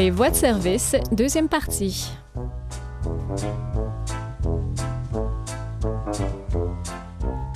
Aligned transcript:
Les 0.00 0.08
voies 0.08 0.30
de 0.30 0.34
service, 0.34 0.96
deuxième 1.12 1.50
partie. 1.50 2.08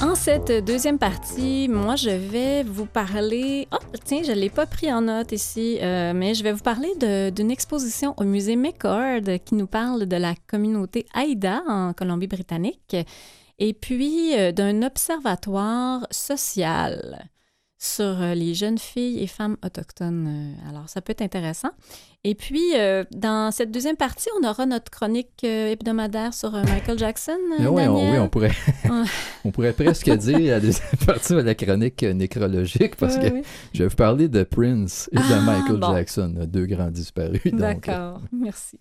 En 0.03 0.15
cette 0.15 0.53
deuxième 0.63 0.99
partie, 0.99 1.69
moi, 1.71 1.97
je 1.97 2.11
vais 2.11 2.63
vous 2.63 2.85
parler... 2.85 3.67
Oh, 3.73 3.79
tiens, 4.05 4.21
je 4.23 4.33
ne 4.33 4.37
l'ai 4.37 4.51
pas 4.51 4.67
pris 4.67 4.93
en 4.93 5.01
note 5.01 5.33
ici, 5.33 5.79
euh, 5.81 6.13
mais 6.15 6.35
je 6.35 6.45
vais 6.45 6.53
vous 6.53 6.63
parler 6.63 6.91
d'une 7.31 7.51
exposition 7.51 8.13
au 8.19 8.25
musée 8.25 8.57
McCord 8.57 9.23
qui 9.43 9.55
nous 9.55 9.67
parle 9.67 10.05
de 10.05 10.17
la 10.17 10.35
communauté 10.47 11.07
Haïda 11.15 11.63
en 11.67 11.95
Colombie-Britannique 11.95 12.95
et 13.59 13.73
puis 13.73 14.39
euh, 14.39 14.53
d'un 14.53 14.83
observatoire 14.83 16.07
social 16.11 17.31
sur 17.85 18.21
euh, 18.23 18.35
les 18.35 18.55
jeunes 18.55 18.79
filles 18.79 19.23
et 19.23 19.27
femmes 19.27 19.57
autochtones. 19.65 20.27
Euh, 20.27 20.71
alors, 20.71 20.89
ça 20.89 21.01
peut 21.01 21.13
être 21.13 21.23
intéressant. 21.23 21.71
Et 22.25 22.35
puis, 22.35 22.73
euh, 22.77 23.05
dans 23.15 23.51
cette 23.51 23.71
deuxième 23.71 23.97
partie, 23.97 24.29
on 24.41 24.49
aura 24.49 24.65
notre 24.65 24.91
chronique 24.91 25.45
hebdomadaire 25.45 26.33
sur 26.33 26.53
Michael 26.53 26.99
Jackson. 26.99 27.37
Oui, 27.59 27.67
on, 27.67 28.11
oui, 28.13 28.19
on, 28.19 28.29
pourrait, 28.29 28.53
on 29.45 29.51
pourrait 29.51 29.75
presque 29.75 30.11
dire 30.11 30.39
la 30.39 30.61
deuxième 30.61 30.89
partie 31.07 31.35
de 31.35 31.41
la 31.41 31.55
chronique 31.55 32.03
nécrologique 32.03 32.97
parce 32.97 33.19
que 33.19 33.43
je 33.75 33.83
vais 33.83 33.89
vous 33.89 33.97
parler 33.97 34.29
de 34.29 34.43
Prince 34.43 35.11
et 35.13 35.17
de 35.17 35.23
ah, 35.23 35.41
Michael 35.41 35.83
Jackson, 35.83 36.35
deux 36.47 36.65
grands 36.65 36.91
disparus. 36.91 37.43
D'accord, 37.53 38.21
merci. 38.33 38.79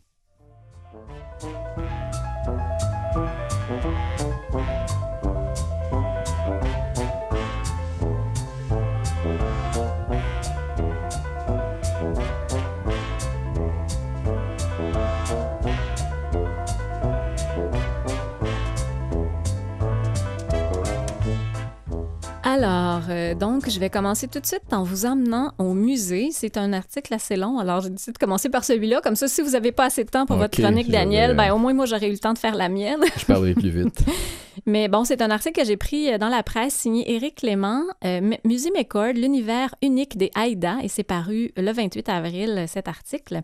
Alors, 22.54 23.01
euh, 23.09 23.34
donc, 23.34 23.68
je 23.68 23.79
vais 23.79 23.90
commencer 23.90 24.27
tout 24.27 24.40
de 24.40 24.46
suite 24.46 24.71
en 24.71 24.84
vous 24.84 25.07
emmenant 25.07 25.54
au 25.57 25.73
musée. 25.73 26.29
C'est 26.32 26.55
un 26.55 26.71
article 26.71 27.12
assez 27.15 27.35
long, 27.35 27.57
alors 27.57 27.82
j'ai 27.82 27.90
décidé 27.90 28.12
de 28.12 28.18
commencer 28.20 28.48
par 28.48 28.63
celui-là. 28.63 29.01
Comme 29.01 29.15
ça, 29.15 29.27
si 29.27 29.41
vous 29.41 29.51
n'avez 29.51 29.71
pas 29.71 29.85
assez 29.85 30.04
de 30.04 30.09
temps 30.12 30.27
pour 30.27 30.35
votre 30.37 30.55
chronique, 30.62 30.91
Daniel, 30.91 31.35
ben, 31.35 31.51
au 31.51 31.57
moins, 31.57 31.74
moi, 31.74 31.87
j'aurais 31.87 32.09
eu 32.09 32.12
le 32.12 32.20
temps 32.20 32.34
de 32.34 32.37
faire 32.37 32.54
la 32.54 32.70
mienne. 32.70 32.99
je 33.18 33.26
parlerai 33.26 33.55
plus 33.55 33.71
vite. 33.71 34.05
Mais 34.68 34.87
bon, 34.87 35.04
c'est 35.04 35.24
un 35.24 35.31
article 35.31 35.62
que 35.62 35.65
j'ai 35.65 35.77
pris 35.77 36.13
euh, 36.13 36.20
dans 36.20 36.29
la 36.29 36.43
presse 36.43 36.76
signé 36.76 37.15
Éric 37.15 37.37
Clément, 37.37 37.81
euh, 38.05 38.35
Musée 38.46 38.70
McCord, 38.70 39.13
l'univers 39.15 39.74
unique 39.81 40.15
des 40.15 40.29
Haïda, 40.35 40.77
et 40.84 40.90
c'est 40.90 41.01
paru 41.01 41.51
le 41.57 41.71
28 41.71 42.07
avril, 42.07 42.65
cet 42.68 42.87
article. 42.87 43.41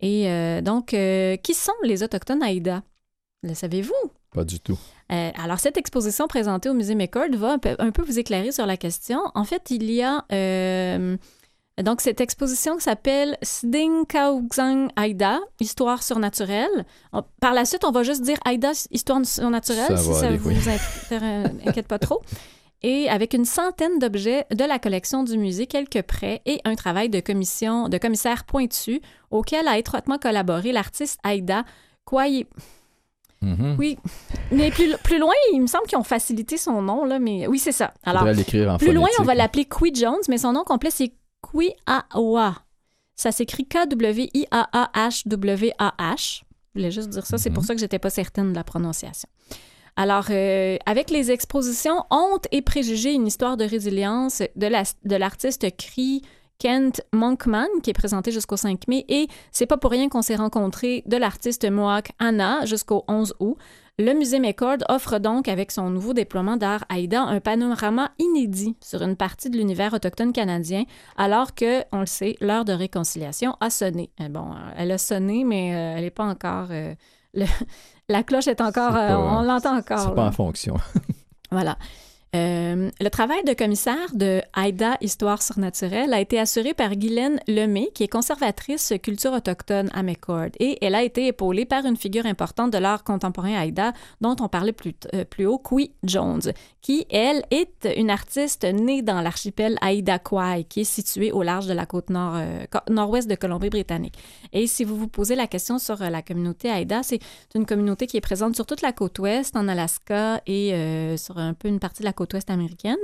Et 0.00 0.28
donc, 0.60 0.88
qui 0.88 1.54
sont 1.54 1.72
les 1.82 2.02
Autochtones 2.02 2.42
Haïda? 2.42 2.82
Le 3.42 3.54
savez-vous? 3.54 3.94
Pas 4.32 4.44
du 4.44 4.60
tout. 4.60 4.78
Euh, 5.12 5.30
alors, 5.42 5.58
cette 5.58 5.76
exposition 5.76 6.26
présentée 6.26 6.68
au 6.68 6.74
musée 6.74 6.94
McCord 6.94 7.30
va 7.34 7.56
un 7.78 7.90
peu, 7.90 8.02
vous 8.02 8.18
éclairer 8.18 8.52
sur 8.52 8.66
la 8.66 8.76
question. 8.76 9.20
En 9.34 9.44
fait, 9.44 9.70
il 9.70 9.90
y 9.90 10.02
a 10.02 10.24
euh, 10.32 11.16
donc 11.82 12.00
cette 12.00 12.20
exposition 12.20 12.76
qui 12.76 12.82
s'appelle 12.82 13.36
Sding 13.42 14.04
Kaugzang 14.06 14.88
Aida, 14.98 15.40
Histoire 15.60 16.02
surnaturelle. 16.02 16.86
par 17.40 17.54
la 17.54 17.64
suite, 17.64 17.84
on 17.84 17.92
va 17.92 18.02
juste 18.02 18.22
dire 18.22 18.38
Aida, 18.46 18.72
Histoire 18.90 19.24
surnaturelle, 19.24 19.98
si 19.98 20.14
ça 20.14 20.30
ne 20.30 20.38
vous 20.38 20.50
inquiète 21.66 21.86
pas 21.88 21.98
trop. 21.98 22.22
Et 22.82 23.08
avec 23.08 23.32
une 23.32 23.44
centaine 23.44 23.98
d'objets 23.98 24.46
de 24.54 24.64
la 24.64 24.78
collection 24.78 25.24
du 25.24 25.38
musée, 25.38 25.66
quelques 25.66 26.02
prêts 26.02 26.42
et 26.44 26.60
un 26.64 26.74
travail 26.74 27.08
de 27.08 27.20
commission 27.20 27.88
de 27.88 27.98
commissaire 27.98 28.44
pointu 28.44 29.00
auquel 29.30 29.66
a 29.66 29.78
étroitement 29.78 30.18
collaboré 30.18 30.72
l'artiste 30.72 31.18
Aida 31.26 31.64
Mm-hmm. 33.42 33.76
Oui, 33.78 33.98
mais 34.50 34.70
plus, 34.70 34.96
plus 35.04 35.18
loin, 35.18 35.34
il 35.52 35.60
me 35.60 35.66
semble 35.66 35.84
qu'ils 35.86 35.98
ont 35.98 36.04
facilité 36.04 36.56
son 36.56 36.80
nom, 36.82 37.04
là, 37.04 37.18
mais 37.18 37.46
oui, 37.46 37.58
c'est 37.58 37.72
ça. 37.72 37.92
Alors, 38.02 38.24
plus 38.78 38.92
loin, 38.92 39.08
on 39.20 39.24
va 39.24 39.34
l'appeler 39.34 39.66
Qui 39.66 39.94
Jones, 39.94 40.22
mais 40.28 40.38
son 40.38 40.52
nom 40.52 40.64
complet, 40.64 40.90
c'est 40.90 41.12
Qui 41.42 41.74
Awa. 41.86 42.56
Ça 43.14 43.32
s'écrit 43.32 43.66
K-W-I-A-A-H-W-A-H. 43.66 46.42
Je 46.74 46.74
voulais 46.74 46.90
juste 46.90 47.10
dire 47.10 47.24
ça, 47.24 47.38
c'est 47.38 47.50
pour 47.50 47.62
mm-hmm. 47.62 47.66
ça 47.66 47.74
que 47.74 47.80
j'étais 47.80 47.98
pas 47.98 48.10
certaine 48.10 48.50
de 48.50 48.56
la 48.56 48.64
prononciation. 48.64 49.28
Alors, 49.96 50.26
euh, 50.28 50.76
avec 50.84 51.10
les 51.10 51.30
expositions 51.30 52.04
Honte 52.10 52.46
et 52.52 52.60
préjugés, 52.60 53.14
une 53.14 53.26
histoire 53.26 53.56
de 53.56 53.64
résilience 53.64 54.42
de 54.54 55.16
l'artiste 55.16 55.62
la, 55.62 55.70
de 55.70 55.74
Cree 55.74 56.20
Kent 56.58 57.02
Monkman, 57.12 57.68
qui 57.82 57.90
est 57.90 57.94
présenté 57.94 58.32
jusqu'au 58.32 58.56
5 58.56 58.88
mai, 58.88 59.04
et 59.08 59.28
c'est 59.52 59.66
pas 59.66 59.76
pour 59.76 59.90
rien 59.90 60.08
qu'on 60.08 60.22
s'est 60.22 60.36
rencontré 60.36 61.02
de 61.06 61.16
l'artiste 61.16 61.68
Mohawk 61.70 62.12
Anna 62.18 62.64
jusqu'au 62.64 63.04
11 63.08 63.34
août. 63.40 63.56
Le 63.98 64.12
musée 64.12 64.40
McCord 64.40 64.78
offre 64.90 65.18
donc, 65.18 65.48
avec 65.48 65.72
son 65.72 65.88
nouveau 65.88 66.12
déploiement 66.12 66.58
d'art 66.58 66.84
AIDA, 66.90 67.22
un 67.22 67.40
panorama 67.40 68.10
inédit 68.18 68.76
sur 68.82 69.00
une 69.00 69.16
partie 69.16 69.48
de 69.48 69.56
l'univers 69.56 69.94
autochtone 69.94 70.34
canadien, 70.34 70.84
alors 71.16 71.54
que, 71.54 71.82
on 71.92 72.00
le 72.00 72.06
sait, 72.06 72.36
l'heure 72.42 72.66
de 72.66 72.74
réconciliation 72.74 73.56
a 73.60 73.70
sonné. 73.70 74.10
Euh, 74.20 74.28
bon, 74.28 74.50
elle 74.76 74.92
a 74.92 74.98
sonné, 74.98 75.44
mais 75.44 75.74
euh, 75.74 75.94
elle 75.96 76.04
n'est 76.04 76.10
pas 76.10 76.26
encore... 76.26 76.68
Euh, 76.72 76.94
la 78.10 78.22
cloche 78.22 78.48
est 78.48 78.60
encore... 78.60 78.92
on 78.92 79.40
l'entend 79.40 79.78
encore. 79.78 80.00
C'est 80.00 80.14
pas 80.14 80.26
en 80.26 80.32
fonction. 80.32 80.76
voilà. 81.50 81.78
Euh, 82.36 82.90
le 83.00 83.08
travail 83.08 83.42
de 83.44 83.54
commissaire 83.54 84.14
de 84.14 84.42
AIDA 84.56 84.98
Histoire 85.00 85.42
surnaturelle 85.42 86.12
a 86.12 86.20
été 86.20 86.38
assuré 86.38 86.74
par 86.74 86.94
Guylaine 86.94 87.40
Lemay, 87.48 87.90
qui 87.94 88.02
est 88.02 88.08
conservatrice 88.08 88.92
culture 89.02 89.32
autochtone 89.32 89.90
à 89.94 90.02
McCord, 90.02 90.50
et 90.60 90.84
elle 90.84 90.94
a 90.94 91.02
été 91.02 91.26
épaulée 91.26 91.64
par 91.64 91.86
une 91.86 91.96
figure 91.96 92.26
importante 92.26 92.72
de 92.72 92.78
l'art 92.78 93.04
contemporain 93.04 93.62
AIDA, 93.62 93.92
dont 94.20 94.36
on 94.40 94.48
parlait 94.48 94.72
plus, 94.72 94.94
euh, 95.14 95.24
plus 95.24 95.46
haut, 95.46 95.58
Qui 95.58 95.92
Jones, 96.04 96.42
qui, 96.82 97.06
elle, 97.10 97.42
est 97.50 97.88
une 97.96 98.10
artiste 98.10 98.64
née 98.64 99.02
dans 99.02 99.20
l'archipel 99.20 99.78
Aïda 99.80 100.18
Kwai, 100.18 100.64
qui 100.64 100.80
est 100.80 100.84
situé 100.84 101.32
au 101.32 101.42
large 101.42 101.66
de 101.66 101.72
la 101.72 101.86
côte 101.86 102.10
nord, 102.10 102.34
euh, 102.36 102.64
nord-ouest 102.90 103.28
de 103.28 103.34
Colombie-Britannique. 103.34 104.14
Et 104.52 104.66
si 104.66 104.84
vous 104.84 104.96
vous 104.96 105.08
posez 105.08 105.36
la 105.36 105.46
question 105.46 105.78
sur 105.78 105.98
la 105.98 106.22
communauté 106.22 106.68
AIDA, 106.68 107.02
c'est 107.02 107.20
une 107.54 107.66
communauté 107.66 108.06
qui 108.06 108.16
est 108.16 108.20
présente 108.20 108.54
sur 108.54 108.66
toute 108.66 108.82
la 108.82 108.92
côte 108.92 109.18
ouest, 109.18 109.56
en 109.56 109.68
Alaska 109.68 110.42
et 110.46 111.16
sur 111.16 111.38
un 111.38 111.54
peu 111.54 111.68
une 111.68 111.80
partie 111.80 112.02
de 112.02 112.06
la 112.06 112.12
côte 112.12 112.25
ouest 112.34 112.50
américaine, 112.50 112.96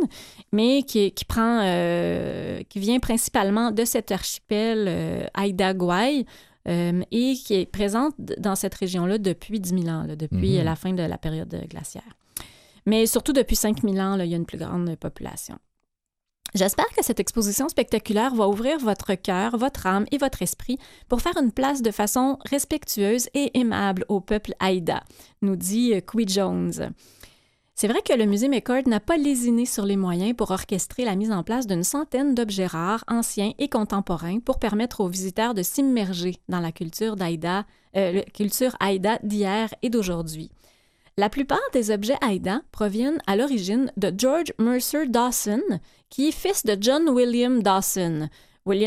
mais 0.52 0.82
qui, 0.82 1.12
prend, 1.26 1.60
euh, 1.62 2.62
qui 2.68 2.78
vient 2.78 2.98
principalement 2.98 3.70
de 3.70 3.84
cet 3.84 4.10
archipel 4.12 4.86
euh, 4.88 5.26
Aida 5.38 5.72
euh, 6.68 7.02
et 7.10 7.34
qui 7.34 7.54
est 7.54 7.66
présente 7.66 8.14
dans 8.18 8.54
cette 8.54 8.74
région-là 8.74 9.18
depuis 9.18 9.60
10 9.60 9.82
000 9.82 9.88
ans, 9.88 10.06
depuis 10.16 10.58
mhm. 10.58 10.64
la 10.64 10.76
fin 10.76 10.92
de 10.92 11.02
la 11.02 11.18
période 11.18 11.66
glaciaire. 11.68 12.16
Mais 12.86 13.06
surtout 13.06 13.32
depuis 13.32 13.56
5 13.56 13.82
000 13.82 13.96
ans, 13.98 14.18
il 14.18 14.30
y 14.30 14.34
a 14.34 14.36
une 14.36 14.46
plus 14.46 14.58
grande 14.58 14.94
population. 14.96 15.58
J'espère 16.54 16.88
que 16.88 17.02
cette 17.02 17.18
exposition 17.18 17.68
spectaculaire 17.70 18.34
va 18.34 18.46
ouvrir 18.46 18.78
votre 18.78 19.14
cœur, 19.14 19.56
votre 19.56 19.86
âme 19.86 20.04
et 20.12 20.18
votre 20.18 20.42
esprit 20.42 20.78
pour 21.08 21.22
faire 21.22 21.38
une 21.38 21.50
place 21.50 21.80
de 21.80 21.90
façon 21.90 22.38
respectueuse 22.44 23.28
et 23.32 23.58
aimable 23.58 24.04
au 24.08 24.20
peuple 24.20 24.52
Aïda, 24.58 25.02
nous 25.40 25.56
dit 25.56 25.94
Qui 26.06 26.28
Jones. 26.28 26.92
C'est 27.82 27.88
vrai 27.88 28.00
que 28.00 28.16
le 28.16 28.26
musée 28.26 28.46
McCord 28.46 28.86
n'a 28.86 29.00
pas 29.00 29.16
lésiné 29.16 29.66
sur 29.66 29.84
les 29.84 29.96
moyens 29.96 30.36
pour 30.36 30.52
orchestrer 30.52 31.04
la 31.04 31.16
mise 31.16 31.32
en 31.32 31.42
place 31.42 31.66
d'une 31.66 31.82
centaine 31.82 32.32
d'objets 32.32 32.68
rares, 32.68 33.02
anciens 33.08 33.54
et 33.58 33.68
contemporains 33.68 34.38
pour 34.38 34.60
permettre 34.60 35.00
aux 35.00 35.08
visiteurs 35.08 35.52
de 35.52 35.64
s'immerger 35.64 36.36
dans 36.48 36.60
la 36.60 36.70
culture 36.70 37.16
d'Aïda, 37.16 37.66
euh, 37.96 38.22
Aïda 38.78 39.18
d'hier 39.24 39.74
et 39.82 39.90
d'aujourd'hui. 39.90 40.52
La 41.16 41.28
plupart 41.28 41.58
des 41.72 41.90
objets 41.90 42.18
Aïda 42.20 42.60
proviennent 42.70 43.20
à 43.26 43.34
l'origine 43.34 43.90
de 43.96 44.14
George 44.16 44.52
Mercer 44.60 45.08
Dawson, 45.08 45.62
qui 46.08 46.28
est 46.28 46.30
fils 46.30 46.64
de 46.64 46.76
John 46.80 47.08
William 47.08 47.64
Dawson. 47.64 48.28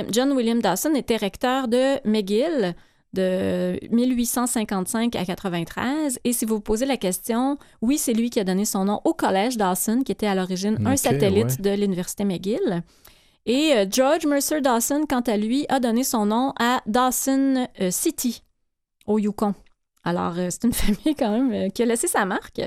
John 0.09 0.31
William 0.31 0.61
Dawson 0.61 0.95
était 0.95 1.17
recteur 1.17 1.67
de 1.67 1.99
McGill, 2.07 2.75
de 3.15 3.79
1855 3.91 5.15
à 5.15 5.25
93. 5.25 6.19
Et 6.23 6.33
si 6.33 6.45
vous 6.45 6.55
vous 6.55 6.61
posez 6.61 6.85
la 6.85 6.97
question, 6.97 7.57
oui, 7.81 7.97
c'est 7.97 8.13
lui 8.13 8.29
qui 8.29 8.39
a 8.39 8.43
donné 8.43 8.65
son 8.65 8.85
nom 8.85 9.01
au 9.05 9.13
collège 9.13 9.57
Dawson, 9.57 10.03
qui 10.05 10.11
était 10.11 10.27
à 10.27 10.35
l'origine 10.35 10.77
un 10.85 10.95
satellite 10.95 11.61
de 11.61 11.71
l'Université 11.71 12.25
McGill. 12.25 12.83
Et 13.45 13.73
euh, 13.73 13.85
George 13.89 14.25
Mercer 14.25 14.61
Dawson, 14.61 15.05
quant 15.07 15.21
à 15.21 15.37
lui, 15.37 15.65
a 15.69 15.79
donné 15.79 16.03
son 16.03 16.25
nom 16.25 16.53
à 16.59 16.81
Dawson 16.87 17.67
euh, 17.79 17.91
City, 17.91 18.43
au 19.05 19.19
Yukon. 19.19 19.53
Alors, 20.03 20.33
euh, 20.37 20.49
c'est 20.49 20.63
une 20.65 20.73
famille 20.73 21.15
quand 21.15 21.31
même 21.31 21.71
qui 21.71 21.83
a 21.83 21.85
laissé 21.85 22.07
sa 22.07 22.25
marque. 22.25 22.61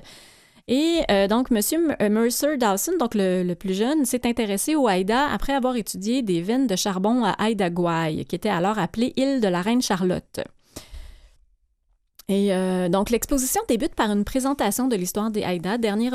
Et 0.68 1.00
euh, 1.10 1.28
donc, 1.28 1.48
M. 1.50 1.96
Euh, 2.02 2.10
Mercer 2.10 2.58
Dawson, 2.58 2.92
donc 3.00 3.14
le, 3.14 3.54
plus 3.54 3.72
jeune, 3.72 4.04
s'est 4.04 4.26
intéressé 4.26 4.76
au 4.76 4.86
Haïda 4.86 5.26
après 5.26 5.54
avoir 5.54 5.76
étudié 5.76 6.20
des 6.20 6.42
veines 6.42 6.66
de 6.66 6.76
charbon 6.76 7.24
à 7.24 7.30
Haïda 7.30 7.70
Gouaille, 7.70 8.26
qui 8.26 8.36
était 8.36 8.50
alors 8.50 8.78
appelée 8.78 9.14
île 9.16 9.40
de 9.40 9.48
la 9.48 9.62
Reine 9.62 9.80
Charlotte. 9.80 10.40
Et 12.30 12.52
euh, 12.52 12.90
donc, 12.90 13.08
l'exposition 13.08 13.62
débute 13.66 13.94
par 13.94 14.10
une 14.10 14.24
présentation 14.24 14.88
de 14.88 14.96
l'histoire 14.96 15.30
des 15.30 15.42
Haïdas, 15.42 15.78
derniers, 15.78 16.10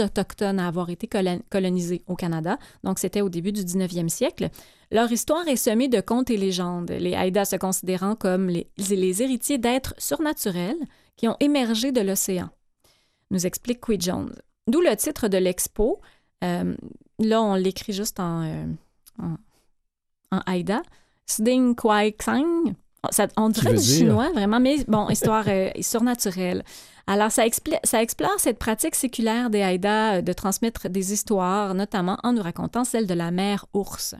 autochtones 0.00 0.60
à 0.60 0.68
avoir 0.68 0.88
été 0.88 1.08
colonisés 1.50 2.02
au 2.06 2.14
Canada. 2.14 2.58
Donc, 2.84 3.00
c'était 3.00 3.22
au 3.22 3.28
début 3.28 3.50
du 3.50 3.62
19e 3.62 4.08
siècle. 4.08 4.50
Leur 4.92 5.10
histoire 5.10 5.48
est 5.48 5.56
semée 5.56 5.88
de 5.88 6.00
contes 6.00 6.30
et 6.30 6.36
légendes, 6.36 6.92
les 6.92 7.14
Haïdas 7.16 7.46
se 7.46 7.56
considérant 7.56 8.14
comme 8.14 8.48
les 8.48 9.22
héritiers 9.22 9.58
d'êtres 9.58 9.94
surnaturels 9.98 10.78
qui 11.16 11.26
ont 11.26 11.36
émergé 11.40 11.90
de 11.90 12.00
l'océan, 12.00 12.50
nous 13.32 13.46
explique 13.46 13.80
Quid 13.80 14.00
Jones. 14.02 14.32
D'où 14.68 14.80
le 14.80 14.94
titre 14.96 15.26
de 15.26 15.38
l'expo. 15.38 16.00
Euh, 16.44 16.74
là, 17.18 17.42
on 17.42 17.54
l'écrit 17.54 17.92
juste 17.92 18.20
en, 18.20 18.42
euh, 18.44 18.64
en, 19.20 19.36
en 20.36 20.40
Haïda. 20.46 20.82
Sding 21.26 21.74
Kwai 21.74 22.12
Kang, 22.12 22.74
on 23.36 23.48
dirait 23.48 23.74
du 23.74 23.82
chinois, 23.82 24.30
vraiment, 24.30 24.60
mais 24.60 24.84
bon, 24.86 25.08
histoire 25.08 25.44
euh, 25.48 25.70
surnaturelle. 25.80 26.62
Alors, 27.06 27.32
ça, 27.32 27.44
ça, 27.82 28.02
explore 28.02 28.38
cette 28.38 28.58
pratique 28.58 28.94
séculaire 28.94 29.50
des 29.50 29.62
Haïdas 29.62 30.22
de 30.22 30.32
transmettre 30.32 30.88
des 30.88 31.12
histoires, 31.12 31.74
notamment 31.74 32.18
en 32.22 32.32
nous 32.32 32.42
racontant 32.42 32.84
celle 32.84 33.06
de 33.06 33.14
la 33.14 33.30
mère 33.30 33.66
ours. 33.72 34.14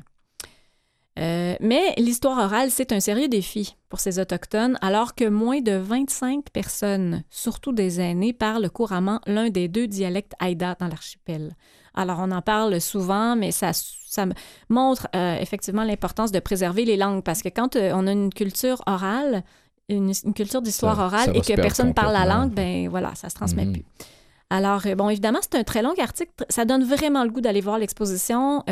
Euh, 1.19 1.57
mais 1.61 1.95
l'histoire 1.99 2.39
orale, 2.39 2.71
c'est 2.71 2.93
un 2.93 3.01
sérieux 3.01 3.29
défi 3.29 3.77
pour 3.91 4.01
ces 4.01 4.19
Autochtones, 4.19 4.79
alors 4.81 5.15
que 5.15 5.29
moins 5.29 5.61
de 5.61 5.73
25 5.73 6.49
personnes, 6.51 7.23
surtout 7.29 7.73
des 7.73 8.01
aînés, 8.01 8.33
parlent 8.33 8.71
couramment 8.71 9.21
l'un 9.27 9.51
des 9.51 9.69
deux 9.69 9.87
dialectes 9.87 10.33
Haïda 10.39 10.77
dans 10.81 10.89
l'archipel. 10.89 11.55
Alors, 11.95 12.19
on 12.21 12.31
en 12.31 12.41
parle 12.41 12.81
souvent, 12.81 13.37
mais 13.37 13.51
ça, 13.51 13.73
ça 13.75 14.25
montre 14.71 15.09
euh, 15.15 15.37
effectivement 15.39 15.85
l'importance 15.85 16.33
de 16.33 16.39
préserver 16.39 16.87
les 16.87 16.97
langues 16.97 17.23
parce 17.23 17.43
que 17.43 17.51
quand 17.51 17.77
euh, 17.77 17.93
on 17.95 18.07
a 18.07 18.13
une 18.13 18.33
culture 18.33 18.83
orale, 18.87 19.43
une, 19.91 20.15
culture 20.35 20.63
d'histoire 20.63 20.99
orale 20.99 21.37
et 21.37 21.43
que 21.43 21.55
personne 21.55 21.93
parle 21.93 22.15
la 22.15 22.25
langue, 22.25 22.53
ben 22.53 22.89
voilà, 22.89 23.15
ça 23.15 23.29
se 23.29 23.35
transmet 23.35 23.67
mhm. 23.67 23.73
plus. 23.75 23.85
Alors, 24.49 24.83
bon, 24.97 25.11
évidemment, 25.11 25.41
c'est 25.43 25.59
un 25.59 25.65
très 25.65 25.83
long 25.83 25.95
article. 25.99 26.31
Ça 26.49 26.65
donne 26.65 26.85
vraiment 26.85 27.25
le 27.25 27.31
goût 27.31 27.41
d'aller 27.41 27.61
voir 27.61 27.79
l'exposition. 27.79 28.63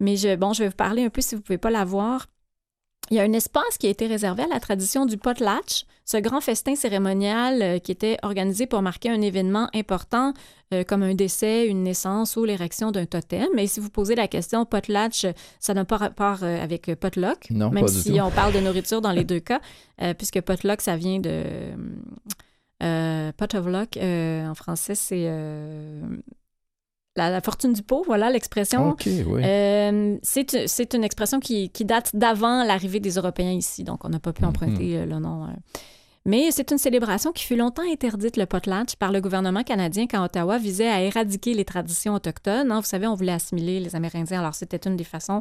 Mais 0.00 0.16
je, 0.16 0.34
bon, 0.34 0.52
je 0.52 0.64
vais 0.64 0.68
vous 0.68 0.74
parler 0.74 1.04
un 1.04 1.10
peu 1.10 1.20
si 1.20 1.34
vous 1.34 1.40
ne 1.40 1.44
pouvez 1.44 1.58
pas 1.58 1.70
la 1.70 1.84
voir. 1.84 2.26
Il 3.10 3.16
y 3.16 3.20
a 3.20 3.24
un 3.24 3.32
espace 3.32 3.76
qui 3.78 3.88
a 3.88 3.90
été 3.90 4.06
réservé 4.06 4.44
à 4.44 4.46
la 4.46 4.60
tradition 4.60 5.04
du 5.04 5.16
potlatch, 5.16 5.84
ce 6.04 6.16
grand 6.16 6.40
festin 6.40 6.76
cérémonial 6.76 7.60
euh, 7.60 7.78
qui 7.78 7.90
était 7.90 8.18
organisé 8.22 8.66
pour 8.66 8.82
marquer 8.82 9.10
un 9.10 9.20
événement 9.20 9.68
important 9.74 10.32
euh, 10.72 10.84
comme 10.84 11.02
un 11.02 11.14
décès, 11.14 11.66
une 11.66 11.82
naissance 11.82 12.36
ou 12.36 12.44
l'érection 12.44 12.92
d'un 12.92 13.06
totem. 13.06 13.48
Mais 13.56 13.66
si 13.66 13.80
vous 13.80 13.90
posez 13.90 14.14
la 14.14 14.28
question 14.28 14.64
potlatch, 14.64 15.26
ça 15.58 15.74
n'a 15.74 15.84
pas 15.84 15.96
rapport 15.96 16.44
euh, 16.44 16.62
avec 16.62 16.94
potluck, 16.94 17.50
non, 17.50 17.70
même 17.70 17.88
si 17.88 18.20
on 18.20 18.30
parle 18.30 18.52
de 18.52 18.60
nourriture 18.60 19.00
dans 19.00 19.12
les 19.12 19.24
deux 19.24 19.40
cas, 19.40 19.60
puisque 20.16 20.40
potluck, 20.40 20.80
ça 20.80 20.96
vient 20.96 21.18
de... 21.18 21.42
pot 22.78 23.54
of 23.54 23.66
luck, 23.66 23.96
en 23.96 24.54
français, 24.54 24.94
c'est 24.94 25.28
la, 27.16 27.40
fortune 27.40 27.72
du 27.72 27.82
pot, 27.82 28.02
voilà 28.06 28.30
l'expression. 28.30 28.96
Euh, 29.06 30.18
c'est 30.22 30.94
une 30.94 31.04
expression 31.04 31.40
qui, 31.40 31.70
date 31.84 32.14
d'avant 32.14 32.64
l'arrivée 32.64 33.00
des 33.00 33.14
Européens 33.14 33.52
ici, 33.52 33.84
donc 33.84 34.04
on 34.04 34.08
n'a 34.08 34.20
pas 34.20 34.32
pu 34.32 34.44
emprunter 34.44 34.96
mhm. 34.96 35.02
euh, 35.02 35.06
le 35.06 35.18
nom. 35.18 35.44
Euh. 35.44 35.48
Mais 36.26 36.50
c'est 36.50 36.70
une 36.70 36.78
célébration 36.78 37.32
qui 37.32 37.44
fut 37.44 37.56
longtemps 37.56 37.82
interdite, 37.90 38.36
le 38.36 38.44
potlatch, 38.44 38.94
par 38.96 39.10
le 39.10 39.22
gouvernement 39.22 39.62
canadien 39.62 40.06
quand 40.06 40.22
Ottawa 40.22 40.58
visait 40.58 40.88
à 40.88 41.02
éradiquer 41.02 41.54
les 41.54 41.64
traditions 41.64 42.14
autochtones. 42.14 42.70
Hein. 42.70 42.80
Vous 42.80 42.86
savez, 42.86 43.06
on 43.06 43.14
voulait 43.14 43.32
assimiler 43.32 43.80
les 43.80 43.96
Amérindiens, 43.96 44.40
alors 44.40 44.54
c'était 44.54 44.86
une 44.86 44.96
des 44.96 45.04
façons 45.04 45.40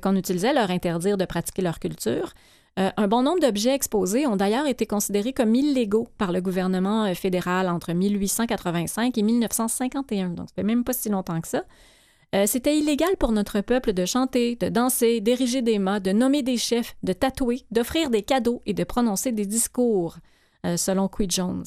qu'on 0.00 0.14
utilisait, 0.14 0.54
leur 0.54 0.70
interdire 0.70 1.16
de 1.16 1.24
pratiquer 1.24 1.62
leur 1.62 1.80
culture. 1.80 2.32
Euh, 2.78 2.90
un 2.96 3.08
bon 3.08 3.22
nombre 3.22 3.40
d'objets 3.40 3.74
exposés 3.74 4.26
ont 4.26 4.36
d'ailleurs 4.36 4.66
été 4.66 4.86
considérés 4.86 5.32
comme 5.32 5.54
illégaux 5.54 6.08
par 6.18 6.30
le 6.30 6.40
gouvernement 6.40 7.04
euh, 7.04 7.14
fédéral 7.14 7.68
entre 7.68 7.92
1885 7.92 9.18
et 9.18 9.22
1951, 9.22 10.30
donc 10.30 10.48
ça 10.54 10.62
même 10.62 10.84
pas 10.84 10.92
si 10.92 11.08
longtemps 11.08 11.40
que 11.40 11.48
ça. 11.48 11.64
Euh, 12.34 12.44
c'était 12.46 12.78
illégal 12.78 13.16
pour 13.18 13.32
notre 13.32 13.60
peuple 13.60 13.92
de 13.92 14.04
chanter, 14.04 14.54
de 14.54 14.68
danser, 14.68 15.20
d'ériger 15.20 15.62
des 15.62 15.80
mâts, 15.80 15.98
de 15.98 16.12
nommer 16.12 16.42
des 16.42 16.56
chefs, 16.56 16.96
de 17.02 17.12
tatouer, 17.12 17.64
d'offrir 17.72 18.08
des 18.08 18.22
cadeaux 18.22 18.62
et 18.66 18.72
de 18.72 18.84
prononcer 18.84 19.32
des 19.32 19.46
discours, 19.46 20.18
selon 20.76 21.08
Quid 21.08 21.32
Jones. 21.32 21.64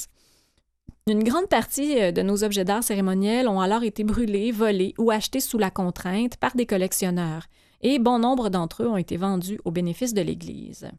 Une 1.08 1.24
grande 1.24 1.50
partie 1.50 2.14
de 2.14 2.22
nos 2.22 2.46
objets 2.46 2.64
d'art 2.64 2.84
cérémoniels 2.84 3.50
ont 3.50 3.60
alors 3.60 3.84
été 3.84 4.06
brûlés, 4.06 4.52
volés 4.52 4.94
ou 4.98 5.12
achetés 5.12 5.42
sous 5.42 5.58
la 5.58 5.70
contrainte 5.70 6.38
par 6.38 6.56
des 6.56 6.66
collectionneurs 6.66 7.48
et 7.84 8.00
bon 8.00 8.18
nombre 8.18 8.50
d'entre 8.50 8.84
eux 8.84 8.88
ont 8.88 8.98
été 8.98 9.18
vendus 9.18 9.60
au 9.66 9.72
bénéfice 9.72 10.14
de 10.14 10.22
l'Église. 10.22 10.90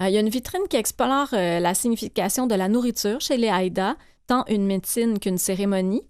Euh, 0.00 0.08
il 0.08 0.14
y 0.14 0.16
a 0.16 0.20
une 0.20 0.28
vitrine 0.28 0.66
qui 0.68 0.76
explore 0.76 1.28
euh, 1.32 1.60
la 1.60 1.74
signification 1.74 2.46
de 2.46 2.54
la 2.54 2.68
nourriture 2.68 3.20
chez 3.20 3.36
les 3.36 3.48
Haïdas, 3.48 3.96
tant 4.26 4.44
une 4.48 4.66
médecine 4.66 5.18
qu'une 5.18 5.38
cérémonie. 5.38 6.02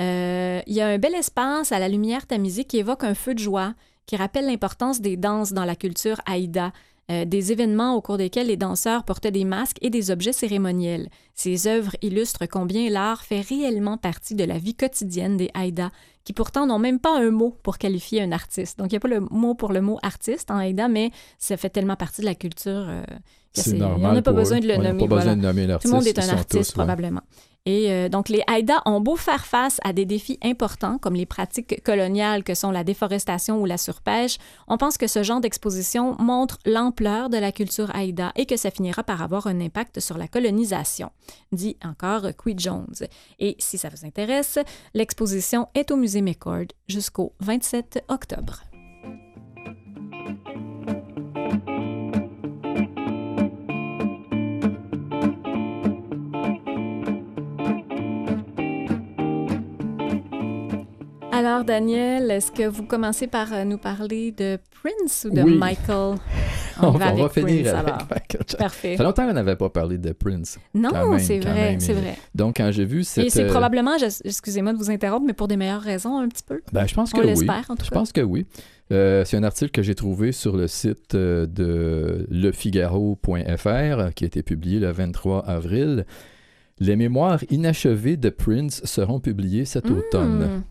Euh, 0.00 0.62
il 0.66 0.72
y 0.72 0.80
a 0.80 0.88
un 0.88 0.98
bel 0.98 1.14
espace 1.14 1.72
à 1.72 1.78
la 1.78 1.88
lumière 1.88 2.26
tamisée 2.26 2.64
qui 2.64 2.78
évoque 2.78 3.04
un 3.04 3.14
feu 3.14 3.34
de 3.34 3.38
joie, 3.38 3.74
qui 4.06 4.16
rappelle 4.16 4.46
l'importance 4.46 5.00
des 5.00 5.16
danses 5.16 5.52
dans 5.52 5.64
la 5.64 5.76
culture 5.76 6.20
Haïda, 6.26 6.72
des 7.26 7.52
événements 7.52 7.94
au 7.96 8.00
cours 8.00 8.18
desquels 8.18 8.46
les 8.46 8.56
danseurs 8.56 9.04
portaient 9.04 9.30
des 9.30 9.44
masques 9.44 9.78
et 9.80 9.90
des 9.90 10.10
objets 10.10 10.32
cérémoniels. 10.32 11.08
Ces 11.34 11.66
œuvres 11.66 11.96
illustrent 12.02 12.46
combien 12.46 12.88
l'art 12.90 13.24
fait 13.24 13.40
réellement 13.40 13.96
partie 13.96 14.34
de 14.34 14.44
la 14.44 14.58
vie 14.58 14.74
quotidienne 14.74 15.36
des 15.36 15.50
Haïdas, 15.54 15.90
qui 16.24 16.32
pourtant 16.32 16.66
n'ont 16.66 16.78
même 16.78 17.00
pas 17.00 17.18
un 17.18 17.30
mot 17.30 17.56
pour 17.62 17.78
qualifier 17.78 18.22
un 18.22 18.32
artiste. 18.32 18.78
Donc, 18.78 18.88
il 18.88 18.94
n'y 18.94 18.98
a 18.98 19.00
pas 19.00 19.08
le 19.08 19.20
mot 19.20 19.54
pour 19.54 19.72
le 19.72 19.80
mot 19.80 19.98
artiste 20.02 20.50
en 20.50 20.60
Aida, 20.60 20.88
mais 20.88 21.10
ça 21.38 21.56
fait 21.56 21.70
tellement 21.70 21.96
partie 21.96 22.20
de 22.20 22.26
la 22.26 22.34
culture 22.34 22.86
euh, 22.88 23.02
c'est 23.52 23.72
normal. 23.72 24.12
On 24.12 24.14
n'a 24.14 24.22
pas 24.22 24.32
besoin 24.32 24.60
de 24.60 24.68
le 24.68 24.76
nommer. 24.76 25.08
Pas 25.08 25.16
besoin 25.16 25.36
de 25.36 25.42
nommer 25.42 25.66
Tout 25.66 25.88
le 25.88 25.90
monde 25.90 26.06
est 26.06 26.18
un 26.18 26.28
artiste, 26.28 26.72
probablement. 26.72 27.22
Et 27.66 27.92
euh, 27.92 28.08
donc, 28.08 28.28
les 28.28 28.42
Haïdas 28.46 28.80
ont 28.86 29.00
beau 29.00 29.16
faire 29.16 29.44
face 29.44 29.80
à 29.84 29.92
des 29.92 30.06
défis 30.06 30.38
importants 30.42 30.98
comme 30.98 31.14
les 31.14 31.26
pratiques 31.26 31.82
coloniales 31.84 32.42
que 32.42 32.54
sont 32.54 32.70
la 32.70 32.84
déforestation 32.84 33.60
ou 33.60 33.66
la 33.66 33.76
surpêche, 33.76 34.38
on 34.66 34.78
pense 34.78 34.96
que 34.96 35.06
ce 35.06 35.22
genre 35.22 35.40
d'exposition 35.40 36.16
montre 36.18 36.58
l'ampleur 36.64 37.28
de 37.28 37.36
la 37.36 37.52
culture 37.52 37.94
Haïda 37.94 38.32
et 38.36 38.46
que 38.46 38.56
ça 38.56 38.70
finira 38.70 39.02
par 39.02 39.22
avoir 39.22 39.46
un 39.46 39.60
impact 39.60 40.00
sur 40.00 40.16
la 40.16 40.28
colonisation, 40.28 41.10
dit 41.52 41.76
encore 41.84 42.26
Quid 42.36 42.60
Jones. 42.60 42.94
Et 43.38 43.56
si 43.58 43.76
ça 43.76 43.90
vous 43.90 44.06
intéresse, 44.06 44.58
l'exposition 44.94 45.68
est 45.74 45.90
au 45.90 45.96
musée 45.96 46.22
McCord 46.22 46.66
jusqu'au 46.88 47.34
27 47.40 48.04
octobre. 48.08 48.69
Alors, 61.40 61.64
Daniel, 61.64 62.30
est-ce 62.30 62.52
que 62.52 62.68
vous 62.68 62.82
commencez 62.82 63.26
par 63.26 63.50
euh, 63.54 63.64
nous 63.64 63.78
parler 63.78 64.30
de 64.30 64.58
Prince 64.82 65.26
ou 65.26 65.34
de 65.34 65.40
Michael? 65.40 66.18
On, 66.82 66.90
va, 66.90 67.14
finir 67.30 67.74
avec 67.74 67.94
Michael 68.10 68.44
Parfait. 68.58 68.90
Ça 68.90 68.96
fait 68.98 69.02
longtemps 69.02 69.26
qu'on 69.26 69.32
n'avait 69.32 69.56
pas 69.56 69.70
parlé 69.70 69.96
de 69.96 70.12
Prince. 70.12 70.58
Non, 70.74 70.90
c'est 71.16 71.38
vrai, 71.38 71.78
c'est 71.80 71.94
vrai. 71.94 72.18
Donc, 72.34 72.58
quand 72.58 72.70
j'ai 72.72 72.84
vu 72.84 73.04
cette... 73.04 73.24
Et 73.24 73.30
c'est 73.30 73.44
euh, 73.44 73.48
probablement, 73.48 73.96
excusez-moi 74.22 74.74
de 74.74 74.78
vous 74.78 74.90
interrompre, 74.90 75.24
mais 75.26 75.32
pour 75.32 75.48
des 75.48 75.56
meilleures 75.56 75.80
raisons, 75.80 76.18
un 76.18 76.28
petit 76.28 76.42
peu. 76.46 76.60
Ben, 76.74 76.86
je 76.86 76.94
pense 76.94 77.10
que 77.10 77.22
oui. 77.22 77.48
en 77.48 77.74
tout 77.74 77.86
je 77.86 77.90
pense 77.90 78.12
que 78.12 78.20
oui. 78.20 78.44
Euh, 78.92 79.24
c'est 79.24 79.38
un 79.38 79.42
article 79.42 79.70
que 79.70 79.82
j'ai 79.82 79.94
trouvé 79.94 80.32
sur 80.32 80.58
le 80.58 80.68
site 80.68 81.16
de 81.16 82.26
lefigaro.fr 82.28 84.12
qui 84.14 84.24
a 84.24 84.26
été 84.26 84.42
publié 84.42 84.78
le 84.78 84.90
23 84.90 85.46
avril. 85.46 86.04
Les 86.80 86.96
mémoires 86.96 87.40
inachevées 87.48 88.18
de 88.18 88.28
Prince 88.28 88.82
seront 88.84 89.20
publiées 89.20 89.64
cet 89.64 89.88
hmm. 89.88 89.96
automne. 89.96 90.64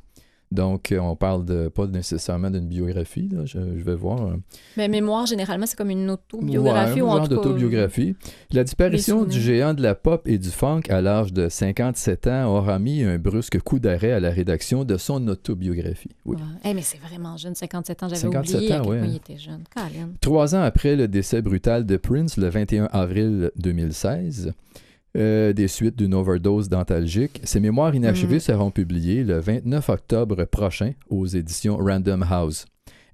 Donc, 0.52 0.92
euh, 0.92 0.98
on 1.00 1.16
parle 1.16 1.46
de, 1.46 1.68
pas 1.68 1.86
nécessairement 1.86 2.50
d'une 2.50 2.68
biographie, 2.68 3.30
là, 3.32 3.46
je, 3.46 3.60
vais 3.60 3.96
voir. 3.96 4.32
Mais 4.78 4.88
mémoire, 4.88 5.28
généralement, 5.28 5.68
c'est 5.68 5.78
comme 5.78 5.92
une 5.92 6.10
autobiographie 6.10 7.02
ouais, 7.02 7.02
ou 7.02 7.12
un 7.12 7.18
genre 7.18 7.28
d'autobiographie. 7.28 8.16
La 8.52 8.64
disparition 8.64 9.26
du 9.26 9.40
géant 9.40 9.76
de 9.76 9.84
la 9.84 9.94
pop 9.94 10.28
et 10.28 10.40
du 10.40 10.50
funk 10.50 10.82
à 10.90 11.02
l'âge 11.02 11.34
de 11.34 11.50
57 11.50 12.28
ans 12.28 12.56
aura 12.56 12.80
mis 12.80 13.04
un 13.04 13.20
brusque 13.20 13.60
coup 13.60 13.78
d'arrêt 13.78 14.12
à 14.12 14.20
la 14.20 14.32
rédaction 14.32 14.86
de 14.86 14.98
son 14.98 15.28
autobiographie. 15.28 16.16
Oui. 16.26 16.38
mais 16.64 16.82
c'est 16.82 17.00
vraiment 17.00 17.38
jeune, 17.38 17.54
57 17.54 18.04
ans, 18.04 18.10
j'avais 18.10 18.36
oublié 18.36 18.74
ans, 18.74 18.90
à 18.90 19.06
il 19.06 19.16
était 19.16 19.38
jeune. 19.38 19.64
Trois 20.20 20.56
ans 20.56 20.62
après 20.62 20.96
le 20.96 21.08
décès 21.08 21.44
brutal 21.44 21.86
de 21.86 21.96
Prince, 21.98 22.38
le 22.38 22.50
21 22.50 22.86
avril 22.92 23.52
2016, 23.58 24.54
euh, 25.18 25.54
des 25.54 25.68
suites 25.68 25.98
d'une 25.98 26.14
overdose 26.14 26.70
dentalgique. 26.70 27.42
Ces 27.44 27.60
mémoires 27.60 27.96
inachevées 27.96 28.38
mm. 28.38 28.42
seront 28.42 28.72
publiées 28.72 29.24
le 29.24 29.40
29 29.40 29.90
octobre 29.90 30.46
prochain 30.46 30.92
aux 31.10 31.26
éditions 31.26 31.78
Random 31.78 32.24
House. 32.30 32.66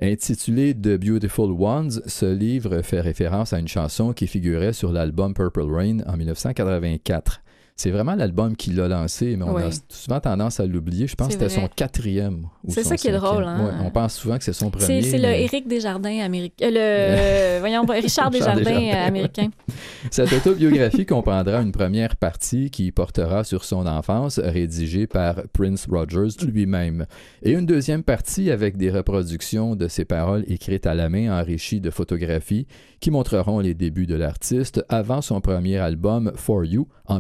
Intitulé 0.02 0.74
The 0.74 0.98
Beautiful 0.98 1.52
Ones, 1.52 2.02
ce 2.06 2.26
livre 2.26 2.82
fait 2.82 3.00
référence 3.00 3.54
à 3.54 3.60
une 3.60 3.70
chanson 3.70 4.12
qui 4.12 4.28
figurait 4.28 4.74
sur 4.74 4.92
l'album 4.92 5.34
Purple 5.34 5.72
Rain 5.72 6.00
en 6.06 6.18
1984. 6.18 7.42
C'est 7.78 7.92
vraiment 7.92 8.16
l'album 8.16 8.56
qui 8.56 8.72
l'a 8.72 8.88
lancé, 8.88 9.36
mais 9.36 9.44
on 9.44 9.58
a 9.58 9.70
souvent 9.90 10.22
tendance 10.22 10.62
à 10.62 10.66
l'oublier. 10.66 11.08
Je 11.08 11.16
pense 11.16 11.28
que 11.28 11.34
c'était 11.34 11.50
son 11.50 11.68
quatrième. 11.68 12.48
C'est 12.70 12.86
ça 12.86 12.96
qui 12.96 13.10
est 13.10 13.12
drôle. 13.12 13.44
Hein? 13.44 13.82
on 13.84 13.92
pense 13.92 14.16
souvent 14.16 14.38
que 14.38 14.46
c'est 14.46 14.54
son 14.54 14.72
premier. 14.72 15.02
C'est 15.02 15.18
le 15.18 15.28
Éric 15.28 15.68
Desjardins 15.68 16.22
américain. 16.22 16.68
Euh, 16.72 17.56
le, 17.56 17.60
voyons, 17.60 17.84
Richard 17.86 18.32
Desjardins, 18.32 18.94
euh, 18.94 19.08
américain. 19.08 19.50
Cette 20.10 20.32
autobiographie 20.32 21.06
comprendra 21.06 21.62
une 21.62 21.74
première 21.74 22.16
partie 22.16 22.70
qui 22.70 22.94
portera 22.94 23.44
sur 23.44 23.66
son 23.66 23.86
enfance, 23.86 24.40
rédigée 24.40 25.06
par 25.06 25.42
Prince 25.52 25.86
Rogers 25.92 26.46
lui-même, 26.48 27.06
et 27.44 27.52
une 27.52 27.66
deuxième 27.66 28.04
partie 28.04 28.52
avec 28.52 28.78
des 28.78 28.90
reproductions 28.90 29.76
de 29.76 29.90
ses 29.90 30.06
paroles 30.06 30.46
écrites 30.48 30.88
à 30.88 30.94
la 30.94 31.10
main 31.10 31.38
enrichies 31.38 31.82
de 31.82 31.90
photographies 31.90 32.68
qui 33.02 33.12
montreront 33.12 33.60
les 33.60 33.74
débuts 33.74 34.08
de 34.08 34.16
l'artiste 34.16 34.84
avant 34.88 35.22
son 35.22 35.42
premier 35.42 35.78
album 35.78 36.32
For 36.36 36.64
You 36.64 36.88
en 37.06 37.20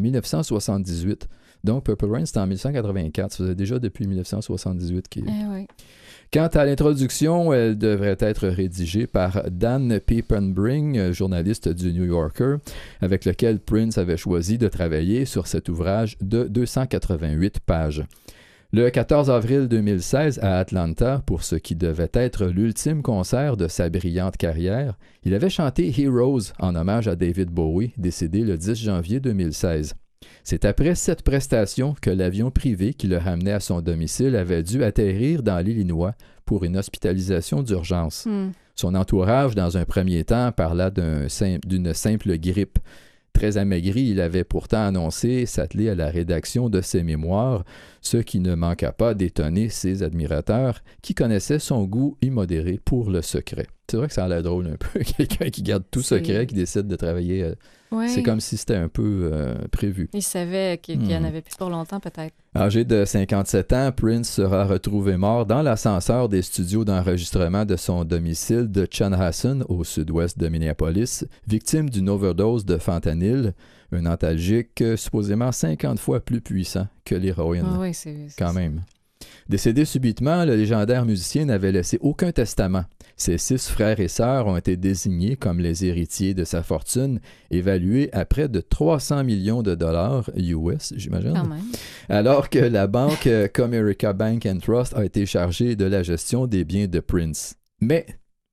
1978. 0.51 1.27
Donc 1.63 1.85
Purple 1.85 2.05
Rain, 2.05 2.25
c'était 2.25 2.39
en 2.39 2.47
1984. 2.47 3.31
Ça 3.31 3.37
faisait 3.37 3.55
déjà 3.55 3.79
depuis 3.79 4.07
1978 4.07 5.07
qu'il... 5.09 5.25
Eh 5.27 5.67
Quant 6.33 6.47
à 6.47 6.65
l'introduction, 6.65 7.53
elle 7.53 7.77
devrait 7.77 8.17
être 8.19 8.47
rédigée 8.47 9.07
par 9.07 9.43
Dan 9.49 9.99
Piepenbring, 9.99 11.11
journaliste 11.11 11.69
du 11.69 11.93
New 11.93 12.05
Yorker, 12.05 12.57
avec 13.01 13.25
lequel 13.25 13.59
Prince 13.59 13.97
avait 13.97 14.17
choisi 14.17 14.57
de 14.57 14.67
travailler 14.67 15.25
sur 15.25 15.47
cet 15.47 15.69
ouvrage 15.69 16.17
de 16.21 16.43
288 16.45 17.59
pages. 17.59 18.03
Le 18.73 18.89
14 18.89 19.29
avril 19.29 19.67
2016, 19.69 20.39
à 20.39 20.57
Atlanta, 20.57 21.21
pour 21.25 21.43
ce 21.43 21.55
qui 21.55 21.75
devait 21.75 22.09
être 22.13 22.47
l'ultime 22.47 23.01
concert 23.01 23.55
de 23.55 23.69
sa 23.69 23.89
brillante 23.89 24.35
carrière, 24.35 24.97
il 25.23 25.33
avait 25.33 25.49
chanté 25.49 25.93
Heroes 25.97 26.51
en 26.59 26.75
hommage 26.75 27.07
à 27.07 27.15
David 27.15 27.49
Bowie, 27.49 27.93
décédé 27.97 28.41
le 28.41 28.57
10 28.57 28.75
janvier 28.75 29.19
2016. 29.21 29.95
C'est 30.43 30.65
après 30.65 30.95
cette 30.95 31.23
prestation 31.23 31.95
que 31.99 32.09
l'avion 32.09 32.51
privé 32.51 32.93
qui 32.93 33.07
le 33.07 33.17
ramenait 33.17 33.51
à 33.51 33.59
son 33.59 33.81
domicile 33.81 34.35
avait 34.35 34.63
dû 34.63 34.83
atterrir 34.83 35.41
dans 35.43 35.59
l'Illinois 35.59 36.13
pour 36.45 36.63
une 36.63 36.77
hospitalisation 36.77 37.63
d'urgence. 37.63 38.25
Hmm. 38.25 38.51
Son 38.75 38.93
entourage, 38.93 39.55
dans 39.55 39.77
un 39.77 39.85
premier 39.85 40.23
temps, 40.23 40.51
parla 40.51 40.91
d'une 40.91 41.93
simple 41.93 42.37
grippe. 42.37 42.77
Très 43.33 43.57
amaigri, 43.57 44.03
il 44.03 44.21
avait 44.21 44.43
pourtant 44.43 44.85
annoncé 44.85 45.45
s'atteler 45.45 45.89
à 45.89 45.95
la 45.95 46.09
rédaction 46.09 46.69
de 46.69 46.81
ses 46.81 47.03
mémoires, 47.03 47.65
ce 48.05 48.17
qui 48.17 48.39
ne 48.39 48.55
manqua 48.55 48.91
pas 48.91 49.13
d'étonner 49.13 49.69
ses 49.69 50.03
admirateurs 50.03 50.81
qui 51.01 51.13
connaissaient 51.13 51.59
son 51.59 51.85
goût 51.85 52.17
immodéré 52.21 52.79
pour 52.83 53.09
le 53.09 53.21
secret. 53.21 53.67
C'est 53.89 53.97
vrai 53.97 54.07
que 54.07 54.13
ça 54.13 54.25
a 54.25 54.27
l'air 54.27 54.43
drôle 54.43 54.67
un 54.67 54.77
peu, 54.77 54.99
quelqu'un 55.17 55.49
qui 55.49 55.63
garde 55.63 55.83
tout 55.89 56.01
secret, 56.01 56.45
qui 56.47 56.55
décide 56.55 56.87
de 56.87 56.95
travailler 56.95 57.43
euh, 57.43 57.55
c'est 58.07 58.23
comme 58.23 58.39
si 58.39 58.57
c'était 58.57 58.75
un 58.75 58.87
peu 58.87 59.29
euh, 59.31 59.55
prévu. 59.71 60.09
Il 60.13 60.23
savait 60.23 60.79
qu'il 60.81 61.09
y 61.09 61.15
en 61.15 61.21
hmm. 61.21 61.25
avait 61.25 61.41
plus 61.41 61.55
pour 61.55 61.69
longtemps, 61.69 61.99
peut-être. 61.99 62.33
Âgé 62.55 62.83
de 62.83 63.05
57 63.05 63.73
ans, 63.73 63.91
Prince 63.91 64.29
sera 64.29 64.65
retrouvé 64.65 65.17
mort 65.17 65.45
dans 65.45 65.61
l'ascenseur 65.61 66.29
des 66.29 66.41
studios 66.41 66.85
d'enregistrement 66.85 67.65
de 67.65 67.75
son 67.75 68.03
domicile 68.03 68.69
de 68.69 68.87
Chanhassen, 68.89 69.63
au 69.69 69.83
sud-ouest 69.83 70.37
de 70.37 70.47
Minneapolis, 70.47 71.25
victime 71.47 71.89
d'une 71.89 72.09
overdose 72.09 72.65
de 72.65 72.77
fentanyl, 72.77 73.53
un 73.95 74.05
antalgique 74.05 74.83
supposément 74.95 75.51
50 75.51 75.99
fois 75.99 76.19
plus 76.19 76.41
puissant 76.41 76.87
que 77.03 77.15
l'héroïne. 77.15 77.65
oui, 77.79 77.93
c'est 77.93 78.27
quand 78.37 78.53
même. 78.53 78.81
Décédé 79.47 79.85
subitement, 79.85 80.43
le 80.43 80.55
légendaire 80.55 81.05
musicien 81.05 81.45
n'avait 81.45 81.71
laissé 81.71 81.97
aucun 82.01 82.31
testament. 82.31 82.85
Ses 83.15 83.37
six 83.37 83.69
frères 83.69 83.99
et 83.99 84.07
sœurs 84.07 84.47
ont 84.47 84.57
été 84.57 84.75
désignés 84.75 85.35
comme 85.35 85.59
les 85.59 85.85
héritiers 85.85 86.33
de 86.33 86.43
sa 86.43 86.63
fortune, 86.63 87.19
évaluée 87.49 88.09
à 88.11 88.25
près 88.25 88.49
de 88.49 88.59
300 88.59 89.23
millions 89.23 89.61
de 89.61 89.73
dollars 89.73 90.29
US, 90.35 90.93
j'imagine. 90.97 91.41
Alors 92.09 92.49
que 92.49 92.59
la 92.59 92.87
banque 92.87 93.29
Comerica 93.53 94.13
Bank 94.13 94.45
and 94.45 94.57
Trust 94.57 94.93
a 94.95 95.05
été 95.05 95.25
chargée 95.25 95.75
de 95.75 95.85
la 95.85 96.03
gestion 96.03 96.45
des 96.47 96.65
biens 96.65 96.87
de 96.87 96.99
Prince. 96.99 97.55
Mais 97.79 98.05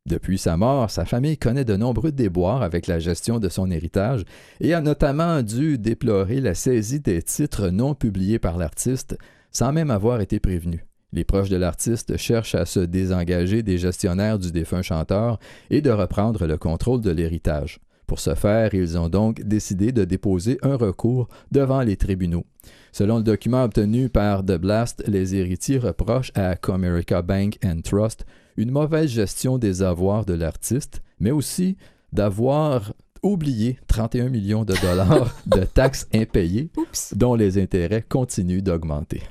depuis 0.06 0.36
sa 0.36 0.56
mort, 0.56 0.90
sa 0.90 1.04
famille 1.04 1.38
connaît 1.38 1.64
de 1.64 1.76
nombreux 1.76 2.10
déboires 2.10 2.62
avec 2.62 2.88
la 2.88 2.98
gestion 2.98 3.38
de 3.38 3.48
son 3.48 3.70
héritage 3.70 4.24
et 4.60 4.74
a 4.74 4.80
notamment 4.80 5.42
dû 5.42 5.78
déplorer 5.78 6.40
la 6.40 6.54
saisie 6.54 7.00
des 7.00 7.22
titres 7.22 7.68
non 7.68 7.94
publiés 7.94 8.40
par 8.40 8.58
l'artiste 8.58 9.16
sans 9.52 9.72
même 9.72 9.90
avoir 9.90 10.20
été 10.20 10.40
prévenu. 10.40 10.84
Les 11.12 11.24
proches 11.24 11.50
de 11.50 11.56
l'artiste 11.56 12.16
cherchent 12.16 12.54
à 12.56 12.66
se 12.66 12.80
désengager 12.80 13.62
des 13.62 13.78
gestionnaires 13.78 14.38
du 14.38 14.50
défunt 14.50 14.82
chanteur 14.82 15.38
et 15.70 15.82
de 15.82 15.90
reprendre 15.90 16.46
le 16.46 16.56
contrôle 16.56 17.00
de 17.00 17.10
l'héritage. 17.10 17.78
Pour 18.06 18.18
ce 18.18 18.34
faire, 18.34 18.74
ils 18.74 18.98
ont 18.98 19.08
donc 19.08 19.42
décidé 19.42 19.92
de 19.92 20.04
déposer 20.04 20.58
un 20.62 20.76
recours 20.76 21.28
devant 21.52 21.82
les 21.82 21.96
tribunaux. 21.96 22.44
Selon 22.92 23.18
le 23.18 23.22
document 23.22 23.64
obtenu 23.64 24.08
par 24.08 24.44
The 24.44 24.58
Blast, 24.58 25.04
les 25.06 25.34
héritiers 25.34 25.78
reprochent 25.78 26.32
à 26.34 26.56
Comerica 26.56 27.22
Bank 27.22 27.58
and 27.64 27.80
Trust 27.84 28.26
une 28.56 28.70
mauvaise 28.70 29.10
gestion 29.10 29.58
des 29.58 29.82
avoirs 29.82 30.24
de 30.24 30.34
l'artiste, 30.34 31.02
mais 31.20 31.30
aussi 31.30 31.76
d'avoir 32.12 32.92
oublié 33.22 33.78
31 33.86 34.28
millions 34.28 34.64
de 34.64 34.74
dollars 34.82 35.34
de 35.46 35.64
taxes 35.64 36.08
impayées, 36.14 36.70
dont 37.14 37.34
les 37.34 37.60
intérêts 37.60 38.04
continuent 38.06 38.62
d'augmenter. 38.62 39.22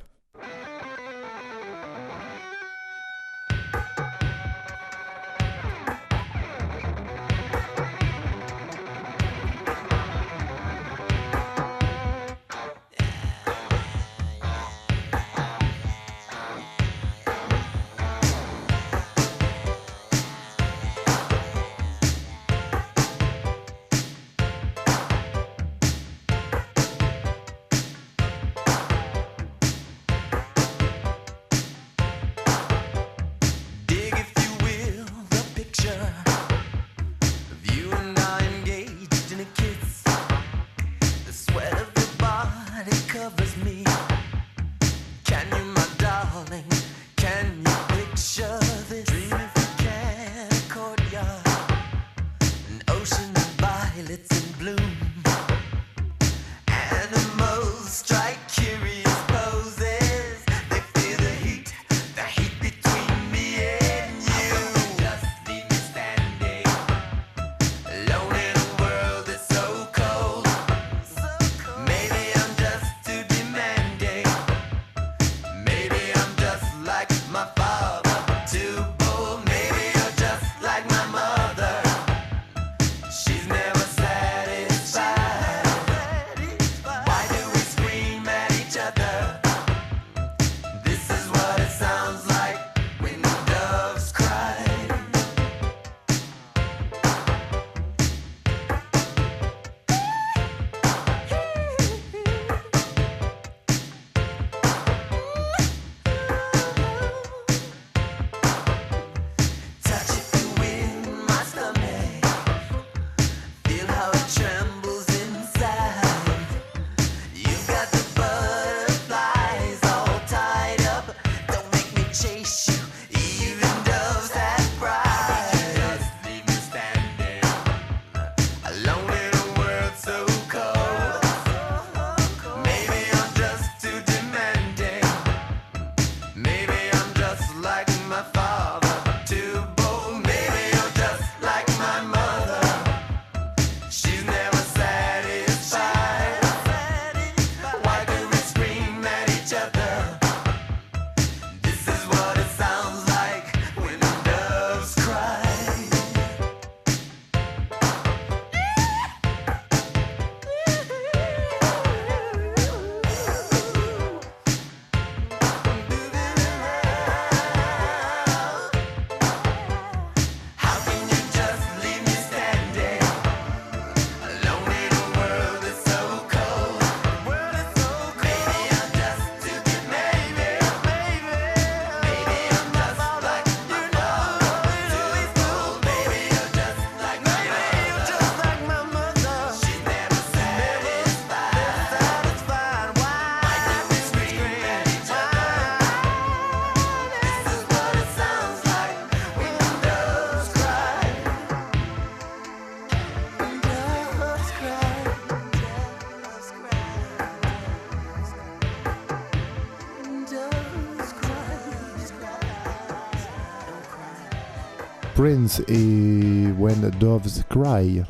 Et 215.24 216.50
When 216.58 216.90
Doves 216.98 217.44
Cry. 217.48 218.02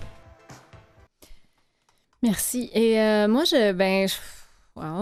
Merci. 2.23 2.71
Et 2.73 2.99
euh, 2.99 3.29
moi, 3.29 3.45
je, 3.45 3.73
ben, 3.73 4.09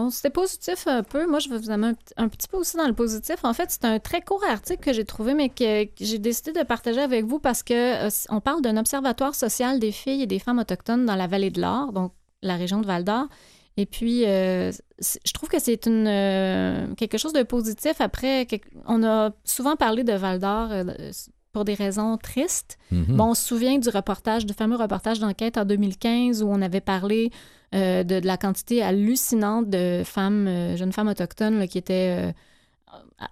c'était 0.09 0.29
positif 0.29 0.87
un 0.87 1.03
peu. 1.03 1.25
Moi, 1.25 1.39
je 1.39 1.47
vais 1.47 1.57
vous 1.57 1.69
amener 1.69 1.93
un, 2.17 2.27
petit 2.27 2.49
peu 2.49 2.57
aussi 2.57 2.75
dans 2.75 2.87
le 2.87 2.93
positif. 2.93 3.37
En 3.43 3.53
fait, 3.53 3.71
c'est 3.71 3.85
un 3.85 3.99
très 3.99 4.19
court 4.19 4.43
article 4.43 4.83
que 4.83 4.91
j'ai 4.91 5.05
trouvé, 5.05 5.33
mais 5.33 5.47
que, 5.47 5.87
j'ai 6.01 6.19
décidé 6.19 6.51
de 6.51 6.63
partager 6.63 6.99
avec 6.99 7.23
vous 7.23 7.39
parce 7.39 7.63
que 7.63 8.07
euh, 8.07 8.09
on 8.27 8.41
parle 8.41 8.61
d'un 8.61 8.75
observatoire 8.75 9.33
social 9.33 9.79
des 9.79 9.93
filles 9.93 10.23
et 10.23 10.27
des 10.27 10.39
femmes 10.39 10.59
autochtones 10.59 11.05
dans 11.05 11.15
la 11.15 11.27
vallée 11.27 11.49
de 11.49 11.61
l'Or, 11.61 11.93
donc 11.93 12.11
la 12.41 12.57
région 12.57 12.81
de 12.81 12.87
Val 12.87 13.05
d'Or. 13.05 13.27
Et 13.77 13.85
puis, 13.85 14.25
euh, 14.25 14.73
je 14.99 15.31
trouve 15.31 15.47
que 15.47 15.59
c'est 15.59 15.85
une 15.85 16.93
quelque 16.97 17.17
chose 17.17 17.31
de 17.31 17.43
positif. 17.43 18.01
Après, 18.01 18.47
on 18.85 19.01
a 19.01 19.31
souvent 19.45 19.77
parlé 19.77 20.03
de 20.03 20.11
Val 20.11 20.39
d'Or 20.39 20.71
pour 21.51 21.65
des 21.65 21.73
raisons 21.73 22.17
tristes. 22.17 22.77
Mhm. 22.91 23.17
Bon, 23.17 23.25
on 23.31 23.33
se 23.33 23.45
souvient 23.45 23.77
du 23.77 23.89
reportage, 23.89 24.45
du 24.45 24.53
fameux 24.53 24.77
reportage 24.77 25.19
d'enquête 25.19 25.57
en 25.57 25.65
2015 25.65 26.43
où 26.43 26.47
on 26.49 26.61
avait 26.61 26.81
parlé 26.81 27.31
euh, 27.73 28.03
de, 28.03 28.15
la 28.25 28.37
quantité 28.37 28.83
hallucinante 28.83 29.69
de 29.69 30.01
femmes, 30.03 30.47
euh, 30.47 30.75
jeunes 30.75 30.91
femmes 30.91 31.07
autochtones 31.07 31.67
qui 31.67 31.77
étaient, 31.77 32.31
euh, 32.31 33.31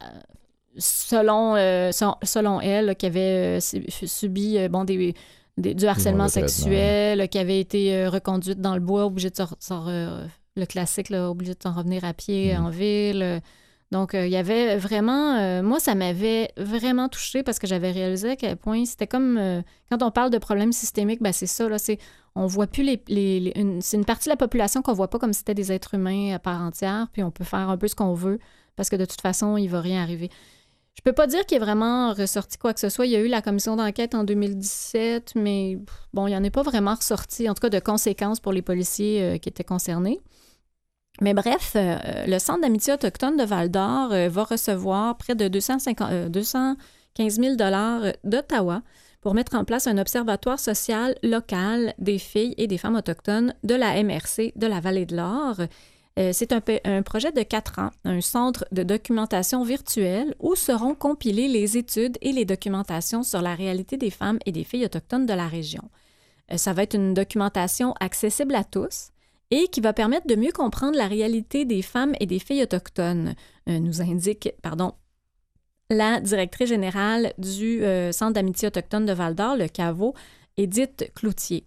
selon, 0.78 1.56
selon 2.24 2.62
elles, 2.62 2.96
qui 2.96 3.06
avaient 3.06 3.60
subi 3.60 4.68
bon, 4.70 4.86
des, 4.86 5.14
du 5.58 5.86
harcèlement 5.86 6.30
sexuel, 6.30 7.28
qui 7.28 7.38
avaient 7.38 7.60
été 7.60 8.08
reconduites 8.08 8.62
dans 8.62 8.76
le 8.76 8.82
bois, 8.82 9.06
obligées 9.06 9.30
de 9.30 9.36
sortir, 9.36 10.30
le 10.56 10.66
classique, 10.66 11.10
là, 11.10 11.30
obligées 11.30 11.54
de 11.54 11.62
s'en 11.62 11.74
revenir 11.74 12.06
à 12.06 12.14
pied 12.14 12.54
mhm. 12.54 12.66
en 12.66 12.70
ville. 12.70 13.42
Donc, 13.92 14.14
euh, 14.14 14.28
il 14.28 14.32
y 14.32 14.36
avait 14.36 14.78
vraiment, 14.78 15.36
euh, 15.38 15.64
moi, 15.64 15.80
ça 15.80 15.96
m'avait 15.96 16.52
vraiment 16.58 17.10
touché 17.10 17.42
parce 17.42 17.58
que 17.58 17.66
j'avais 17.66 17.92
réalisé 17.92 18.32
à 18.32 18.36
quel 18.36 18.56
point 18.56 18.86
c'était 18.86 19.08
comme, 19.08 19.38
euh, 19.38 19.62
quand 19.90 20.04
on 20.04 20.12
parle 20.12 20.30
de 20.30 20.38
problèmes 20.38 20.72
systémiques, 20.72 21.24
ben 21.24 21.34
c'est 21.34 21.48
ça, 21.48 21.68
là, 21.68 21.80
c'est, 21.80 21.98
on 22.36 22.46
voit 22.46 22.68
plus 22.68 22.84
les, 22.84 23.02
les, 23.08 23.80
c'est 23.82 23.98
une 23.98 24.06
partie 24.06 24.26
de 24.26 24.34
la 24.34 24.38
population 24.38 24.84
qu'on 24.84 24.94
voit 24.94 25.10
pas 25.10 25.18
comme 25.18 25.34
si 25.34 25.40
c'était 25.40 25.56
des 25.56 25.72
êtres 25.72 25.96
humains 25.96 26.36
à 26.36 26.40
part 26.40 26.62
entière, 26.62 27.08
puis 27.12 27.24
on 27.24 27.32
peut 27.32 27.44
faire 27.44 27.68
un 27.70 27.78
peu 27.78 27.88
ce 27.88 27.96
qu'on 27.96 28.14
veut 28.14 28.38
parce 28.76 28.90
que 28.90 28.96
de 28.96 29.06
toute 29.06 29.22
façon, 29.22 29.58
il 29.58 29.68
va 29.68 29.82
rien 29.82 30.04
arriver. 30.04 30.30
Je 30.94 31.02
peux 31.02 31.14
pas 31.14 31.26
dire 31.26 31.46
qu'il 31.46 31.58
est 31.58 31.60
vraiment 31.60 32.14
ressorti 32.14 32.58
quoi 32.58 32.74
que 32.74 32.80
ce 32.80 32.90
soit. 32.90 33.06
Il 33.06 33.12
y 33.12 33.16
a 33.16 33.22
eu 33.22 33.28
la 33.28 33.42
commission 33.42 33.76
d'enquête 33.76 34.14
en 34.14 34.24
2017, 34.24 35.34
mais 35.36 35.80
bon, 36.14 36.28
il 36.28 36.32
n'y 36.32 36.38
en 36.38 36.44
est 36.44 36.50
pas 36.52 36.62
vraiment 36.62 36.94
ressorti, 36.94 37.50
en 37.50 37.56
tout 37.56 37.62
cas 37.62 37.70
de 37.70 37.80
conséquences 37.80 38.40
pour 38.40 38.52
les 38.52 38.62
policiers 38.62 39.40
qui 39.42 39.50
étaient 39.50 39.64
concernés. 39.64 40.20
Mais 41.22 41.34
bref, 41.34 41.74
euh, 41.76 41.98
le 42.28 42.40
Centre 42.40 42.62
d'amitié 42.62 42.94
autochtone 42.94 43.36
de 43.36 43.44
Val-d'Or 43.44 44.14
euh, 44.14 44.30
va 44.30 44.44
recevoir 44.44 45.18
près 45.18 45.36
de 45.36 45.48
250, 45.48 46.30
215 46.30 47.40
000 47.40 47.56
d'Ottawa 48.24 48.82
pour 49.22 49.34
mettre 49.34 49.56
en 49.56 49.66
place 49.66 49.88
un 49.88 49.98
observatoire 49.98 50.60
social 50.60 51.16
local 51.24 51.94
des 51.98 52.20
filles 52.20 52.56
et 52.58 52.68
des 52.68 52.78
femmes 52.78 52.96
autochtones 52.96 53.54
de 53.64 53.76
la 53.76 54.02
MRC 54.02 54.54
de 54.56 54.68
la 54.68 54.80
Vallée 54.80 55.06
de 55.06 55.18
l'Or. 55.18 55.56
Euh, 56.18 56.32
c'est 56.32 56.54
un, 56.54 57.02
projet 57.02 57.34
de 57.34 57.44
quatre 57.44 57.80
ans, 57.80 57.92
un 58.06 58.22
centre 58.22 58.66
de 58.72 58.84
documentation 58.84 59.64
virtuelle 59.64 60.36
où 60.40 60.56
seront 60.56 60.96
compilées 60.96 61.50
les 61.50 61.78
études 61.78 62.18
et 62.22 62.32
les 62.32 62.46
documentations 62.46 63.24
sur 63.24 63.42
la 63.42 63.56
réalité 63.56 63.98
des 63.98 64.10
femmes 64.10 64.40
et 64.46 64.54
des 64.54 64.64
filles 64.64 64.86
autochtones 64.86 65.26
de 65.26 65.34
la 65.34 65.48
région. 65.48 65.84
Ça 66.56 66.74
va 66.74 66.84
être 66.84 66.96
une 66.96 67.14
documentation 67.14 67.94
accessible 68.00 68.56
à 68.56 68.64
tous, 68.64 69.12
et 69.52 69.68
qui 69.68 69.82
va 69.82 69.94
permettre 69.94 70.28
de 70.28 70.36
mieux 70.36 70.52
comprendre 70.52 70.98
la 70.98 71.08
réalité 71.08 71.66
des 71.66 71.82
femmes 71.82 72.14
et 72.20 72.26
des 72.26 72.40
filles 72.40 72.64
autochtones, 72.64 73.36
euh, 73.68 73.80
nous 73.80 74.02
indique, 74.02 74.50
pardon, 74.62 74.94
la 75.90 76.20
directrice 76.20 76.70
générale 76.70 77.34
du 77.38 77.84
euh, 77.84 78.12
Centre 78.12 78.34
d'amitié 78.34 78.68
autochtone 78.68 79.06
de 79.06 79.14
Val-d'Or, 79.14 79.58
le 79.58 79.68
CAVO, 79.68 80.14
Edith 80.58 81.12
Cloutier. 81.16 81.66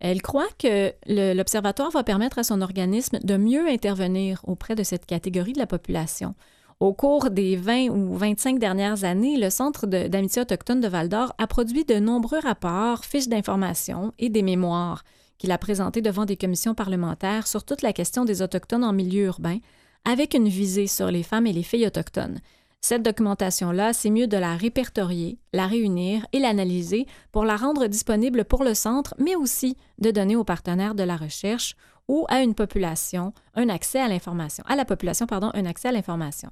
Elle 0.00 0.22
croit 0.22 0.48
que 0.58 0.92
l'Observatoire 1.34 1.90
va 1.90 2.04
permettre 2.04 2.38
à 2.38 2.44
son 2.44 2.60
organisme 2.60 3.18
de 3.22 3.36
mieux 3.36 3.66
intervenir 3.66 4.40
auprès 4.46 4.74
de 4.74 4.82
cette 4.82 5.06
catégorie 5.06 5.54
de 5.54 5.58
la 5.58 5.66
population. 5.66 6.34
Au 6.78 6.92
cours 6.92 7.30
des 7.30 7.56
20 7.56 7.88
ou 7.88 8.14
25 8.14 8.60
dernières 8.60 9.02
années, 9.02 9.36
le 9.36 9.50
Centre 9.50 9.86
d'amitié 9.86 10.42
autochtone 10.42 10.80
de 10.80 10.86
Val-d'Or 10.86 11.34
a 11.38 11.46
produit 11.48 11.84
de 11.84 11.96
nombreux 11.96 12.38
rapports, 12.38 13.04
fiches 13.04 13.28
d'information 13.28 14.12
et 14.20 14.28
des 14.28 14.42
mémoires 14.42 15.02
qu'il 15.38 15.52
a 15.52 15.58
présenté 15.58 16.02
devant 16.02 16.24
des 16.24 16.36
commissions 16.36 16.74
parlementaires 16.74 17.46
sur 17.46 17.64
toute 17.64 17.82
la 17.82 17.92
question 17.92 18.24
des 18.24 18.42
Autochtones 18.42 18.84
en 18.84 18.92
milieu 18.92 19.26
urbain, 19.26 19.58
avec 20.04 20.34
une 20.34 20.48
visée 20.48 20.86
sur 20.86 21.10
les 21.10 21.22
femmes 21.22 21.46
et 21.46 21.52
les 21.52 21.62
filles 21.62 21.86
autochtones. 21.86 22.40
Cette 22.80 23.02
documentation-là, 23.02 23.92
c'est 23.92 24.10
mieux 24.10 24.28
de 24.28 24.36
la 24.36 24.54
répertorier, 24.54 25.38
la 25.52 25.66
réunir 25.66 26.26
et 26.32 26.38
l'analyser 26.38 27.06
pour 27.32 27.44
la 27.44 27.56
rendre 27.56 27.86
disponible 27.86 28.44
pour 28.44 28.62
le 28.62 28.74
centre, 28.74 29.14
mais 29.18 29.34
aussi 29.34 29.76
de 29.98 30.10
donner 30.10 30.36
aux 30.36 30.44
partenaires 30.44 30.94
de 30.94 31.02
la 31.02 31.16
recherche 31.16 31.74
ou 32.06 32.24
à 32.28 32.40
une 32.42 32.54
population 32.54 33.32
un 33.54 33.68
accès 33.68 34.00
à 34.00 34.08
l'information, 34.08 34.64
à 34.68 34.76
la 34.76 34.84
population, 34.84 35.26
pardon, 35.26 35.50
un 35.54 35.66
accès 35.66 35.88
à 35.88 35.92
l'information. 35.92 36.50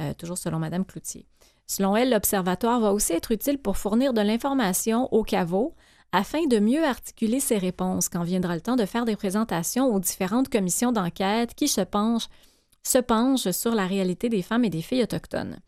Euh, 0.00 0.14
toujours 0.14 0.38
selon 0.38 0.58
Mme 0.58 0.84
Cloutier. 0.84 1.26
Selon 1.66 1.96
elle, 1.96 2.10
l'Observatoire 2.10 2.80
va 2.80 2.92
aussi 2.92 3.12
être 3.12 3.32
utile 3.32 3.58
pour 3.58 3.76
fournir 3.76 4.12
de 4.12 4.20
l'information 4.20 5.08
au 5.12 5.22
caveau 5.22 5.74
afin 6.12 6.46
de 6.46 6.58
mieux 6.58 6.84
articuler 6.84 7.40
ses 7.40 7.58
réponses 7.58 8.08
quand 8.08 8.22
viendra 8.22 8.54
le 8.54 8.60
temps 8.60 8.76
de 8.76 8.84
faire 8.84 9.04
des 9.04 9.16
présentations 9.16 9.92
aux 9.92 9.98
différentes 9.98 10.48
commissions 10.48 10.92
d'enquête 10.92 11.54
qui 11.54 11.68
se 11.68 11.80
penchent, 11.80 12.28
sur 13.50 13.74
la 13.74 13.86
réalité 13.86 14.28
des 14.28 14.42
femmes 14.42 14.64
et 14.64 14.70
des 14.70 14.82
filles 14.82 15.02
autochtones. 15.02 15.58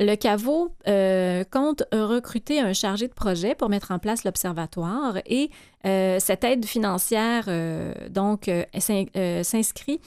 Le 0.00 0.14
caveau 0.14 0.74
euh, 0.86 1.42
compte 1.50 1.82
recruter 1.92 2.60
un 2.60 2.72
chargé 2.72 3.08
de 3.08 3.12
projet 3.12 3.54
pour 3.54 3.68
mettre 3.68 3.90
en 3.90 3.98
place 3.98 4.24
l'observatoire 4.24 5.18
et 5.26 5.50
euh, 5.86 6.18
cette 6.20 6.44
aide 6.44 6.64
financière 6.64 7.46
euh, 7.48 7.92
donc 8.08 8.50
s'inscrit 8.78 10.00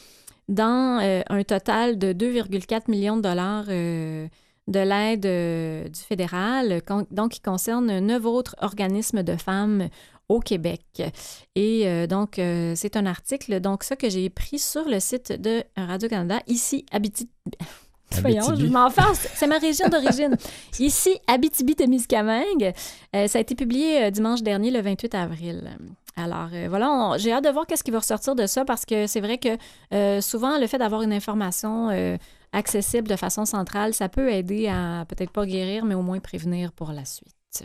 dans 0.48 1.24
un 1.30 1.44
total 1.44 1.98
de 1.98 2.14
2,4 2.14 2.90
millions 2.90 3.18
de 3.18 3.22
dollars 3.22 3.66
de 4.68 4.80
l'aide 4.80 5.26
euh, 5.26 5.88
du 5.88 6.00
fédéral, 6.00 6.82
donc 7.12 7.32
qui 7.32 7.42
concerne 7.42 8.00
neuf 8.00 8.26
autres 8.26 8.56
organismes 8.62 9.24
de 9.24 9.36
femmes 9.36 9.90
au 10.30 10.40
Québec. 10.40 10.82
Et 11.56 11.88
euh, 11.88 12.08
donc, 12.08 12.40
euh, 12.40 12.74
c'est 12.76 12.96
un 12.96 13.06
article, 13.06 13.60
donc 13.60 13.84
ça 13.84 13.96
que 13.96 14.10
j'ai 14.10 14.30
pris 14.30 14.60
sur 14.60 14.88
le 14.88 15.00
site 15.00 15.34
de 15.34 15.64
Radio-Canada, 15.76 16.40
ici, 16.48 16.86
Abitibi. 16.92 17.30
Voyons, 18.22 18.56
je 18.56 18.66
m'en 18.66 18.90
fasse. 18.90 19.30
C'est 19.36 19.48
ma 19.48 19.58
région 19.58 19.88
d'origine. 19.88 20.36
Ici, 20.80 21.18
Abitibi-Témiscamingue. 21.28 22.74
ça 23.14 23.38
a 23.38 23.40
été 23.40 23.56
publié 23.56 24.12
dimanche 24.12 24.44
dernier, 24.44 24.70
le 24.70 24.82
28 24.82 25.16
avril. 25.16 25.78
Alors 26.18 26.50
voilà, 26.68 27.14
j'ai 27.20 27.32
hâte 27.32 27.46
de 27.46 27.50
voir 27.50 27.66
qu'est-ce 27.66 27.86
qui 27.86 27.92
va 27.92 28.00
ressortir 28.00 28.36
de 28.36 28.48
ça 28.48 28.66
parce 28.66 28.86
que 28.86 29.08
c'est 29.08 29.22
vrai 29.22 29.38
que 29.38 30.20
souvent 30.20 30.60
le 30.60 30.68
fait 30.68 30.78
d'avoir 30.78 31.04
une 31.04 31.14
information 31.14 32.18
accessible 32.54 33.08
de 33.08 33.16
façon 33.16 33.46
centrale, 33.46 33.94
ça 33.94 34.10
peut 34.10 34.32
aider 34.32 34.68
à 34.68 35.06
peut-être 35.08 35.32
pas 35.32 35.46
guérir, 35.46 35.86
mais 35.86 35.96
au 35.96 36.02
moins 36.02 36.20
prévenir 36.20 36.72
pour 36.72 36.92
la 36.92 37.06
suite. 37.06 37.64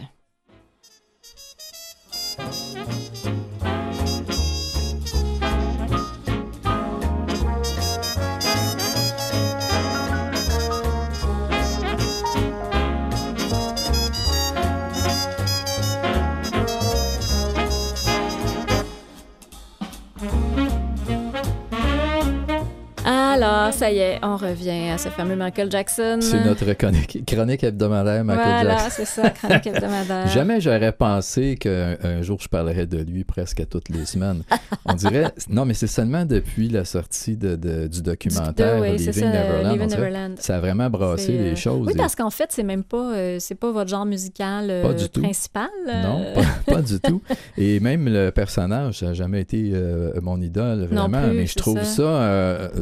Alors, 23.37 23.70
ça 23.75 23.92
y 23.92 23.99
est, 23.99 24.18
on 24.22 24.37
revient 24.37 24.88
à 24.90 24.96
ce 24.96 25.11
fameux 25.11 25.37
Michael 25.37 25.70
Jackson. 25.70 26.18
C'est 26.22 26.42
notre 26.42 26.72
chronique, 26.72 27.64
hebdomadaire, 27.64 28.25
Michael 28.25 28.46
Jackson. 28.46 28.64
Voilà, 28.64 28.90
c'est 28.90 29.05
ça, 29.05 29.29
chronique 29.29 29.66
hebdomadaire. 29.66 30.27
Jamais 30.33 30.59
j'aurais 30.59 30.92
pensé 30.92 31.57
qu'un 31.57 32.22
jour 32.22 32.38
je 32.40 32.49
parlerais 32.49 32.87
de 32.87 32.96
lui 32.96 33.25
presque 33.25 33.61
à 33.61 33.66
toutes 33.66 33.90
les 33.90 34.07
semaines. 34.07 34.42
On 34.87 34.94
dirait, 34.94 35.31
non, 35.51 35.66
mais 35.66 35.75
c'est 35.75 35.87
seulement 35.87 36.25
depuis 36.25 36.70
la 36.70 36.87
sortie 36.87 37.37
de, 37.37 37.57
du 37.87 38.01
documentaire 38.01 38.81
oui, 38.81 38.92
Living, 38.96 39.12
ça, 39.12 39.27
Neverland, 39.27 39.90
Neverland. 39.90 40.35
Ça 40.38 40.57
a 40.57 40.61
vraiment 40.61 40.88
brassé 40.88 41.33
les 41.33 41.53
euh, 41.53 41.57
choses. 41.57 41.87
Oui, 41.87 41.92
parce 41.94 42.16
qu'en 42.16 42.31
fait, 42.31 42.46
c'est 42.53 42.62
même 42.62 42.85
pas, 42.85 43.14
euh, 43.16 43.37
c'est 43.38 43.55
pas 43.55 43.70
votre 43.70 43.90
genre 43.90 44.07
musical 44.07 44.68
euh, 44.70 44.94
principal. 45.12 45.68
Non, 45.87 46.25
pas, 46.66 46.81
du 46.81 46.99
tout. 47.01 47.20
Et 47.59 47.81
même 47.81 48.09
le 48.09 48.31
personnage, 48.31 49.01
ça 49.01 49.07
n'a 49.07 49.12
jamais 49.12 49.42
été 49.42 49.75
mon 50.22 50.40
idole, 50.40 50.87
vraiment. 50.87 51.20
mais 51.35 51.46
je 51.46 51.55
trouve 51.55 51.83
ça 51.83 51.96
ça 51.96 52.81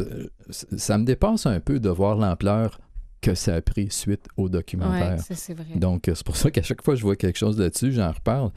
me 0.48 1.04
dépasse 1.04 1.46
un 1.46 1.60
peu 1.60 1.80
de 1.80 1.88
voir 1.88 2.16
l'ampleur 2.16 2.78
que 3.20 3.34
ça 3.34 3.54
a 3.54 3.62
pris 3.62 3.90
suite 3.90 4.26
au 4.36 4.48
documentaire. 4.48 5.18
c'est 5.18 5.54
vrai. 5.54 5.76
Donc, 5.76 6.02
c'est 6.06 6.24
pour 6.24 6.36
ça 6.36 6.50
qu'à 6.50 6.62
chaque 6.62 6.82
fois 6.82 6.94
que 6.94 7.00
je 7.00 7.04
vois 7.04 7.16
quelque 7.16 7.38
chose 7.38 7.58
là-dessus, 7.58 7.92
j'en 7.92 8.12
reparle. 8.12 8.50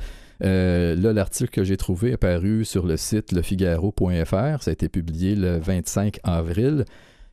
Euh, 0.43 0.95
là, 0.95 1.13
l'article 1.13 1.49
que 1.49 1.63
j'ai 1.63 1.77
trouvé 1.77 2.11
est 2.11 2.17
paru 2.17 2.65
sur 2.65 2.85
le 2.85 2.97
site 2.97 3.31
lefigaro.fr. 3.31 4.63
Ça 4.63 4.69
a 4.69 4.71
été 4.71 4.89
publié 4.89 5.35
le 5.35 5.57
25 5.57 6.19
avril. 6.23 6.85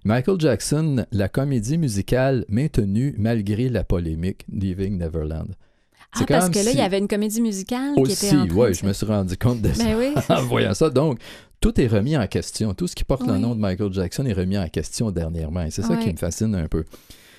Michael 0.04 0.38
Jackson, 0.38 1.06
la 1.12 1.28
comédie 1.28 1.78
musicale 1.78 2.44
maintenue 2.48 3.14
malgré 3.18 3.68
la 3.68 3.84
polémique 3.84 4.44
Leaving 4.52 4.98
Neverland. 4.98 5.54
Ah, 6.14 6.18
C'est 6.18 6.26
parce 6.26 6.48
que 6.48 6.58
là, 6.58 6.70
il 6.70 6.78
y 6.78 6.80
avait 6.80 6.98
une 6.98 7.08
comédie 7.08 7.40
musicale 7.40 7.94
qui 7.96 8.12
était 8.12 8.36
en 8.36 8.46
train 8.46 8.56
ouais, 8.56 8.68
de 8.70 8.74
je 8.74 8.86
me 8.86 8.92
suis 8.92 9.06
rendu 9.06 9.36
compte 9.36 9.60
de 9.60 9.72
ça 9.72 9.84
Ben 9.84 9.96
oui. 9.98 10.14
en 10.28 10.42
voyant 10.42 10.74
ça. 10.74 10.90
Donc, 10.90 11.18
tout 11.60 11.80
est 11.80 11.86
remis 11.86 12.16
en 12.16 12.26
question. 12.26 12.74
Tout 12.74 12.86
ce 12.86 12.94
qui 12.94 13.04
porte 13.04 13.26
le 13.26 13.38
nom 13.38 13.54
de 13.54 13.60
Michael 13.60 13.92
Jackson 13.92 14.26
est 14.26 14.32
remis 14.32 14.58
en 14.58 14.68
question 14.68 15.10
dernièrement. 15.10 15.62
Et 15.62 15.70
c'est 15.70 15.82
ça 15.82 15.96
qui 15.96 16.10
me 16.12 16.16
fascine 16.16 16.54
un 16.54 16.68
peu. 16.68 16.84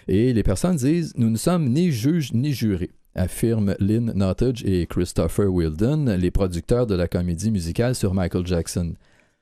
Et 0.08 0.34
les 0.34 0.44
personnes 0.44 0.76
disent 0.76 1.14
Nous 1.16 1.30
ne 1.30 1.38
sommes 1.38 1.70
ni 1.70 1.92
juges 1.92 2.34
ni 2.34 2.52
jurés, 2.52 2.92
affirment 3.16 3.76
Lynn 3.80 4.12
Nottage 4.14 4.64
et 4.66 4.86
Christopher 4.88 5.52
Wilden, 5.52 6.16
les 6.16 6.32
producteurs 6.32 6.86
de 6.86 6.96
la 6.96 7.08
comédie 7.08 7.52
musicale 7.52 7.96
sur 7.96 8.14
Michael 8.14 8.46
Jackson. 8.46 8.94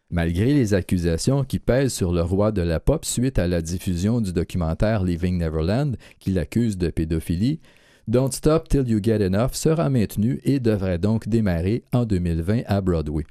Malgré 0.10 0.54
les 0.54 0.74
accusations 0.74 1.44
qui 1.44 1.60
pèsent 1.60 1.94
sur 1.94 2.14
le 2.14 2.22
roi 2.22 2.52
de 2.52 2.62
la 2.62 2.80
pop 2.80 3.04
suite 3.04 3.40
à 3.40 3.48
la 3.48 3.62
diffusion 3.62 4.22
du 4.22 4.32
documentaire 4.32 5.04
Leaving 5.04 5.40
Neverland, 5.40 5.96
qui 6.20 6.32
l'accuse 6.32 6.78
de 6.78 6.90
pédophilie, 6.90 7.60
Don't 8.06 8.34
Stop 8.34 8.68
Till 8.68 8.90
You 8.90 9.00
Get 9.02 9.26
Enough 9.26 9.54
sera 9.54 9.90
maintenu 9.90 10.42
et 10.44 10.60
devrait 10.60 10.98
donc 10.98 11.30
démarrer 11.30 11.86
en 11.94 12.04
2020 12.04 12.64
à 12.66 12.82
Broadway. 12.82 13.24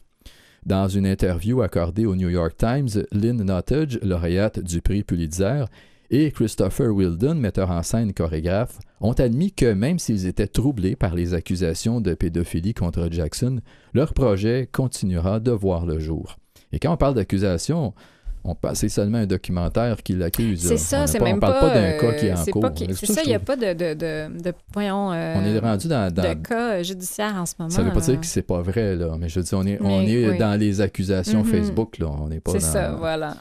Dans 0.65 0.89
une 0.89 1.05
interview 1.05 1.61
accordée 1.61 2.07
au 2.07 2.17
New 2.17 2.31
York 2.31 2.57
Times, 2.57 2.89
Lynn 3.13 3.43
Nottage, 3.43 3.99
lauréate 4.03 4.61
du 4.61 4.81
prix 4.81 5.03
Pulitzer, 5.03 5.67
et 6.11 6.31
Christopher 6.31 6.91
Wilden, 6.95 7.39
metteur 7.39 7.71
en 7.71 7.83
scène 7.83 8.15
chorégraphe, 8.15 8.79
ont 9.03 9.13
admis 9.13 9.53
que 9.53 9.75
même 9.75 9.99
s'ils 9.99 10.27
étaient 10.27 10.47
troublés 10.47 10.97
par 10.97 11.15
les 11.15 11.35
accusations 11.35 12.01
de 12.01 12.15
pédophilie 12.15 12.73
contre 12.73 13.09
Jackson, 13.11 13.61
leur 13.93 14.15
projet 14.15 14.71
continuera 14.73 15.39
de 15.39 15.51
voir 15.51 15.85
le 15.85 15.99
jour. 15.99 16.39
Et 16.73 16.79
quand 16.79 16.95
on 16.95 16.97
parle 16.97 17.15
d'accusation, 17.15 17.93
on 18.45 18.57
c'est 18.75 18.89
seulement 18.89 19.19
un 19.19 19.27
documentaire 19.27 20.03
qui 20.03 20.15
l'accuse. 20.15 20.67
C'est 20.67 20.77
ça, 20.77 21.07
c'est 21.07 21.19
pas- 21.19 21.27
même 21.27 21.37
On 21.37 21.41
parle 21.41 21.61
pas, 21.61 21.75
d'un 21.75 21.93
cas 21.99 22.13
qui 22.15 22.27
est 22.27 22.31
euh, 22.31 22.35
en 22.35 22.37
c'est 22.37 22.51
cours. 22.51 22.63
pas 22.63 22.73
C'est 22.77 22.93
C'est 22.95 23.07
ça, 23.07 23.15
ça, 23.15 23.23
il 23.25 23.29
n'y 23.29 23.35
a 23.35 23.39
pas 23.39 23.57
de, 23.57 23.73
de, 23.73 23.95
de, 23.95 24.43
de 24.43 24.53
voyons, 24.73 25.13
euh, 25.13 25.35
On 25.37 25.45
est 25.45 25.59
rendu 25.59 25.87
dans... 25.89 26.13
dans- 26.13 26.23
de 26.23 26.35
cas 26.35 26.73
euh, 26.75 26.83
judiciaires 26.83 27.37
en 27.37 27.47
ce 27.47 27.55
moment. 27.59 27.71
ça 27.71 27.83
veut 27.83 27.91
pas 27.93 28.01
là. 28.01 28.07
dire 28.07 28.21
que 28.21 28.27
c'est 28.27 28.43
pas 28.43 28.61
vrai, 28.63 28.97
là, 28.97 29.17
mais 29.19 29.29
je 29.29 29.39
veux 29.39 29.45
dire, 29.45 29.59
on 29.59 29.67
est, 29.67 29.81
on 29.81 29.99
Mais, 29.99 30.11
est 30.13 30.31
oui. 30.31 30.39
dans 30.39 30.59
les 30.59 30.81
accusations 30.81 31.45
Mhm. 31.45 31.51
Facebook, 31.51 31.99
là. 31.99 32.09
On 32.09 32.29
n'est 32.29 32.41
pas 32.41 32.53
C'est 32.53 32.61
ça, 32.61 32.93
voilà. 32.93 33.37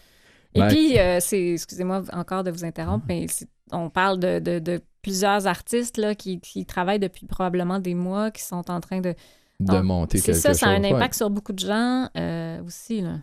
Et 0.53 0.59
Ben- 0.59 0.67
puis, 0.67 0.99
euh, 0.99 1.17
c'est, 1.19 1.53
excusez-moi 1.53 2.03
encore 2.13 2.43
de 2.43 2.51
vous 2.51 2.63
interrompre, 2.65 3.05
mais 3.07 3.25
c'est- 3.29 3.47
on 3.71 3.89
parle 3.89 4.19
de, 4.19 4.39
de- 4.39 4.59
plusieurs 5.01 5.47
artistes 5.47 5.97
là, 5.97 6.13
qui, 6.13 6.39
qui 6.39 6.63
travaillent 6.65 6.99
depuis 6.99 7.25
probablement 7.25 7.79
des 7.79 7.95
mois, 7.95 8.29
qui 8.29 8.43
sont 8.43 8.69
en 8.69 8.79
train 8.81 9.01
de... 9.01 9.15
de 9.59 9.77
monter 9.79 10.19
C'est 10.19 10.25
quelque 10.33 10.37
ça, 10.41 10.49
chose. 10.49 10.57
ça 10.59 10.67
a 10.67 10.69
un 10.73 10.81
ouais. 10.83 10.93
impact 10.93 11.15
sur 11.15 11.29
beaucoup 11.31 11.53
de 11.53 11.59
gens 11.59 12.07
euh, 12.17 12.61
aussi. 12.67 13.01
Là. 13.01 13.15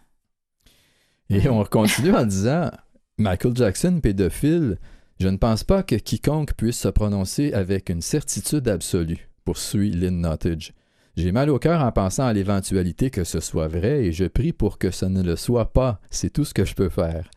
Et 1.30 1.48
on 1.48 1.62
continue 1.64 2.14
en 2.14 2.24
disant 2.24 2.70
Michael 3.18 3.54
Jackson, 3.56 4.00
pédophile, 4.02 4.78
je 5.20 5.28
ne 5.28 5.36
pense 5.36 5.64
pas 5.64 5.82
que 5.82 5.96
quiconque 5.96 6.54
puisse 6.54 6.78
se 6.78 6.88
prononcer 6.88 7.52
avec 7.52 7.90
une 7.90 8.00
certitude 8.02 8.68
absolue, 8.68 9.28
poursuit 9.44 9.90
Lynn 9.90 10.20
Nottage. 10.20 10.72
J'ai 11.16 11.32
mal 11.32 11.50
au 11.50 11.58
cœur 11.58 11.82
en 11.82 11.90
pensant 11.90 12.26
à 12.26 12.32
l'éventualité 12.32 13.10
que 13.10 13.24
ce 13.24 13.40
soit 13.40 13.66
vrai 13.66 14.04
et 14.04 14.12
je 14.12 14.24
prie 14.24 14.52
pour 14.52 14.78
que 14.78 14.90
ce 14.92 15.04
ne 15.04 15.22
le 15.22 15.34
soit 15.34 15.72
pas. 15.72 16.00
C'est 16.10 16.32
tout 16.32 16.44
ce 16.44 16.54
que 16.54 16.64
je 16.64 16.74
peux 16.74 16.88
faire. 16.88 17.28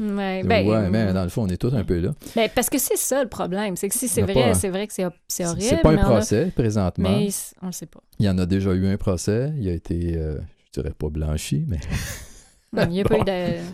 Ouais, 0.00 0.42
ben, 0.44 0.66
ouais, 0.68 0.90
mais 0.90 1.12
dans 1.12 1.22
le 1.24 1.28
fond, 1.28 1.42
on 1.42 1.48
est 1.48 1.56
tous 1.56 1.74
un 1.74 1.84
peu 1.84 1.98
là. 2.00 2.14
ben, 2.36 2.48
parce 2.54 2.68
que 2.68 2.78
c'est 2.78 2.96
ça 2.96 3.22
le 3.22 3.28
problème. 3.28 3.76
C'est 3.76 3.88
que 3.88 3.94
si 3.94 4.08
c'est 4.08 4.22
vrai, 4.22 4.54
c'est 4.54 4.68
vrai 4.68 4.86
que 4.86 4.92
c'est, 4.92 5.04
horrible. 5.46 5.62
C'est 5.62 5.82
pas 5.82 5.90
un 5.90 5.98
a- 5.98 6.04
procès 6.04 6.52
présentement. 6.54 7.10
Mais 7.18 7.28
on 7.62 7.66
le 7.66 7.72
sait 7.72 7.86
pas. 7.86 8.00
Il 8.18 8.26
y 8.26 8.28
en 8.28 8.38
a 8.38 8.46
déjà 8.46 8.72
eu 8.74 8.86
un 8.86 8.96
procès. 8.96 9.52
Il 9.56 9.68
a 9.68 9.72
été, 9.72 10.16
euh, 10.16 10.38
je 10.66 10.80
dirais 10.80 10.94
pas 10.96 11.08
blanchi, 11.08 11.64
mais 11.66 11.80
il 12.76 12.88
n'y 12.88 13.00
a 13.00 13.04
pas 13.04 13.18
Bon. 13.24 13.24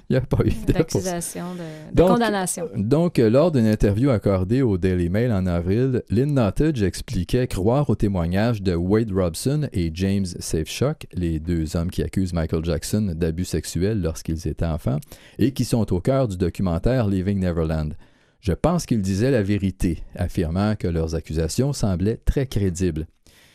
eu 0.09 0.17
a 0.17 0.21
pas 0.21 0.37
d'accusation, 0.69 1.55
de, 1.55 1.91
de 1.91 1.97
Donc, 1.97 2.11
condamnation. 2.11 2.69
Donc, 2.77 3.19
euh, 3.19 3.29
lors 3.29 3.51
d'une 3.51 3.67
interview 3.67 4.11
accordée 4.11 4.63
au 4.63 4.79
Daily 4.79 5.09
Mail 5.09 5.33
en 5.33 5.47
avril, 5.47 6.03
Lynn 6.11 6.35
Nottage 6.35 6.83
expliquait 6.83 7.47
croire 7.49 7.91
au 7.91 7.97
témoignage 7.97 8.63
de 8.63 8.75
Wade 8.75 9.11
Robson 9.13 9.69
et 9.73 9.91
James 9.95 10.27
Safeshock, 10.27 11.07
les 11.13 11.41
deux 11.41 11.77
hommes 11.77 11.91
qui 11.91 12.03
accusent 12.03 12.33
Michael 12.33 12.65
Jackson 12.65 13.13
d'abus 13.17 13.45
sexuels 13.45 14.01
lorsqu'ils 14.01 14.47
étaient 14.47 14.65
enfants, 14.65 14.99
et 15.39 15.53
qui 15.53 15.65
sont 15.65 15.93
au 15.93 16.01
cœur 16.01 16.29
du 16.29 16.37
documentaire 16.37 17.09
Leaving 17.09 17.41
Neverland. 17.41 17.95
Je 18.41 18.53
pense 18.53 18.85
qu'ils 18.87 19.01
disaient 19.03 19.31
la 19.31 19.43
vérité, 19.43 20.03
affirmant 20.17 20.77
que 20.77 20.87
leurs 20.87 21.15
accusations 21.15 21.73
semblaient 21.73 22.21
très 22.25 22.47
crédibles. 22.47 23.07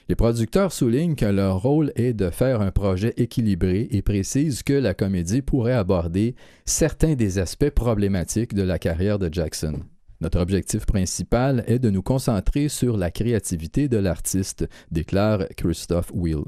Les 0.09 0.15
producteurs 0.15 0.71
soulignent 0.71 1.13
que 1.13 1.25
leur 1.25 1.61
rôle 1.61 1.91
est 1.95 2.13
de 2.13 2.31
faire 2.31 2.61
un 2.61 2.71
projet 2.71 3.13
équilibré 3.17 3.87
et 3.91 4.01
précisent 4.01 4.63
que 4.63 4.73
la 4.73 4.95
comédie 4.95 5.43
pourrait 5.43 5.73
aborder 5.73 6.35
certains 6.65 7.13
des 7.13 7.37
aspects 7.37 7.69
problématiques 7.69 8.55
de 8.55 8.63
la 8.63 8.79
carrière 8.79 9.19
de 9.19 9.31
Jackson. 9.31 9.81
Notre 10.19 10.39
objectif 10.39 10.87
principal 10.87 11.63
est 11.67 11.77
de 11.77 11.91
nous 11.91 12.01
concentrer 12.01 12.69
sur 12.69 12.97
la 12.97 13.11
créativité 13.11 13.87
de 13.87 13.97
l'artiste, 13.97 14.67
déclare 14.91 15.45
Christophe 15.55 16.11
Will. 16.11 16.41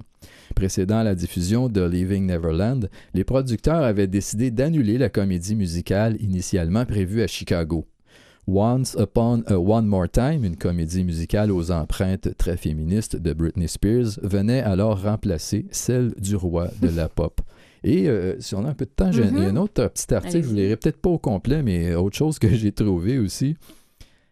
Précédant 0.56 1.04
la 1.04 1.13
diffusion 1.13 1.69
de 1.69 1.84
Leaving 1.84 2.26
Neverland, 2.26 2.89
les 3.13 3.24
producteurs 3.24 3.84
avaient 3.84 4.08
décidé 4.08 4.50
d'annuler 4.50 4.97
la 4.97 5.10
comédie 5.10 5.56
musicale 5.56 6.17
initialement 6.19 6.86
prévue 6.86 7.21
à 7.21 7.28
Chicago. 7.28 7.86
Once 8.54 8.96
Upon 9.00 9.44
a 9.48 9.56
One 9.58 9.86
More 9.86 10.10
Time, 10.10 10.44
une 10.44 10.58
comédie 10.58 11.04
musicale 11.06 11.52
aux 11.52 11.72
empreintes 11.72 12.36
très 12.38 12.58
féministes 12.58 13.16
de 13.16 13.32
Britney 13.34 13.68
Spears, 13.70 14.20
venait 14.22 14.62
alors 14.62 15.02
remplacer 15.02 15.66
celle 15.72 16.14
du 16.18 16.36
roi 16.36 16.68
de 16.82 16.90
la 16.90 17.08
pop. 17.16 17.40
Et 17.84 18.10
euh, 18.10 18.36
si 18.40 18.54
on 18.56 18.66
a 18.66 18.70
un 18.70 18.74
peu 18.74 18.86
de 18.86 18.92
temps, 18.92 19.12
j'ai 19.12 19.24
un 19.24 19.56
autre 19.56 19.88
petit 19.88 20.14
article, 20.14 20.44
je 20.48 20.52
ne 20.52 20.56
lirai 20.56 20.76
peut-être 20.76 21.02
pas 21.02 21.10
au 21.10 21.18
complet, 21.18 21.64
mais 21.64 21.96
autre 21.96 22.16
chose 22.18 22.38
que 22.40 22.50
j'ai 22.50 22.72
trouvé 22.72 23.18
aussi. 23.20 23.56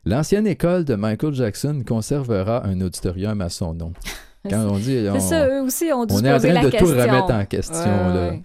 L'ancienne 0.06 0.48
école 0.48 0.86
de 0.86 0.96
Michael 0.96 1.34
Jackson 1.34 1.82
conservera 1.86 2.66
un 2.66 2.80
auditorium 2.82 3.42
à 3.42 3.50
son 3.50 3.74
nom. 3.74 3.94
Quand 4.50 4.68
on 4.70 4.78
dit... 4.78 5.06
on- 5.14 5.20
ça, 5.20 5.48
eux 5.50 5.62
aussi 5.62 5.92
on 5.94 6.06
est 6.08 6.32
en 6.32 6.40
train 6.40 6.54
la 6.54 6.64
de 6.66 6.70
tout 6.70 6.86
remettre 6.86 7.34
en 7.34 7.46
question. 7.46 7.80
Ouais, 7.84 8.14
là. 8.14 8.30
ouais. 8.32 8.42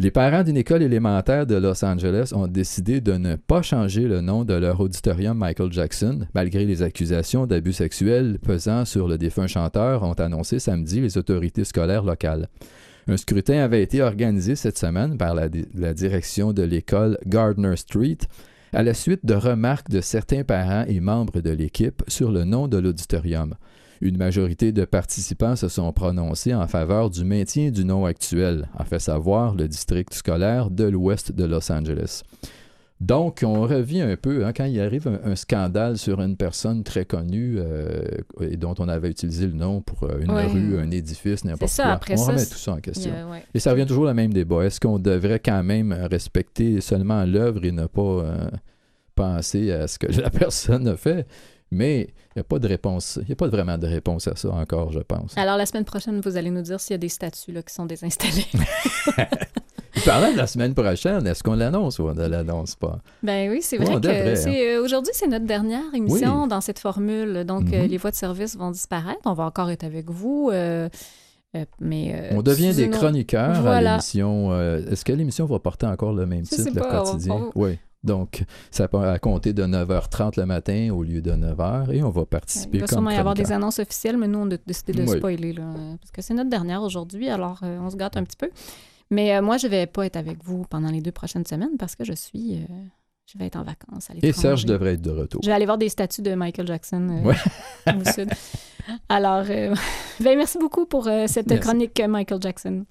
Les 0.00 0.10
parents 0.10 0.42
d'une 0.42 0.56
école 0.56 0.82
élémentaire 0.82 1.46
de 1.46 1.54
Los 1.54 1.84
Angeles 1.84 2.32
ont 2.34 2.48
décidé 2.48 3.00
de 3.00 3.12
ne 3.12 3.36
pas 3.36 3.62
changer 3.62 4.08
le 4.08 4.20
nom 4.20 4.44
de 4.44 4.54
leur 4.54 4.80
auditorium 4.80 5.38
Michael 5.38 5.72
Jackson, 5.72 6.26
malgré 6.34 6.64
les 6.64 6.82
accusations 6.82 7.46
d'abus 7.46 7.74
sexuels 7.74 8.40
pesant 8.40 8.84
sur 8.84 9.06
le 9.06 9.18
défunt 9.18 9.46
chanteur, 9.46 10.02
ont 10.02 10.14
annoncé 10.14 10.58
samedi 10.58 11.00
les 11.00 11.16
autorités 11.16 11.62
scolaires 11.62 12.02
locales. 12.02 12.48
Un 13.06 13.16
scrutin 13.16 13.58
avait 13.62 13.84
été 13.84 14.02
organisé 14.02 14.56
cette 14.56 14.78
semaine 14.78 15.16
par 15.16 15.32
la, 15.32 15.48
di- 15.48 15.66
la 15.74 15.94
direction 15.94 16.52
de 16.52 16.64
l'école 16.64 17.16
Gardner 17.26 17.76
Street 17.76 18.18
à 18.72 18.82
la 18.82 18.94
suite 18.94 19.24
de 19.24 19.34
remarques 19.34 19.90
de 19.90 20.00
certains 20.00 20.42
parents 20.42 20.84
et 20.88 20.98
membres 20.98 21.40
de 21.40 21.50
l'équipe 21.50 22.02
sur 22.08 22.32
le 22.32 22.42
nom 22.42 22.66
de 22.66 22.78
l'auditorium. 22.78 23.54
Une 24.04 24.18
majorité 24.18 24.70
de 24.70 24.84
participants 24.84 25.56
se 25.56 25.68
sont 25.68 25.90
prononcés 25.92 26.54
en 26.54 26.66
faveur 26.68 27.08
du 27.08 27.24
maintien 27.24 27.70
du 27.70 27.84
nom 27.86 28.04
actuel, 28.04 28.68
a 28.76 28.84
fait 28.84 28.98
savoir 28.98 29.54
le 29.54 29.66
district 29.66 30.12
scolaire 30.12 30.70
de 30.70 30.84
l'ouest 30.84 31.32
de 31.32 31.44
Los 31.44 31.72
Angeles. 31.72 32.20
Donc, 33.00 33.40
on 33.44 33.62
revient 33.62 34.02
un 34.02 34.16
peu, 34.16 34.44
hein, 34.44 34.52
quand 34.54 34.66
il 34.66 34.78
arrive 34.80 35.08
un, 35.08 35.30
un 35.32 35.34
scandale 35.36 35.96
sur 35.98 36.20
une 36.20 36.36
personne 36.36 36.84
très 36.84 37.04
connue 37.06 37.56
euh, 37.58 38.04
et 38.40 38.56
dont 38.58 38.74
on 38.78 38.88
avait 38.88 39.08
utilisé 39.10 39.46
le 39.46 39.54
nom 39.54 39.80
pour 39.80 40.04
euh, 40.04 40.20
une 40.20 40.30
Ouais. 40.30 40.46
rue, 40.46 40.78
un 40.78 40.90
édifice, 40.90 41.44
n'importe 41.44 41.74
quoi. 41.74 41.86
après 41.86 42.14
on 42.14 42.16
ça, 42.18 42.32
remet 42.32 42.44
tout 42.46 42.58
ça 42.58 42.72
en 42.72 42.80
question. 42.80 43.10
ouais. 43.30 43.42
Et 43.54 43.58
ça 43.58 43.72
revient 43.72 43.86
toujours 43.86 44.04
au 44.04 44.14
même 44.14 44.32
débat. 44.34 44.64
Est-ce 44.64 44.80
qu'on 44.80 44.98
devrait 44.98 45.40
quand 45.40 45.62
même 45.64 45.92
respecter 46.10 46.80
seulement 46.82 47.24
l'œuvre 47.24 47.64
et 47.64 47.72
ne 47.72 47.86
pas 47.86 48.02
euh, 48.02 48.48
penser 49.14 49.72
à 49.72 49.88
ce 49.88 49.98
que 49.98 50.06
la 50.20 50.28
personne 50.30 50.86
a 50.88 50.96
fait? 50.96 51.26
Mais 51.74 52.02
il 52.02 52.38
n'y 52.38 52.40
a 52.40 52.44
pas 52.44 52.58
de 52.58 52.66
réponse. 52.68 53.18
Il 53.22 53.26
n'y 53.26 53.32
a 53.32 53.36
pas 53.36 53.48
vraiment 53.48 53.76
de 53.78 53.86
réponse 53.86 54.26
à 54.28 54.36
ça 54.36 54.50
encore, 54.50 54.92
je 54.92 55.00
pense. 55.00 55.36
Alors, 55.36 55.56
la 55.56 55.66
semaine 55.66 55.84
prochaine, 55.84 56.20
vous 56.20 56.36
allez 56.36 56.50
nous 56.50 56.62
dire 56.62 56.80
s'il 56.80 56.94
y 56.94 56.94
a 56.94 56.98
des 56.98 57.08
statues 57.08 57.52
là, 57.52 57.62
qui 57.62 57.74
sont 57.74 57.86
désinstallées. 57.86 58.46
Parlant 60.04 60.32
de 60.32 60.36
la 60.36 60.46
semaine 60.46 60.74
prochaine, 60.74 61.26
est-ce 61.26 61.42
qu'on 61.42 61.54
l'annonce 61.54 61.98
ou 61.98 62.08
on 62.08 62.14
ne 62.14 62.26
l'annonce 62.26 62.74
pas? 62.74 62.98
Ben 63.22 63.48
oui, 63.50 63.60
c'est 63.62 63.78
vrai 63.78 63.94
que 63.94 64.00
devrait, 64.00 64.32
hein. 64.32 64.36
c'est, 64.36 64.74
euh, 64.76 64.82
aujourd'hui, 64.84 65.12
c'est 65.14 65.28
notre 65.28 65.46
dernière 65.46 65.94
émission 65.94 66.46
dans 66.46 66.60
cette 66.60 66.78
formule. 66.78 67.44
Donc, 67.44 67.72
euh, 67.72 67.82
Mhm. 67.84 67.88
les 67.88 67.96
voies 67.96 68.10
de 68.10 68.16
service 68.16 68.56
vont 68.56 68.70
disparaître. 68.70 69.20
On 69.24 69.32
va 69.34 69.44
encore 69.44 69.70
être 69.70 69.84
avec 69.84 70.10
vous. 70.10 70.50
euh, 70.52 70.88
mais, 71.80 72.12
euh, 72.32 72.36
On 72.36 72.42
devient 72.42 72.74
des 72.74 72.90
chroniqueurs 72.90 73.64
à 73.66 73.80
l'émission. 73.80 74.52
est-ce 74.90 75.04
que 75.04 75.12
l'émission 75.12 75.46
va 75.46 75.58
porter 75.60 75.86
encore 75.86 76.12
le 76.12 76.26
même 76.26 76.44
Je 76.44 76.56
titre, 76.56 76.70
le 76.74 76.82
on- 76.84 77.04
quotidien? 77.04 77.34
on- 77.34 77.52
Oui. 77.54 77.78
Donc, 78.04 78.44
ça 78.70 78.86
peut 78.86 78.98
à 78.98 79.18
compter 79.18 79.52
de 79.52 79.64
9h30 79.64 80.38
le 80.38 80.46
matin 80.46 80.90
au 80.92 81.02
lieu 81.02 81.22
de 81.22 81.32
9h 81.32 81.90
et 81.90 82.02
on 82.02 82.10
va 82.10 82.24
participer 82.26 82.78
Il 82.78 82.80
va 82.82 82.86
sûrement 82.86 83.10
y 83.10 83.16
avoir 83.16 83.34
des 83.34 83.50
annonces 83.50 83.78
officielles, 83.78 84.16
mais 84.18 84.28
nous, 84.28 84.38
on 84.40 84.50
a 84.50 84.56
décidé 84.66 84.92
de 84.92 85.02
Oui. 85.02 85.16
spoiler, 85.18 85.52
là, 85.54 85.62
euh, 85.62 85.96
parce 86.00 86.10
que 86.10 86.22
c'est 86.22 86.34
notre 86.34 86.50
dernière 86.50 86.82
aujourd'hui, 86.82 87.28
alors 87.28 87.60
euh, 87.62 87.78
on 87.80 87.90
se 87.90 87.96
gâte 87.96 88.16
un 88.16 88.24
petit 88.24 88.36
peu. 88.36 88.50
Mais 89.10 89.34
euh, 89.36 89.42
moi, 89.42 89.56
je 89.56 89.66
vais 89.66 89.86
pas 89.86 90.06
être 90.06 90.16
avec 90.16 90.42
vous 90.44 90.64
pendant 90.68 90.90
les 90.90 91.00
deux 91.00 91.12
prochaines 91.12 91.46
semaines 91.46 91.76
parce 91.78 91.96
que 91.96 92.04
je 92.04 92.12
suis... 92.12 92.56
euh, 92.62 92.66
je 93.26 93.38
vais 93.38 93.46
être 93.46 93.56
en 93.56 93.62
vacances 93.62 94.10
à 94.10 94.14
Et. 94.22 94.32
Serge 94.32 94.66
devrait 94.66 94.94
être 94.94 95.02
de 95.02 95.10
retour. 95.10 95.40
Je 95.42 95.48
vais 95.48 95.54
aller 95.54 95.64
voir 95.64 95.78
des 95.78 95.88
statues 95.88 96.20
de 96.22 96.34
Michael 96.34 96.66
Jackson 96.66 97.22
Ouais. 97.24 97.34
au 97.86 98.10
sud. 98.12 98.28
Alors, 99.08 99.44
ben, 100.20 100.36
merci 100.36 100.58
beaucoup 100.58 100.84
pour 100.84 101.04
cette 101.26 101.46
Merci. 101.48 101.60
chronique 101.60 102.02
Michael 102.06 102.42
Jackson. 102.42 102.84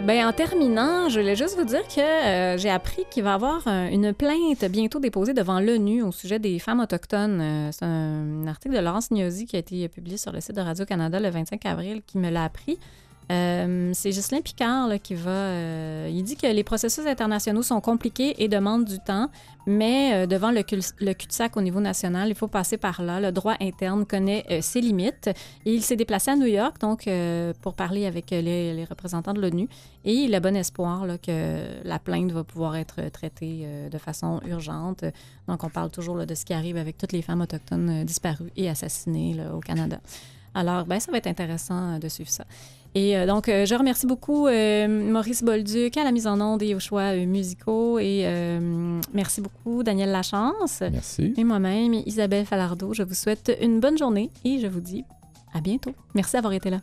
Ben, 0.00 0.26
en 0.26 0.32
terminant, 0.32 1.08
je 1.08 1.20
voulais 1.20 1.36
juste 1.36 1.56
vous 1.56 1.64
dire 1.64 1.86
que 1.88 2.00
euh, 2.00 2.58
j'ai 2.58 2.70
appris 2.70 3.04
qu'il 3.10 3.22
va 3.22 3.30
y 3.30 3.34
avoir 3.34 3.66
euh, 3.66 3.88
une 3.88 4.12
plainte 4.12 4.64
bientôt 4.70 5.00
déposée 5.00 5.34
devant 5.34 5.60
l'ONU 5.60 6.02
au 6.02 6.12
sujet 6.12 6.38
des 6.38 6.58
femmes 6.58 6.80
autochtones. 6.80 7.40
Euh, 7.40 7.70
c'est 7.72 7.84
un, 7.84 8.46
article 8.46 8.74
de 8.74 8.80
Laurence 8.80 9.10
Gnosi 9.10 9.46
qui 9.46 9.56
a 9.56 9.58
été 9.58 9.88
publié 9.88 10.16
sur 10.16 10.32
le 10.32 10.40
site 10.40 10.56
de 10.56 10.60
Radio-Canada 10.60 11.20
le 11.20 11.30
25 11.30 11.64
avril 11.66 12.02
qui 12.06 12.18
me 12.18 12.30
l'a 12.30 12.44
appris. 12.44 12.78
Euh, 13.30 13.90
c'est 13.92 14.10
Ghislain 14.10 14.40
Picard 14.40 14.88
qui 15.02 15.14
va. 15.14 15.30
euh, 15.30 16.10
il 16.10 16.22
dit 16.22 16.36
que 16.36 16.46
les 16.46 16.64
processus 16.64 17.06
internationaux 17.06 17.62
sont 17.62 17.80
compliqués 17.80 18.42
et 18.42 18.48
demandent 18.48 18.86
du 18.86 18.98
temps, 18.98 19.28
mais 19.66 20.14
euh, 20.14 20.26
devant 20.26 20.50
le, 20.50 20.62
le 21.00 21.12
cul-de-sac 21.12 21.56
au 21.56 21.60
niveau 21.60 21.80
national, 21.80 22.30
il 22.30 22.34
faut 22.34 22.48
passer 22.48 22.78
par 22.78 23.02
là. 23.02 23.20
Le 23.20 23.30
droit 23.30 23.54
interne 23.60 24.06
connaît 24.06 24.62
ses 24.62 24.80
limites. 24.80 25.30
Il 25.66 25.82
s'est 25.82 25.96
déplacé 25.96 26.30
à 26.30 26.36
New 26.36 26.46
York 26.46 26.80
donc 26.80 27.08
pour 27.60 27.74
parler 27.74 28.06
avec 28.06 28.30
les, 28.30 28.84
représentants 28.88 29.34
de 29.34 29.40
l'ONU. 29.40 29.68
Et 30.04 30.14
il 30.14 30.34
a 30.34 30.40
bon 30.40 30.56
espoir 30.56 31.06
que 31.22 31.84
la 31.84 31.98
plainte 31.98 32.32
va 32.32 32.44
pouvoir 32.44 32.76
être 32.76 33.10
traitée 33.10 33.66
de 33.90 33.98
façon 33.98 34.40
urgente. 34.46 35.04
Donc, 35.48 35.64
on 35.64 35.68
parle 35.68 35.90
toujours 35.90 36.24
de 36.24 36.34
ce 36.34 36.44
qui 36.44 36.54
arrive 36.54 36.76
avec 36.76 36.96
toutes 36.96 37.12
les 37.12 37.22
femmes 37.22 37.42
autochtones 37.42 38.04
disparues 38.04 38.50
et 38.56 38.68
assassinées 38.68 39.36
au 39.52 39.60
Canada. 39.60 39.98
Alors, 40.54 40.86
ben, 40.86 40.98
ça 40.98 41.12
va 41.12 41.18
être 41.18 41.26
intéressant 41.26 41.98
de 41.98 42.08
suivre 42.08 42.30
ça. 42.30 42.44
Et 42.94 43.16
euh, 43.16 43.26
donc, 43.26 43.48
euh, 43.48 43.66
je 43.66 43.74
remercie 43.74 44.06
beaucoup 44.06 44.46
euh, 44.46 44.88
Maurice 44.88 45.42
Bolduc 45.42 45.96
à 45.96 46.04
la 46.04 46.12
mise 46.12 46.26
en 46.26 46.40
onde 46.40 46.62
et 46.62 46.74
aux 46.74 46.80
choix 46.80 47.14
musicaux. 47.14 47.98
Et 47.98 48.26
merci 49.12 49.40
beaucoup, 49.40 49.82
Daniel 49.82 50.10
Lachance. 50.10 50.80
Merci. 50.80 51.34
Et 51.36 51.44
moi-même, 51.44 51.94
Isabelle 51.94 52.46
Falardeau. 52.46 52.94
Je 52.94 53.02
vous 53.02 53.14
souhaite 53.14 53.56
une 53.60 53.80
bonne 53.80 53.98
journée 53.98 54.30
et 54.44 54.58
je 54.58 54.66
vous 54.66 54.80
dis 54.80 55.04
à 55.54 55.60
bientôt. 55.60 55.94
Merci 56.14 56.32
d'avoir 56.34 56.52
été 56.52 56.70
là. 56.70 56.78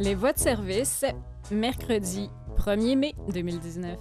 Les 0.00 0.14
voies 0.14 0.32
de 0.32 0.38
service, 0.38 1.04
mercredi 1.50 2.28
1er 2.56 2.96
mai 2.96 3.14
2019. 3.32 3.98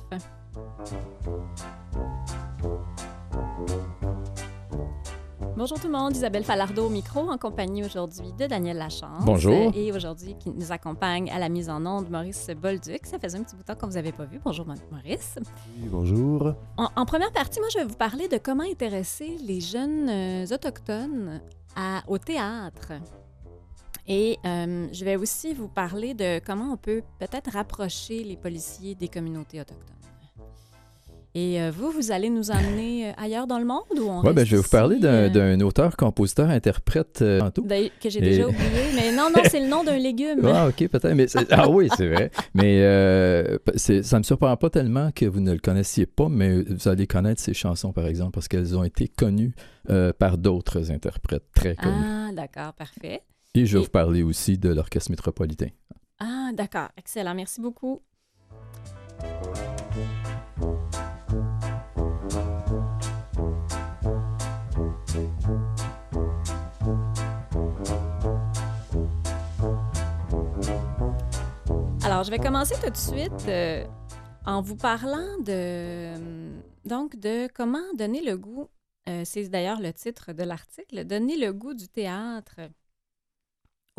Bonjour 5.56 5.78
tout 5.80 5.88
le 5.88 5.94
monde, 5.94 6.16
Isabelle 6.16 6.44
Falardeau 6.46 6.86
au 6.86 6.90
micro 6.90 7.20
en 7.30 7.38
compagnie 7.38 7.84
aujourd'hui 7.84 8.32
de 8.38 8.46
Daniel 8.48 8.78
Lachance. 8.78 9.26
Bonjour. 9.26 9.72
Et 9.76 9.92
aujourd'hui 9.92 10.36
qui 10.40 10.52
nous 10.52 10.72
accompagne 10.72 11.30
à 11.32 11.40
la 11.40 11.50
mise 11.50 11.70
en 11.70 11.86
onde 11.86 12.10
Maurice 12.10 12.50
Bolduc. 12.62 13.06
Ça 13.06 13.20
faisait 13.20 13.38
un 13.38 13.44
petit 13.44 13.56
bout 13.56 13.64
de 13.64 13.68
temps 13.68 13.76
qu'on 13.76 13.88
vous 13.88 13.98
avait 13.98 14.14
pas 14.14 14.24
vu. 14.26 14.40
Bonjour 14.44 14.66
Maurice. 14.92 15.36
Oui, 15.82 15.90
bonjour. 15.90 16.54
En, 16.78 16.88
en 16.96 17.06
première 17.06 17.32
partie, 17.34 17.60
moi 17.60 17.68
je 17.74 17.80
vais 17.80 17.86
vous 17.86 17.96
parler 17.96 18.28
de 18.30 18.38
comment 18.38 18.64
intéresser 18.64 19.38
les 19.46 19.60
jeunes 19.60 20.10
euh, 20.10 20.46
autochtones 20.54 21.42
à- 21.76 22.04
au 22.08 22.18
théâtre. 22.18 22.94
Et 24.12 24.40
euh, 24.44 24.88
je 24.92 25.06
vais 25.06 25.16
aussi 25.16 25.54
vous 25.54 25.68
parler 25.68 26.16
de 26.16 26.40
comment 26.44 26.74
on 26.74 26.78
peut 26.78 27.04
peut-être 27.20 27.52
rapprocher 27.52 28.24
les 28.24 28.36
policiers 28.36 28.96
des 28.96 29.08
communautés 29.08 29.62
autochtones. 29.62 29.96
Et 31.36 31.62
euh, 31.62 31.70
vous, 31.70 31.92
vous 31.92 32.12
allez 32.12 32.32
nous 32.32 32.50
emmener 32.50 33.10
euh, 33.10 33.12
ailleurs 33.18 33.46
dans 33.46 33.60
le 33.60 33.66
monde 33.66 33.84
ou 34.00 34.10
on 34.10 34.24
Ouais, 34.24 34.34
ben, 34.34 34.44
je 34.44 34.56
vais 34.56 34.62
vous 34.64 34.68
parler 34.68 34.98
d'un 34.98 35.60
auteur, 35.60 35.96
compositeur, 35.96 36.50
interprète 36.50 37.22
euh, 37.22 37.40
d'ailleurs, 37.64 37.92
que 38.02 38.10
j'ai 38.10 38.18
Et- 38.18 38.22
déjà 38.22 38.48
oublié, 38.48 38.66
mais 38.96 39.12
non, 39.12 39.30
non, 39.30 39.44
c'est 39.48 39.60
le 39.60 39.68
nom 39.68 39.84
d'un 39.84 40.00
légume. 40.00 40.42
Ah, 40.44 40.70
ok, 40.70 40.88
peut-être. 40.88 41.14
Mais 41.14 41.28
ah 41.52 41.70
oui, 41.70 41.88
c'est 41.96 42.08
vrai. 42.08 42.32
Mais 42.56 42.82
euh, 42.82 43.60
ça 43.76 44.18
me 44.18 44.24
surprend 44.24 44.58
pas 44.58 44.72
tellement 44.72 45.12
que 45.12 45.26
vous 45.26 45.40
ne 45.40 45.54
le 45.54 45.60
connaissiez 45.60 46.08
pas, 46.08 46.30
mais 46.30 46.64
vous 46.64 46.88
allez 46.88 47.06
connaître 47.06 47.42
ces 47.42 47.54
chansons, 47.54 47.94
par 47.94 48.08
exemple, 48.08 48.32
parce 48.32 48.48
qu'elles 48.48 48.76
ont 48.76 48.84
été 48.84 49.08
connues 49.08 49.54
par 50.18 50.40
d'autres 50.40 50.92
interprètes 50.92 51.46
très 51.54 51.76
connus. 51.76 51.94
Ah, 52.04 52.30
d'accord, 52.34 52.74
parfait. 52.74 53.22
Et 53.56 53.66
je 53.66 53.74
vais 53.78 53.82
et- 53.82 53.86
vous 53.86 53.92
parler 53.92 54.24
aussi 54.24 54.58
de 54.58 54.70
l'Orchestre 54.70 55.12
métropolitain. 55.12 55.70
Ah, 56.20 56.52
d'accord, 56.54 56.90
excellent, 56.98 57.34
merci 57.36 57.62
beaucoup. 57.62 58.02
Alors, 72.04 72.24
je 72.24 72.32
vais 72.32 72.38
commencer 72.40 72.76
tout 72.84 72.90
de 72.90 72.98
suite 72.98 73.48
euh, 73.48 73.86
en 74.46 74.62
vous 74.62 74.76
parlant 74.76 75.38
de 75.40 75.52
euh, 75.52 76.60
donc 76.86 77.16
de 77.18 77.48
comment 77.54 77.84
donner 77.98 78.22
le 78.22 78.38
goût. 78.38 78.68
euh, 79.08 79.22
C'est 79.26 79.48
d'ailleurs 79.50 79.80
le 79.80 79.94
titre 79.94 80.34
de 80.34 80.44
l'article, 80.44 81.04
donner 81.06 81.38
le 81.38 81.54
goût 81.54 81.74
du 81.74 81.88
théâtre 81.88 82.56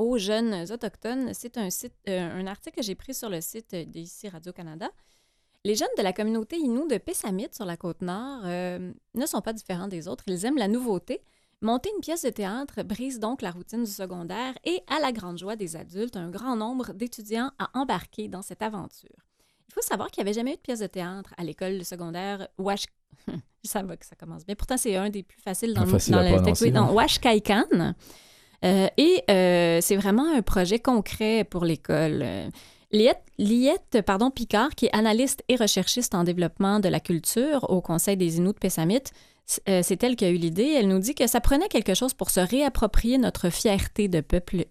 aux 0.01 0.19
jeunes 0.19 0.71
autochtones. 0.73 1.33
C'est 1.35 1.57
un 1.59 1.71
site, 1.71 1.95
euh, 2.09 2.41
un 2.41 2.47
article 2.47 2.77
que 2.77 2.83
j'ai 2.83 2.95
pris 2.95 3.15
sur 3.15 3.29
le 3.29 3.41
site 3.41 3.75
d'ici 3.75 4.29
Radio 4.29 4.53
Canada. 4.53 4.89
Les 5.65 5.75
jeunes 5.75 5.89
de 5.99 6.03
la 6.03 6.13
communauté 6.15 6.57
Innu 6.57 6.89
de 6.89 6.97
Pessamit 6.97 7.49
sur 7.53 7.67
la 7.67 7.77
côte 7.77 8.01
nord 8.01 8.41
euh, 8.45 8.93
ne 9.15 9.27
sont 9.27 9.43
pas 9.43 9.53
différents 9.53 9.89
des 9.89 10.09
autres. 10.09 10.25
Ils 10.27 10.45
aiment 10.47 10.57
la 10.59 10.69
nouveauté. 10.69 11.23
Monter 11.61 11.91
une 11.95 12.01
pièce 12.01 12.23
de 12.23 12.31
théâtre 12.31 12.83
brise 12.83 13.21
donc 13.21 13.43
la 13.43 13.51
routine 13.51 13.85
du 13.85 13.91
secondaire 13.91 14.55
et, 14.65 14.83
à 14.87 14.99
la 14.99 15.13
grande 15.13 15.37
joie 15.39 15.57
des 15.57 15.77
adultes, 15.77 16.17
un 16.17 16.31
grand 16.31 16.57
nombre 16.57 16.95
d'étudiants 16.95 17.51
à 17.59 17.69
embarquer 17.79 18.29
dans 18.29 18.41
cette 18.41 18.63
aventure. 18.63 19.11
Il 19.69 19.75
faut 19.75 19.83
savoir 19.83 20.11
qu'il 20.11 20.25
n'y 20.25 20.31
avait 20.31 20.35
jamais 20.35 20.53
eu 20.53 20.57
de 20.57 20.61
pièce 20.61 20.79
de 20.81 20.87
théâtre 20.87 21.35
à 21.37 21.45
l'école 21.45 21.85
secondaire 21.85 22.49
Wash... 22.57 22.87
ça 23.63 23.83
va 23.83 23.99
que 23.99 24.07
ça 24.07 24.17
commence 24.17 24.47
bien. 24.47 24.55
Pourtant, 24.55 24.79
c'est 24.79 24.97
un 24.97 25.11
des 25.11 25.23
plus 25.23 25.41
faciles 25.43 25.75
dans, 25.75 25.85
le- 25.85 25.91
dans 25.91 26.23
le 26.23 26.43
texte. 26.43 26.43
prononcer, 26.43 26.65
Oui, 26.65 26.73
dans. 26.73 26.93
Washkaikan. 26.95 27.95
Euh, 28.65 28.89
et 28.97 29.23
euh, 29.31 29.79
c'est 29.81 29.97
vraiment 29.97 30.27
un 30.35 30.43
projet 30.43 30.79
concret 30.79 31.45
pour 31.45 31.65
l'école. 31.65 32.21
Euh, 32.23 32.49
Liette, 32.93 33.23
Liette, 33.39 34.03
pardon, 34.05 34.31
Picard, 34.31 34.71
qui 34.71 34.87
est 34.87 34.95
analyste 34.97 35.45
et 35.49 35.57
recherchiste 35.57 36.15
en 36.15 36.25
développement 36.25 36.81
de 36.81 36.89
la 36.89 37.01
culture 37.01 37.71
au 37.71 37.81
Conseil 37.81 38.17
des 38.17 38.39
Inuits 38.39 38.53
de 38.53 38.59
Pessamit, 38.59 39.03
c'est 39.47 40.03
elle 40.03 40.17
qui 40.17 40.25
a 40.25 40.31
eu 40.31 40.37
l'idée. 40.37 40.77
Elle 40.77 40.89
nous 40.89 40.99
dit 40.99 41.15
que 41.15 41.27
ça 41.27 41.41
prenait 41.41 41.69
quelque 41.69 41.95
chose 41.95 42.15
pour 42.15 42.31
se 42.31 42.41
réapproprier 42.41 43.19
notre 43.19 43.49
fierté 43.51 44.09
de 44.09 44.21
peuple. 44.21 44.65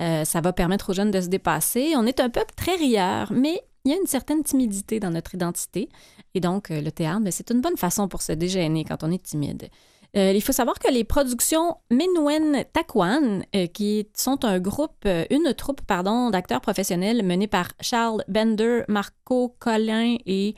Euh, 0.00 0.24
ça 0.24 0.40
va 0.40 0.52
permettre 0.52 0.90
aux 0.90 0.92
jeunes 0.94 1.10
de 1.10 1.20
se 1.20 1.28
dépasser. 1.28 1.94
On 1.96 2.06
est 2.06 2.20
un 2.20 2.30
peuple 2.30 2.54
très 2.54 2.76
rieur, 2.76 3.32
mais 3.32 3.60
il 3.84 3.92
y 3.92 3.94
a 3.94 3.98
une 3.98 4.06
certaine 4.06 4.42
timidité 4.42 5.00
dans 5.00 5.10
notre 5.10 5.34
identité. 5.34 5.88
Et 6.34 6.40
donc, 6.40 6.68
le 6.70 6.90
théâtre, 6.90 7.20
ben, 7.20 7.30
c'est 7.30 7.50
une 7.50 7.60
bonne 7.60 7.76
façon 7.76 8.08
pour 8.08 8.22
se 8.22 8.32
dégêner 8.32 8.84
quand 8.84 9.02
on 9.04 9.10
est 9.10 9.22
timide. 9.22 9.68
Euh, 10.16 10.32
il 10.34 10.42
faut 10.42 10.52
savoir 10.52 10.78
que 10.78 10.90
les 10.90 11.04
productions 11.04 11.76
Menwen 11.90 12.64
Takwan, 12.72 13.44
euh, 13.54 13.66
qui 13.66 14.08
sont 14.14 14.44
un 14.44 14.58
groupe, 14.58 15.04
euh, 15.04 15.24
une 15.30 15.52
troupe, 15.52 15.82
pardon, 15.82 16.30
d'acteurs 16.30 16.62
professionnels 16.62 17.22
menée 17.22 17.46
par 17.46 17.68
Charles 17.80 18.24
Bender, 18.26 18.82
Marco 18.88 19.54
Collin 19.58 20.16
et 20.26 20.54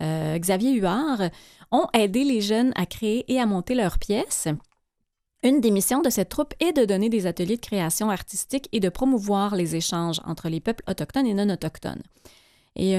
Xavier 0.00 0.74
Huard, 0.74 1.30
ont 1.70 1.86
aidé 1.94 2.24
les 2.24 2.42
jeunes 2.42 2.72
à 2.74 2.84
créer 2.84 3.24
et 3.32 3.40
à 3.40 3.46
monter 3.46 3.74
leurs 3.74 3.98
pièces. 3.98 4.48
Une 5.42 5.62
des 5.62 5.70
missions 5.70 6.02
de 6.02 6.10
cette 6.10 6.28
troupe 6.28 6.52
est 6.60 6.72
de 6.72 6.84
donner 6.84 7.08
des 7.08 7.26
ateliers 7.26 7.56
de 7.56 7.64
création 7.64 8.10
artistique 8.10 8.68
et 8.72 8.80
de 8.80 8.90
promouvoir 8.90 9.56
les 9.56 9.76
échanges 9.76 10.20
entre 10.26 10.50
les 10.50 10.60
peuples 10.60 10.84
autochtones 10.90 11.26
et 11.26 11.32
non 11.32 11.48
autochtones. 11.48 12.02
Et 12.76 12.98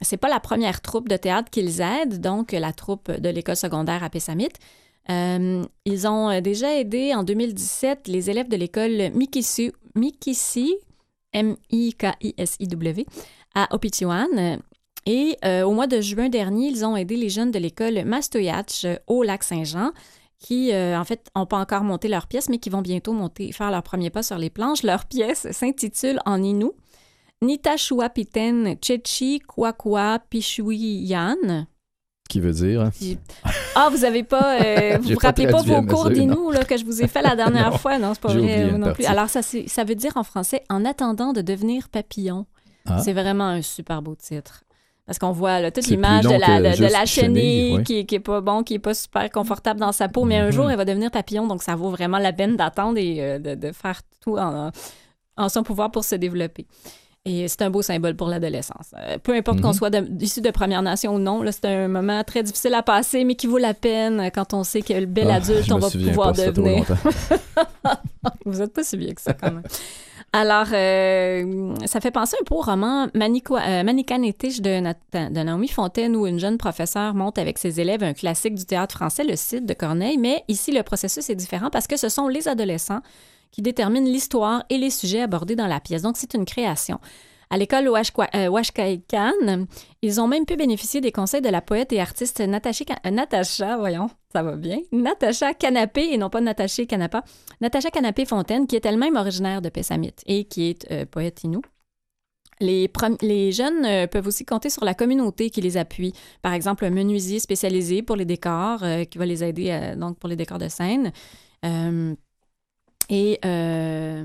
c'est 0.00 0.16
pas 0.16 0.28
la 0.28 0.40
première 0.40 0.80
troupe 0.80 1.08
de 1.08 1.16
théâtre 1.16 1.50
qu'ils 1.50 1.80
aident, 1.80 2.20
donc 2.20 2.50
la 2.50 2.72
troupe 2.72 3.12
de 3.12 3.28
l'école 3.28 3.56
secondaire 3.56 4.02
à 4.02 4.10
Pessamit. 4.10 4.48
Euh, 5.10 5.64
ils 5.84 6.06
ont 6.06 6.30
euh, 6.30 6.40
déjà 6.40 6.74
aidé 6.74 7.14
en 7.14 7.22
2017 7.22 8.08
les 8.08 8.30
élèves 8.30 8.48
de 8.48 8.56
l'école 8.56 9.10
Mikisi, 9.14 9.72
Mikisi 9.94 10.74
M-I-K-I-S-I-W, 11.32 13.06
à 13.54 13.74
Opitiwan. 13.74 14.60
Et 15.06 15.36
euh, 15.44 15.64
au 15.64 15.72
mois 15.72 15.86
de 15.86 16.00
juin 16.00 16.28
dernier, 16.28 16.68
ils 16.68 16.84
ont 16.84 16.96
aidé 16.96 17.16
les 17.16 17.28
jeunes 17.28 17.50
de 17.50 17.58
l'école 17.58 18.04
Mastoyatch 18.04 18.86
au 19.06 19.22
lac 19.22 19.42
Saint-Jean, 19.42 19.92
qui, 20.38 20.72
en 20.74 21.04
fait, 21.04 21.28
n'ont 21.34 21.46
pas 21.46 21.58
encore 21.58 21.84
monté 21.84 22.08
leur 22.08 22.26
pièce, 22.26 22.48
mais 22.48 22.58
qui 22.58 22.70
vont 22.70 22.82
bientôt 22.82 23.12
monter, 23.12 23.50
faire 23.52 23.70
leur 23.70 23.82
premier 23.82 24.10
pas 24.10 24.22
sur 24.22 24.38
les 24.38 24.50
planches. 24.50 24.82
Leur 24.82 25.04
pièce 25.08 25.50
s'intitule 25.50 26.20
en 26.24 26.42
Innu 26.42 26.70
Nitashuapiten 27.42 28.76
Chechi 28.80 29.40
Kwakwa 29.40 30.18
Pishuyan. 30.30 31.66
Qui 32.28 32.40
veut 32.40 32.52
dire. 32.52 32.90
Puis- 32.98 33.18
Ah, 33.74 33.88
vous 33.90 34.04
avez 34.04 34.22
pas. 34.22 34.60
euh, 34.60 34.98
vous 35.02 35.10
vous 35.12 35.18
rappelez 35.20 35.46
pas 35.46 35.62
vos 35.62 35.82
cours 35.82 36.10
là, 36.52 36.64
que 36.64 36.76
je 36.76 36.84
vous 36.84 37.02
ai 37.02 37.06
fait 37.06 37.22
la 37.22 37.36
dernière 37.36 37.70
Non, 37.72 37.78
fois? 37.78 37.98
Non, 37.98 38.14
c'est 38.14 38.20
pas 38.22 38.32
vrai 38.32 38.72
non 38.72 38.92
plus. 38.92 39.04
Alors, 39.04 39.28
ça, 39.28 39.40
ça 39.42 39.84
veut 39.84 39.94
dire 39.94 40.12
en 40.16 40.24
français 40.24 40.62
en 40.70 40.84
attendant 40.84 41.32
de 41.32 41.42
devenir 41.42 41.88
papillon. 41.90 42.46
Ah. 42.86 42.98
C'est 42.98 43.12
vraiment 43.12 43.44
un 43.44 43.62
super 43.62 44.02
beau 44.02 44.14
titre. 44.14 44.62
Parce 45.06 45.18
qu'on 45.18 45.32
voit 45.32 45.60
là, 45.60 45.70
toute 45.70 45.86
l'image 45.88 46.24
de 46.24 46.30
la, 46.30 46.74
de, 46.76 46.82
la 46.90 47.04
chenille, 47.04 47.82
qui, 47.84 48.06
qui 48.06 48.14
est 48.14 48.20
pas 48.20 48.40
bon, 48.40 48.62
qui 48.62 48.74
est 48.74 48.78
pas 48.78 48.94
super 48.94 49.30
confortable 49.30 49.78
dans 49.80 49.92
sa 49.92 50.08
peau, 50.08 50.24
mais 50.24 50.38
un 50.38 50.46
Mhm. 50.46 50.52
jour, 50.52 50.70
elle 50.70 50.78
va 50.78 50.86
devenir 50.86 51.10
papillon, 51.10 51.46
donc 51.46 51.62
ça 51.62 51.76
vaut 51.76 51.90
vraiment 51.90 52.16
la 52.18 52.32
peine 52.32 52.56
d'attendre 52.56 52.96
et 52.96 53.16
euh, 53.22 53.38
de, 53.38 53.54
de 53.54 53.70
faire 53.72 54.00
tout 54.22 54.38
en, 54.38 54.70
en 55.36 55.48
son 55.50 55.62
pouvoir 55.62 55.90
pour 55.90 56.04
se 56.04 56.14
développer. 56.14 56.66
Et 57.26 57.48
c'est 57.48 57.62
un 57.62 57.70
beau 57.70 57.80
symbole 57.80 58.16
pour 58.16 58.28
l'adolescence. 58.28 58.90
Euh, 58.98 59.16
peu 59.16 59.34
importe 59.34 59.62
qu'on 59.62 59.68
Mhm. 59.68 59.72
soit 59.74 59.96
issu 60.20 60.42
de 60.42 60.50
Première 60.50 60.82
Nation 60.82 61.14
ou 61.14 61.18
non, 61.18 61.42
c'est 61.50 61.64
un 61.64 61.88
moment 61.88 62.22
très 62.22 62.42
difficile 62.42 62.74
à 62.74 62.82
passer, 62.82 63.24
mais 63.24 63.34
qui 63.34 63.46
vaut 63.46 63.56
la 63.56 63.72
peine 63.72 64.30
quand 64.34 64.52
on 64.52 64.62
sait 64.62 64.82
que 64.82 64.92
le 64.92 65.06
bel 65.06 65.28
Ah, 65.30 65.36
adulte, 65.36 65.72
on 65.72 65.78
va 65.78 65.88
pouvoir 65.90 66.32
devenir. 66.34 66.84
Vous 68.44 68.60
êtes 68.60 68.74
pas 68.74 68.82
si 68.84 68.98
vieux 68.98 69.14
que 69.14 69.22
ça, 69.22 69.32
quand 69.32 69.52
même. 69.52 69.62
Alors, 70.34 70.66
euh, 70.72 71.74
ça 71.86 72.00
fait 72.02 72.10
penser 72.10 72.36
un 72.40 72.44
peu 72.44 72.56
au 72.56 72.60
roman 72.60 73.06
euh, 73.14 73.82
Manicanétige 73.84 74.60
de, 74.60 74.80
Nat- 74.80 74.94
de 75.30 75.40
Naomi 75.42 75.68
Fontaine, 75.68 76.16
où 76.16 76.26
une 76.26 76.38
jeune 76.40 76.58
professeure 76.58 77.14
monte 77.14 77.38
avec 77.38 77.56
ses 77.56 77.80
élèves 77.80 78.02
un 78.02 78.12
classique 78.12 78.54
du 78.54 78.66
théâtre 78.66 78.96
français, 78.96 79.24
le 79.24 79.36
Cid 79.36 79.64
de 79.64 79.72
Corneille. 79.72 80.18
Mais 80.18 80.42
ici, 80.48 80.72
le 80.72 80.82
processus 80.82 81.30
est 81.30 81.36
différent 81.36 81.70
parce 81.70 81.86
que 81.86 81.96
ce 81.96 82.10
sont 82.10 82.28
les 82.28 82.48
adolescents 82.48 83.00
qui 83.54 83.62
déterminent 83.62 84.10
l'histoire 84.10 84.64
et 84.68 84.78
les 84.78 84.90
sujets 84.90 85.20
abordés 85.20 85.54
dans 85.54 85.68
la 85.68 85.78
pièce. 85.78 86.02
Donc, 86.02 86.16
c'est 86.16 86.34
une 86.34 86.44
création. 86.44 86.98
À 87.50 87.56
l'école 87.56 87.84
Ouashkwa- 87.86 88.28
euh, 88.34 89.64
ils 90.02 90.20
ont 90.20 90.26
même 90.26 90.44
pu 90.44 90.56
bénéficier 90.56 91.00
des 91.00 91.12
conseils 91.12 91.40
de 91.40 91.48
la 91.50 91.60
poète 91.60 91.92
et 91.92 92.00
artiste 92.00 92.40
Natacha, 92.40 92.98
euh, 93.04 93.76
voyons, 93.76 94.10
ça 94.32 94.42
va 94.42 94.56
bien, 94.56 94.78
Natacha 94.90 95.54
Canapé, 95.54 96.12
et 96.12 96.18
non 96.18 96.30
pas 96.30 96.40
Natacha 96.40 96.84
Canapa, 96.84 97.22
Natacha 97.60 97.90
Canapé-Fontaine, 97.90 98.66
qui 98.66 98.74
est 98.74 98.84
elle-même 98.84 99.14
originaire 99.14 99.62
de 99.62 99.68
Pessamit 99.68 100.14
et 100.26 100.46
qui 100.46 100.70
est 100.70 100.90
euh, 100.90 101.06
poète 101.06 101.44
inou. 101.44 101.62
Les, 102.60 102.88
jeunes 103.52 104.08
peuvent 104.08 104.26
aussi 104.26 104.44
compter 104.44 104.70
sur 104.70 104.84
la 104.84 104.94
communauté 104.94 105.50
qui 105.50 105.60
les 105.60 105.76
appuie. 105.76 106.12
Par 106.42 106.54
exemple, 106.54 106.84
un 106.84 106.90
menuisier 106.90 107.38
spécialisé 107.38 108.02
pour 108.02 108.16
les 108.16 108.24
décors 108.24 108.82
qui 109.10 109.18
va 109.18 109.26
les 109.26 109.42
aider 109.44 109.94
donc 109.96 110.18
pour 110.18 110.28
les 110.28 110.36
décors 110.36 110.58
de 110.58 110.68
scène. 110.68 111.12
Et 113.10 113.38
euh, 113.44 114.24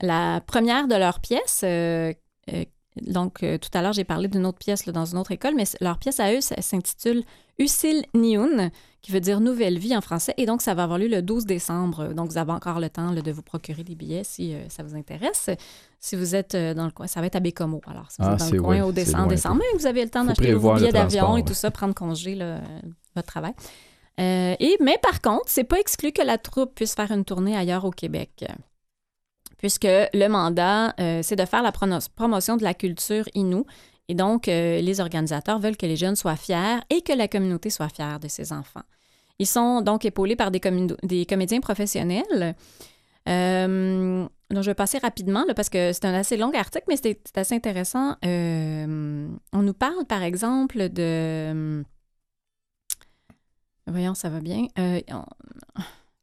la 0.00 0.40
première 0.46 0.88
de 0.88 0.94
leurs 0.94 1.20
pièces, 1.20 1.62
euh, 1.64 2.12
euh, 2.52 2.64
donc 3.02 3.42
euh, 3.42 3.56
tout 3.56 3.70
à 3.72 3.82
l'heure 3.82 3.92
j'ai 3.92 4.04
parlé 4.04 4.28
d'une 4.28 4.44
autre 4.44 4.58
pièce 4.58 4.84
là, 4.86 4.92
dans 4.92 5.06
une 5.06 5.18
autre 5.18 5.32
école, 5.32 5.54
mais 5.54 5.64
leur 5.80 5.98
pièce 5.98 6.20
à 6.20 6.32
eux 6.34 6.40
s'intitule 6.40 7.22
Usil 7.58 8.04
Niun, 8.14 8.70
qui 9.02 9.12
veut 9.12 9.20
dire 9.20 9.40
nouvelle 9.40 9.78
vie 9.78 9.96
en 9.96 10.00
français, 10.00 10.34
et 10.36 10.44
donc 10.46 10.60
ça 10.60 10.74
va 10.74 10.84
avoir 10.84 10.98
lieu 10.98 11.08
le 11.08 11.22
12 11.22 11.46
décembre. 11.46 12.12
Donc 12.14 12.30
vous 12.30 12.38
avez 12.38 12.52
encore 12.52 12.80
le 12.80 12.90
temps 12.90 13.12
là, 13.12 13.22
de 13.22 13.32
vous 13.32 13.42
procurer 13.42 13.84
des 13.84 13.94
billets 13.94 14.24
si 14.24 14.54
euh, 14.54 14.68
ça 14.68 14.82
vous 14.82 14.96
intéresse. 14.96 15.48
Si 15.98 16.16
vous 16.16 16.34
êtes 16.34 16.54
euh, 16.54 16.74
dans 16.74 16.86
le 16.86 16.90
coin, 16.90 17.06
ça 17.06 17.20
va 17.20 17.26
être 17.26 17.36
à 17.36 17.40
Bécomo. 17.40 17.80
Alors 17.86 18.10
si 18.10 18.16
vous 18.20 18.28
Ah, 18.28 18.32
êtes 18.34 18.38
dans 18.40 18.50
le 18.50 18.62
coin 18.62 18.82
au 18.82 18.92
décembre, 18.92 19.18
loin 19.18 19.26
décembre, 19.28 19.62
vous 19.78 19.86
avez 19.86 20.04
le 20.04 20.10
temps 20.10 20.24
d'acheter 20.24 20.52
vos 20.54 20.74
billets 20.74 20.92
d'avion 20.92 21.36
et 21.36 21.44
tout 21.44 21.54
ça, 21.54 21.70
prendre 21.70 21.94
congé 21.94 22.34
là, 22.34 22.60
votre 23.14 23.28
travail. 23.28 23.52
Euh, 24.20 24.54
et, 24.60 24.76
mais 24.80 24.98
par 25.02 25.20
contre, 25.20 25.44
c'est 25.46 25.64
pas 25.64 25.80
exclu 25.80 26.12
que 26.12 26.22
la 26.22 26.38
troupe 26.38 26.74
puisse 26.74 26.94
faire 26.94 27.10
une 27.10 27.24
tournée 27.24 27.56
ailleurs 27.56 27.84
au 27.84 27.90
Québec. 27.90 28.44
Puisque 29.56 29.84
le 29.86 30.28
mandat, 30.28 30.94
euh, 31.00 31.20
c'est 31.22 31.36
de 31.36 31.44
faire 31.44 31.62
la 31.62 31.72
promotion 31.72 32.56
de 32.56 32.62
la 32.62 32.74
culture 32.74 33.24
inou. 33.34 33.66
Et 34.08 34.14
donc, 34.14 34.48
euh, 34.48 34.80
les 34.80 35.00
organisateurs 35.00 35.58
veulent 35.58 35.76
que 35.76 35.86
les 35.86 35.96
jeunes 35.96 36.16
soient 36.16 36.36
fiers 36.36 36.80
et 36.90 37.02
que 37.02 37.12
la 37.12 37.28
communauté 37.28 37.70
soit 37.70 37.88
fière 37.88 38.20
de 38.20 38.28
ses 38.28 38.52
enfants. 38.52 38.82
Ils 39.38 39.46
sont 39.46 39.80
donc 39.80 40.04
épaulés 40.04 40.36
par 40.36 40.50
des, 40.50 40.60
comédiens 40.60 41.60
professionnels. 41.60 42.54
Donc, 43.26 44.64
je 44.64 44.66
vais 44.66 44.74
passer 44.74 44.98
rapidement 44.98 45.44
là, 45.46 45.54
parce 45.54 45.68
que 45.70 45.92
c'est 45.92 46.04
un 46.04 46.12
assez 46.12 46.36
long 46.36 46.52
article, 46.52 46.84
mais 46.88 46.96
c'est 46.96 47.20
assez 47.36 47.54
intéressant. 47.54 48.16
On 48.22 49.62
nous 49.62 49.74
parle, 49.74 50.04
par 50.06 50.22
exemple, 50.22 50.90
de. 50.90 51.84
Voyons, 53.90 54.14
ça 54.14 54.28
va 54.28 54.40
bien. 54.40 54.66
Euh, 54.78 55.00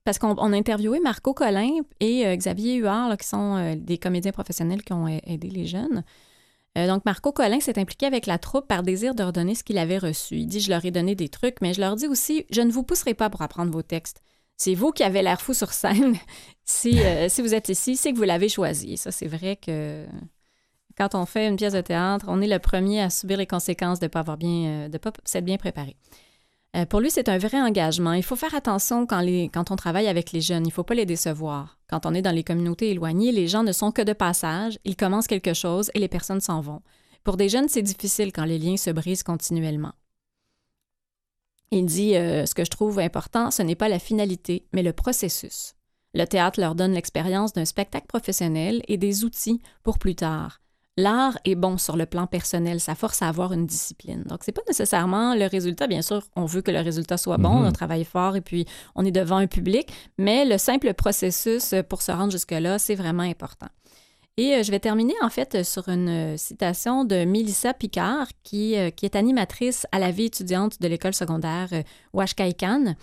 Parce 0.03 0.19
qu'on 0.19 0.35
on 0.37 0.53
a 0.53 0.57
interviewé 0.57 0.99
Marco 0.99 1.33
Collin 1.33 1.81
et 1.99 2.25
euh, 2.25 2.35
Xavier 2.35 2.75
Huard, 2.75 3.17
qui 3.17 3.27
sont 3.27 3.57
euh, 3.57 3.75
des 3.75 3.97
comédiens 3.97 4.31
professionnels 4.31 4.83
qui 4.83 4.93
ont 4.93 5.07
aidé 5.07 5.49
les 5.49 5.65
jeunes. 5.65 6.03
Donc, 6.75 7.05
Marco 7.05 7.31
Collin 7.31 7.59
s'est 7.59 7.79
impliqué 7.79 8.05
avec 8.05 8.27
la 8.27 8.37
troupe 8.37 8.67
par 8.67 8.83
désir 8.83 9.15
de 9.15 9.23
redonner 9.23 9.55
ce 9.55 9.63
qu'il 9.63 9.79
avait 9.79 9.97
reçu. 9.97 10.35
Il 10.35 10.45
dit 10.45 10.59
Je 10.59 10.69
leur 10.69 10.85
ai 10.85 10.91
donné 10.91 11.15
des 11.15 11.27
trucs, 11.27 11.59
mais 11.59 11.73
je 11.73 11.81
leur 11.81 11.95
dis 11.95 12.05
aussi 12.05 12.45
Je 12.51 12.61
ne 12.61 12.71
vous 12.71 12.83
pousserai 12.83 13.15
pas 13.15 13.31
pour 13.31 13.41
apprendre 13.41 13.71
vos 13.71 13.81
textes. 13.81 14.21
C'est 14.57 14.75
vous 14.75 14.91
qui 14.91 15.01
avez 15.01 15.23
l'air 15.23 15.41
fou 15.41 15.55
sur 15.55 15.73
scène. 15.73 16.17
si, 16.63 16.99
vous 17.39 17.55
êtes 17.55 17.69
ici, 17.69 17.95
c'est 17.97 18.11
que 18.11 18.17
vous 18.17 18.23
l'avez 18.23 18.47
choisi. 18.47 18.95
Ça, 18.95 19.11
c'est 19.11 19.25
vrai 19.25 19.55
que 19.55 20.05
quand 20.95 21.15
on 21.15 21.25
fait 21.25 21.47
une 21.47 21.55
pièce 21.55 21.73
de 21.73 21.81
théâtre, 21.81 22.25
on 22.27 22.41
est 22.41 22.47
le 22.47 22.59
premier 22.59 23.01
à 23.01 23.09
subir 23.09 23.39
les 23.39 23.47
conséquences 23.47 23.99
de 23.99 24.05
ne 24.05 24.09
pas 24.09 24.19
avoir 24.19 24.37
pas 24.37 25.11
s'être 25.25 25.45
bien 25.45 25.57
préparé. 25.57 25.95
Euh, 26.75 26.85
pour 26.85 26.99
lui, 26.99 27.09
c'est 27.09 27.29
un 27.29 27.37
vrai 27.37 27.59
engagement. 27.59 28.13
Il 28.13 28.23
faut 28.23 28.35
faire 28.35 28.53
attention 28.53 29.07
quand, 29.07 29.71
on 29.71 29.75
travaille 29.75 30.07
avec 30.07 30.31
les 30.31 30.41
jeunes. 30.41 30.65
Il 30.65 30.69
ne 30.69 30.73
faut 30.73 30.83
pas 30.83 30.95
les 30.95 31.05
décevoir. 31.05 31.79
Quand 31.89 32.05
on 32.05 32.13
est 32.13 32.21
dans 32.21 32.35
les 32.35 32.43
communautés 32.43 32.91
éloignées, 32.91 33.31
les 33.31 33.47
gens 33.47 33.63
ne 33.63 33.71
sont 33.71 33.91
que 33.91 34.01
de 34.01 34.13
passage. 34.13 34.77
Ils 34.83 34.97
commencent 34.97 35.27
quelque 35.27 35.53
chose 35.53 35.89
et 35.93 35.99
les 35.99 36.07
personnes 36.07 36.41
s'en 36.41 36.61
vont. 36.61 36.81
Pour 37.23 37.37
des 37.37 37.49
jeunes, 37.49 37.69
c'est 37.69 37.81
difficile 37.81 38.31
quand 38.31 38.45
les 38.45 38.59
liens 38.59 38.77
se 38.77 38.89
brisent 38.89 39.23
continuellement. 39.23 39.93
Il 41.71 41.85
dit 41.85 42.15
euh, 42.15 42.45
Ce 42.45 42.53
que 42.53 42.63
je 42.63 42.69
trouve 42.69 42.99
important, 42.99 43.51
ce 43.51 43.61
n'est 43.61 43.75
pas 43.75 43.89
la 43.89 43.99
finalité, 43.99 44.67
mais 44.73 44.83
le 44.83 44.93
processus. 44.93 45.73
Le 46.13 46.25
théâtre 46.25 46.59
leur 46.59 46.75
donne 46.75 46.93
l'expérience 46.93 47.53
d'un 47.53 47.65
spectacle 47.65 48.07
professionnel 48.07 48.81
et 48.87 48.97
des 48.97 49.23
outils 49.23 49.61
pour 49.83 49.99
plus 49.99 50.15
tard. 50.15 50.61
L'art 50.99 51.37
est 51.45 51.53
bon 51.53 51.77
sur 51.77 51.95
le 51.95 52.07
plan 52.07 52.25
personnel, 52.25 52.79
ça 52.79 52.95
force 52.95 53.21
à 53.21 53.27
avoir 53.27 53.53
une 53.53 53.67
discipline. 53.67 54.23
Donc, 54.23 54.39
c'est 54.43 54.51
pas 54.51 54.63
nécessairement 54.67 55.35
le 55.35 55.45
résultat. 55.45 55.85
Bien 55.85 56.01
sûr, 56.01 56.23
on 56.35 56.45
veut 56.45 56.61
que 56.63 56.71
le 56.71 56.79
résultat 56.79 57.17
soit 57.17 57.37
bon, 57.37 57.59
Mhm. 57.59 57.67
on 57.67 57.71
travaille 57.71 58.03
fort 58.03 58.35
et 58.35 58.41
puis 58.41 58.65
on 58.95 59.05
est 59.05 59.11
devant 59.11 59.37
un 59.37 59.45
public, 59.45 59.89
mais 60.17 60.43
le 60.43 60.57
simple 60.57 60.91
processus 60.95 61.75
pour 61.87 62.01
se 62.01 62.11
rendre 62.11 62.31
jusque-là, 62.31 62.79
c'est 62.79 62.95
vraiment 62.95 63.21
important. 63.23 63.67
Et 64.37 64.55
euh, 64.55 64.63
je 64.63 64.71
vais 64.71 64.79
terminer 64.79 65.13
en 65.21 65.29
fait 65.29 65.63
sur 65.63 65.87
une 65.89 66.09
euh, 66.09 66.37
citation 66.37 67.05
de 67.05 67.25
Mélissa 67.25 67.73
Picard, 67.73 68.27
qui, 68.43 68.75
euh, 68.75 68.89
qui 68.89 69.05
est 69.05 69.15
animatrice 69.15 69.85
à 69.91 69.99
la 69.99 70.11
vie 70.11 70.25
étudiante 70.25 70.81
de 70.81 70.87
l'école 70.87 71.13
secondaire 71.13 71.69
Ouashkaikan. 72.13 72.95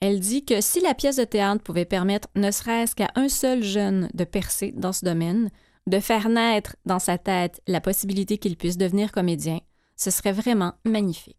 Elle 0.00 0.18
dit 0.18 0.44
que 0.44 0.60
si 0.60 0.80
la 0.80 0.94
pièce 0.94 1.16
de 1.16 1.24
théâtre 1.24 1.62
pouvait 1.62 1.84
permettre 1.84 2.28
ne 2.34 2.50
serait-ce 2.50 2.94
qu'à 2.94 3.10
un 3.16 3.28
seul 3.28 3.62
jeune 3.62 4.08
de 4.14 4.24
percer 4.24 4.72
dans 4.76 4.92
ce 4.92 5.04
domaine, 5.04 5.50
de 5.86 6.00
faire 6.00 6.28
naître 6.28 6.76
dans 6.86 6.98
sa 6.98 7.18
tête 7.18 7.60
la 7.66 7.80
possibilité 7.80 8.38
qu'il 8.38 8.56
puisse 8.56 8.78
devenir 8.78 9.12
comédien, 9.12 9.60
ce 9.96 10.10
serait 10.10 10.32
vraiment 10.32 10.74
magnifique. 10.84 11.36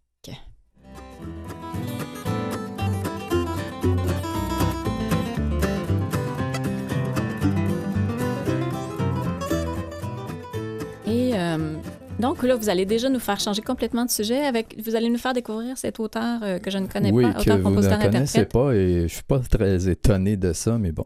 Et 11.08 11.34
euh, 11.34 11.76
donc 12.20 12.44
là, 12.44 12.56
vous 12.56 12.70
allez 12.70 12.86
déjà 12.86 13.10
nous 13.10 13.20
faire 13.20 13.40
changer 13.40 13.62
complètement 13.62 14.06
de 14.06 14.12
sujet 14.12 14.46
avec, 14.46 14.78
vous 14.82 14.96
allez 14.96 15.10
nous 15.10 15.18
faire 15.18 15.34
découvrir 15.34 15.78
cet 15.78 16.00
auteur 16.00 16.40
euh, 16.44 16.60
que 16.60 16.72
je 16.72 16.78
ne 16.78 16.88
connais 16.88 17.12
oui, 17.12 17.24
pas, 17.24 17.34
que 17.34 17.42
auteur, 17.42 17.58
vous 17.58 17.64
ne 17.64 17.76
compositeur, 17.76 18.00
connaissez 18.00 18.40
interprète. 18.40 18.52
pas 18.52 18.76
et 18.76 19.02
je 19.08 19.14
suis 19.14 19.24
pas 19.24 19.40
très 19.40 19.90
étonné 19.90 20.38
de 20.38 20.54
ça, 20.54 20.78
mais 20.78 20.92
bon. 20.92 21.06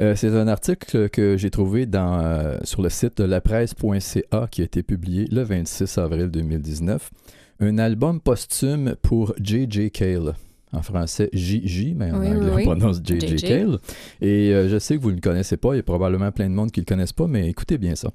Euh, 0.00 0.14
c'est 0.16 0.28
un 0.28 0.48
article 0.48 1.08
que 1.10 1.36
j'ai 1.36 1.50
trouvé 1.50 1.86
dans, 1.86 2.18
euh, 2.20 2.58
sur 2.64 2.82
le 2.82 2.88
site 2.88 3.18
de 3.18 3.24
lapresse.ca 3.24 4.48
qui 4.50 4.62
a 4.62 4.64
été 4.64 4.82
publié 4.82 5.26
le 5.30 5.42
26 5.42 5.98
avril 5.98 6.28
2019. 6.28 7.10
Un 7.60 7.78
album 7.78 8.20
posthume 8.20 8.96
pour 9.02 9.34
J.J. 9.40 9.90
Cale. 9.90 10.34
En 10.72 10.80
français, 10.80 11.28
J.J., 11.34 11.94
mais 11.94 12.10
en 12.10 12.20
Oui, 12.20 12.28
anglais, 12.28 12.50
oui, 12.54 12.62
on 12.62 12.76
prononce 12.76 13.00
J.J. 13.04 13.36
JJ. 13.36 13.42
Cale. 13.42 13.78
Et 14.22 14.54
euh, 14.54 14.70
je 14.70 14.78
sais 14.78 14.96
que 14.96 15.02
vous 15.02 15.10
ne 15.10 15.16
le 15.16 15.20
connaissez 15.20 15.58
pas, 15.58 15.74
il 15.74 15.76
y 15.76 15.80
a 15.80 15.82
probablement 15.82 16.32
plein 16.32 16.48
de 16.48 16.54
monde 16.54 16.70
qui 16.70 16.80
ne 16.80 16.86
le 16.86 16.88
connaissent 16.88 17.12
pas, 17.12 17.26
mais 17.26 17.46
écoutez 17.48 17.76
bien 17.76 17.94
ça. 17.94 18.10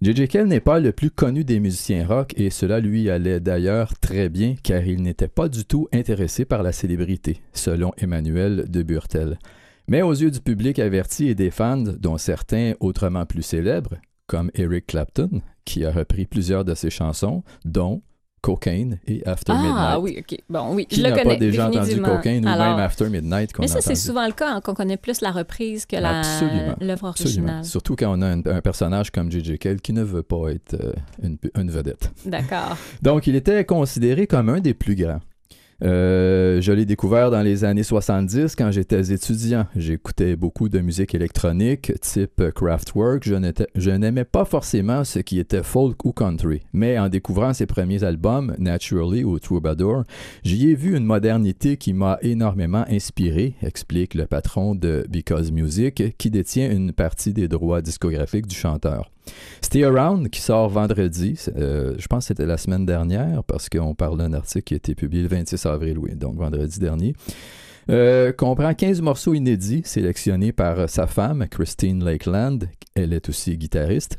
J.J. 0.00 0.28
Cale 0.28 0.46
n'est 0.46 0.60
pas 0.60 0.78
le 0.78 0.92
plus 0.92 1.10
connu 1.10 1.42
des 1.42 1.58
musiciens 1.58 2.06
rock 2.06 2.32
et 2.36 2.48
cela 2.50 2.78
lui 2.78 3.10
allait 3.10 3.40
d'ailleurs 3.40 3.98
très 3.98 4.28
bien 4.28 4.54
car 4.62 4.82
il 4.84 5.02
n'était 5.02 5.28
pas 5.28 5.48
du 5.48 5.64
tout 5.64 5.88
intéressé 5.92 6.44
par 6.44 6.62
la 6.62 6.70
célébrité, 6.70 7.40
selon 7.52 7.92
Emmanuel 7.98 8.66
de 8.68 8.82
Burtel. 8.84 9.38
Mais 9.88 10.02
aux 10.02 10.12
yeux 10.12 10.30
du 10.30 10.40
public 10.40 10.78
averti 10.78 11.28
et 11.28 11.34
des 11.34 11.50
fans, 11.50 11.76
dont 11.98 12.18
certains 12.18 12.74
autrement 12.80 13.26
plus 13.26 13.42
célèbres, 13.42 13.96
comme 14.26 14.50
Eric 14.54 14.86
Clapton, 14.86 15.40
qui 15.64 15.84
a 15.84 15.90
repris 15.90 16.26
plusieurs 16.26 16.64
de 16.64 16.74
ses 16.74 16.90
chansons, 16.90 17.42
dont 17.64 18.02
Cocaine 18.42 18.98
et 19.06 19.22
After 19.26 19.52
Ah 19.54 19.60
Midnight. 19.62 19.98
oui, 20.00 20.16
ok. 20.20 20.38
Bon, 20.48 20.74
oui, 20.74 20.86
Qui 20.86 20.96
je 20.96 21.02
le 21.02 21.10
n'a 21.10 21.14
connais. 21.18 21.34
pas 21.34 21.40
déjà 21.40 21.68
entendu. 21.68 22.00
Cocaine 22.00 22.46
ou 22.46 22.48
même 22.48 22.78
After 22.78 23.10
Midnight 23.10 23.52
qu'on 23.52 23.60
Mais 23.60 23.68
ça, 23.68 23.82
c'est 23.82 23.94
souvent 23.94 24.26
le 24.26 24.32
cas, 24.32 24.54
hein, 24.54 24.60
qu'on 24.62 24.72
connaît 24.72 24.96
plus 24.96 25.20
la 25.20 25.30
reprise 25.30 25.84
que 25.84 25.96
Absolument. 25.96 26.74
l'œuvre 26.80 27.08
Absolument. 27.08 27.42
originale. 27.48 27.64
Surtout 27.66 27.96
quand 27.96 28.16
on 28.18 28.22
a 28.22 28.26
un, 28.28 28.38
un 28.46 28.60
personnage 28.62 29.10
comme 29.10 29.30
J.J. 29.30 29.58
Cale 29.58 29.82
qui 29.82 29.92
ne 29.92 30.02
veut 30.02 30.22
pas 30.22 30.48
être 30.52 30.72
euh, 30.74 30.92
une, 31.22 31.36
une 31.54 31.70
vedette. 31.70 32.10
D'accord. 32.24 32.78
Donc, 33.02 33.26
il 33.26 33.34
était 33.36 33.62
considéré 33.66 34.26
comme 34.26 34.48
un 34.48 34.60
des 34.60 34.72
plus 34.72 34.94
grands. 34.94 35.20
Euh, 35.82 36.60
je 36.60 36.72
l'ai 36.72 36.84
découvert 36.84 37.30
dans 37.30 37.42
les 37.42 37.64
années 37.64 37.82
70 37.82 38.54
quand 38.56 38.70
j'étais 38.70 39.12
étudiant. 39.12 39.66
J'écoutais 39.76 40.36
beaucoup 40.36 40.68
de 40.68 40.80
musique 40.80 41.14
électronique 41.14 41.92
type 42.00 42.50
Kraftwerk. 42.54 43.24
Je 43.24 43.90
n'aimais 43.90 44.24
pas 44.24 44.44
forcément 44.44 45.04
ce 45.04 45.20
qui 45.20 45.38
était 45.38 45.62
folk 45.62 46.04
ou 46.04 46.12
country, 46.12 46.62
mais 46.72 46.98
en 46.98 47.08
découvrant 47.08 47.54
ses 47.54 47.66
premiers 47.66 48.04
albums, 48.04 48.54
Naturally 48.58 49.24
ou 49.24 49.38
Troubadour, 49.38 50.04
j'y 50.44 50.70
ai 50.70 50.74
vu 50.74 50.96
une 50.96 51.04
modernité 51.04 51.76
qui 51.76 51.92
m'a 51.92 52.18
énormément 52.22 52.84
inspiré, 52.88 53.54
explique 53.62 54.14
le 54.14 54.26
patron 54.26 54.74
de 54.74 55.06
Because 55.08 55.50
Music, 55.52 56.16
qui 56.18 56.30
détient 56.30 56.70
une 56.70 56.92
partie 56.92 57.32
des 57.32 57.48
droits 57.48 57.82
discographiques 57.82 58.46
du 58.46 58.56
chanteur. 58.56 59.10
Stay 59.60 59.84
Around, 59.84 60.30
qui 60.30 60.40
sort 60.40 60.68
vendredi, 60.68 61.38
euh, 61.56 61.94
je 61.98 62.06
pense 62.06 62.24
que 62.24 62.28
c'était 62.28 62.46
la 62.46 62.56
semaine 62.56 62.86
dernière, 62.86 63.44
parce 63.44 63.68
qu'on 63.68 63.94
parle 63.94 64.18
d'un 64.18 64.32
article 64.32 64.64
qui 64.64 64.74
a 64.74 64.76
été 64.78 64.94
publié 64.94 65.22
le 65.22 65.28
26 65.28 65.66
avril, 65.66 65.98
oui, 65.98 66.14
donc 66.14 66.36
vendredi 66.36 66.78
dernier. 66.78 67.14
Euh, 67.88 68.32
comprend 68.32 68.72
15 68.72 69.00
morceaux 69.00 69.34
inédits 69.34 69.82
sélectionnés 69.84 70.52
par 70.52 70.88
sa 70.88 71.06
femme, 71.06 71.46
Christine 71.48 72.04
Lakeland. 72.04 72.58
Elle 72.94 73.12
est 73.12 73.28
aussi 73.28 73.56
guitariste. 73.56 74.18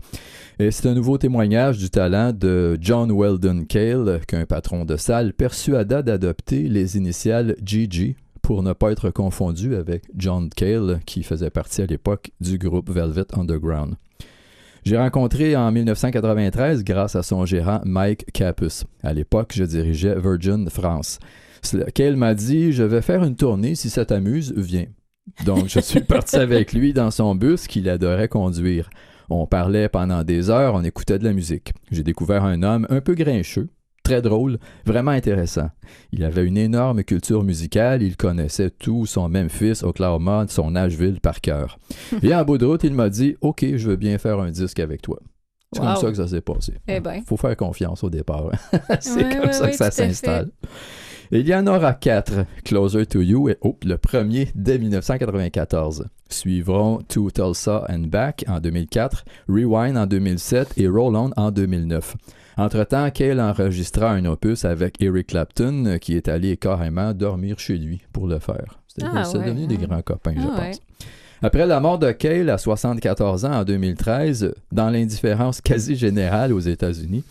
Et 0.59 0.72
c'est 0.72 0.89
un 0.89 0.93
nouveau 0.93 1.18
témoignage 1.18 1.78
du 1.78 1.89
talent 1.89 2.34
de 2.34 2.78
John 2.82 3.12
Weldon 3.12 3.66
Cale, 3.66 4.22
qu'un 4.28 4.45
patron 4.45 4.86
de 4.86 4.97
salle 4.97 5.34
persuada 5.34 6.01
d'adopter 6.01 6.68
les 6.68 6.97
initiales 6.97 7.55
GG 7.64 8.16
pour 8.41 8.64
ne 8.64 8.74
pas 8.74 8.91
être 8.91 9.09
confondu 9.12 9.76
avec 9.76 10.03
John 10.16 10.49
Cale, 10.49 10.99
qui 11.05 11.24
faisait 11.24 11.49
partie 11.49 11.82
à 11.82 11.86
l'époque 11.86 12.32
du 12.41 12.57
groupe 12.57 12.89
Velvet 12.89 13.28
Underground. 13.34 13.95
J'ai 14.84 14.97
rencontré 14.97 15.55
en 15.55 15.71
1993 15.71 16.84
grâce 16.84 17.15
à 17.15 17.21
son 17.21 17.45
gérant 17.45 17.82
Mike 17.86 18.32
Capus. 18.34 18.86
À 19.03 19.13
l'époque, 19.13 19.51
je 19.53 19.63
dirigeais 19.63 20.19
Virgin 20.19 20.69
France. 20.69 21.19
Lequel 21.71 22.15
m'a 22.15 22.34
dit 22.34 22.71
Je 22.71 22.82
vais 22.82 23.03
faire 23.03 23.23
une 23.23 23.36
tournée, 23.36 23.75
si 23.75 23.91
ça 23.91 24.05
t'amuse, 24.05 24.53
viens. 24.57 24.88
Donc, 25.45 25.67
je 25.67 25.79
suis 25.79 26.01
parti 26.01 26.36
avec 26.38 26.73
lui 26.73 26.93
dans 26.93 27.11
son 27.11 27.36
bus 27.36 27.67
qu'il 27.67 27.88
adorait 27.89 28.27
conduire. 28.27 28.89
On 29.29 29.45
parlait 29.45 29.88
pendant 29.88 30.23
des 30.23 30.49
heures, 30.49 30.73
on 30.73 30.84
écoutait 30.84 31.19
de 31.19 31.23
la 31.23 31.34
musique. 31.34 31.73
J'ai 31.91 32.03
découvert 32.03 32.43
un 32.43 32.63
homme 32.63 32.88
un 32.89 33.01
peu 33.01 33.13
grincheux, 33.13 33.69
très 34.03 34.21
drôle, 34.21 34.57
vraiment 34.85 35.11
intéressant. 35.11 35.69
Il 36.11 36.23
avait 36.23 36.45
une 36.45 36.57
énorme 36.57 37.03
culture 37.03 37.43
musicale, 37.43 38.03
il 38.03 38.17
connaissait 38.17 38.69
tout 38.69 39.05
son 39.05 39.29
Memphis, 39.29 39.81
Oklahoma, 39.83 40.45
son 40.49 40.71
Nashville 40.71 41.19
par 41.21 41.41
cœur. 41.41 41.79
Et 42.23 42.33
en 42.33 42.43
bout 42.43 42.57
de 42.57 42.65
route, 42.65 42.83
il 42.83 42.93
m'a 42.93 43.09
dit 43.09 43.35
Ok, 43.41 43.65
je 43.75 43.89
veux 43.89 43.95
bien 43.95 44.17
faire 44.17 44.39
un 44.39 44.51
disque 44.51 44.79
avec 44.79 45.01
toi. 45.01 45.19
C'est 45.73 45.81
comme 45.81 45.95
ça 45.95 46.09
que 46.09 46.17
ça 46.17 46.27
s'est 46.27 46.41
passé. 46.41 46.73
Il 46.87 46.95
eh 46.95 46.99
ben. 46.99 47.21
faut 47.25 47.37
faire 47.37 47.55
confiance 47.55 48.03
au 48.03 48.09
départ. 48.09 48.51
C'est 48.99 49.37
comme 49.37 49.53
ça 49.53 49.69
que 49.69 49.75
ça 49.77 49.89
s'installe. 49.89 50.49
Il 51.31 51.47
y 51.47 51.55
en 51.55 51.65
aura 51.65 51.93
quatre. 51.93 52.45
Closer 52.65 53.05
to 53.05 53.21
You 53.21 53.47
et 53.47 53.57
oh, 53.61 53.77
le 53.85 53.97
premier 53.97 54.49
dès 54.53 54.77
1994. 54.77 56.09
Suivront 56.27 56.99
To 57.07 57.31
Tulsa 57.31 57.85
and 57.89 58.07
Back 58.07 58.43
en 58.49 58.59
2004, 58.59 59.23
Rewind 59.47 59.97
en 59.97 60.07
2007 60.07 60.73
et 60.75 60.89
Roll 60.89 61.15
On 61.15 61.31
en 61.37 61.51
2009. 61.51 62.17
Entre-temps, 62.57 63.09
Cale 63.11 63.39
enregistra 63.39 64.11
un 64.11 64.25
opus 64.25 64.65
avec 64.65 65.01
Eric 65.01 65.27
Clapton 65.27 65.97
qui 65.99 66.15
est 66.15 66.27
allé 66.27 66.57
carrément 66.57 67.13
dormir 67.13 67.59
chez 67.59 67.77
lui 67.77 68.01
pour 68.11 68.27
le 68.27 68.39
faire. 68.39 68.79
C'est 68.87 69.03
ah, 69.03 69.23
devenu 69.33 69.67
des 69.67 69.77
grands 69.77 70.01
copains, 70.01 70.33
je 70.35 70.47
ah, 70.51 70.61
pense. 70.61 70.79
Après 71.43 71.65
la 71.65 71.79
mort 71.79 71.97
de 71.97 72.11
Cale 72.11 72.49
à 72.49 72.57
74 72.57 73.45
ans 73.45 73.53
en 73.53 73.63
2013, 73.63 74.53
dans 74.71 74.89
l'indifférence 74.89 75.61
quasi 75.61 75.95
générale 75.95 76.53
aux 76.53 76.59
États-Unis, 76.59 77.23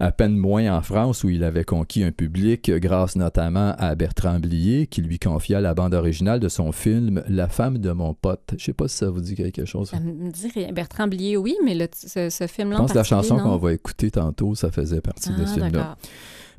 à 0.00 0.12
peine 0.12 0.36
moins 0.36 0.76
en 0.76 0.82
France 0.82 1.24
où 1.24 1.28
il 1.28 1.44
avait 1.44 1.64
conquis 1.64 2.04
un 2.04 2.12
public 2.12 2.70
grâce 2.70 3.16
notamment 3.16 3.74
à 3.78 3.94
Bertrand 3.94 4.38
Blier 4.38 4.86
qui 4.86 5.02
lui 5.02 5.18
confia 5.18 5.60
la 5.60 5.74
bande 5.74 5.94
originale 5.94 6.40
de 6.40 6.48
son 6.48 6.72
film 6.72 7.22
La 7.28 7.48
femme 7.48 7.78
de 7.78 7.90
mon 7.90 8.14
pote. 8.14 8.54
Je 8.56 8.64
sais 8.64 8.72
pas 8.72 8.88
si 8.88 8.96
ça 8.96 9.10
vous 9.10 9.20
dit 9.20 9.34
quelque 9.34 9.64
chose. 9.64 9.90
Ça 9.90 10.00
me 10.00 10.30
dit 10.30 10.50
rien. 10.54 10.72
Bertrand 10.72 11.08
Blier, 11.08 11.36
oui, 11.36 11.56
mais 11.64 11.76
ce, 11.94 12.46
film-là. 12.46 12.76
Je 12.76 12.82
pense 12.82 12.92
que 12.92 12.98
la 12.98 13.04
chanson 13.04 13.38
qu'on 13.38 13.56
va 13.56 13.72
écouter 13.72 14.10
tantôt, 14.10 14.54
ça 14.54 14.70
faisait 14.70 15.00
partie 15.00 15.30
de 15.30 15.44
ce 15.44 15.60
ah, 15.60 15.64
film-là. 15.64 15.96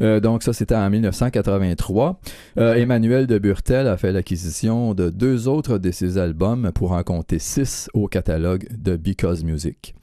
Euh, 0.02 0.20
donc 0.20 0.44
ça, 0.44 0.54
c'était 0.54 0.76
en 0.76 0.90
1983. 0.90 2.20
Euh, 2.58 2.76
Emmanuel 2.76 3.28
de 3.28 3.38
Burtel 3.38 3.88
a 3.88 3.98
fait 3.98 4.12
l'acquisition 4.12 4.94
de 4.94 5.10
deux 5.10 5.48
autres 5.48 5.78
de 5.78 5.92
ses 5.92 6.18
albums 6.18 6.72
pour 6.74 6.94
en 6.94 7.04
compter 7.04 7.40
six 7.40 7.90
au 7.94 8.08
catalogue 8.08 8.68
de 8.78 8.96
Because 8.96 9.44
Music. 9.44 9.96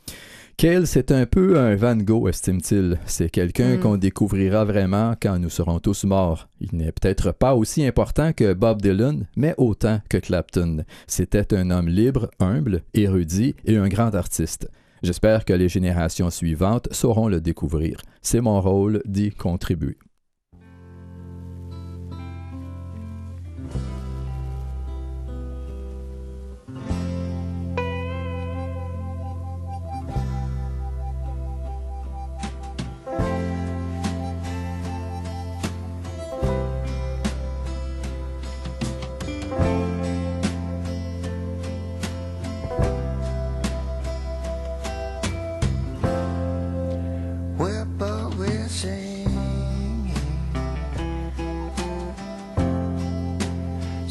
Cale, 0.56 0.86
c'est 0.86 1.12
un 1.12 1.26
peu 1.26 1.58
un 1.58 1.76
Van 1.76 1.96
Gogh, 1.96 2.30
estime-t-il. 2.30 2.98
C'est 3.04 3.28
quelqu'un 3.28 3.76
hmm. 3.76 3.80
qu'on 3.80 3.96
découvrira 3.98 4.64
vraiment 4.64 5.14
quand 5.20 5.38
nous 5.38 5.50
serons 5.50 5.80
tous 5.80 6.04
morts. 6.04 6.48
Il 6.62 6.78
n'est 6.78 6.92
peut-être 6.92 7.30
pas 7.32 7.54
aussi 7.54 7.84
important 7.84 8.32
que 8.32 8.54
Bob 8.54 8.80
Dylan, 8.80 9.26
mais 9.36 9.54
autant 9.58 10.00
que 10.08 10.16
Clapton. 10.16 10.84
C'était 11.06 11.52
un 11.52 11.70
homme 11.70 11.88
libre, 11.88 12.30
humble, 12.40 12.82
érudit 12.94 13.54
et 13.66 13.76
un 13.76 13.88
grand 13.88 14.14
artiste. 14.14 14.70
J'espère 15.02 15.44
que 15.44 15.52
les 15.52 15.68
générations 15.68 16.30
suivantes 16.30 16.88
sauront 16.90 17.28
le 17.28 17.42
découvrir. 17.42 18.00
C'est 18.22 18.40
mon 18.40 18.62
rôle 18.62 19.02
d'y 19.04 19.32
contribuer. 19.32 19.98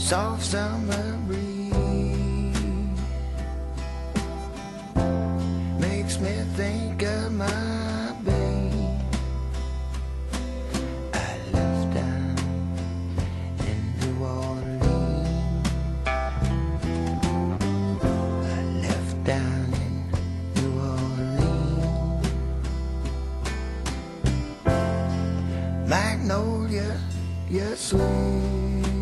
soft 0.05 0.43
summer 0.43 1.17
breeze 1.25 1.73
makes 5.79 6.19
me 6.19 6.29
think 6.53 7.01
of 7.01 7.31
my 7.31 8.13
baby. 8.23 8.87
I 11.11 11.37
left 11.53 11.93
down 11.95 12.35
in 13.65 13.79
New 14.01 14.23
Orleans. 14.23 15.67
I 18.45 18.61
left 18.85 19.23
down 19.23 19.73
in 19.85 19.93
New 20.55 20.73
Orleans. 20.93 22.29
Magnolia, 25.89 26.89
you're 27.49 27.75
sweet. 27.75 28.94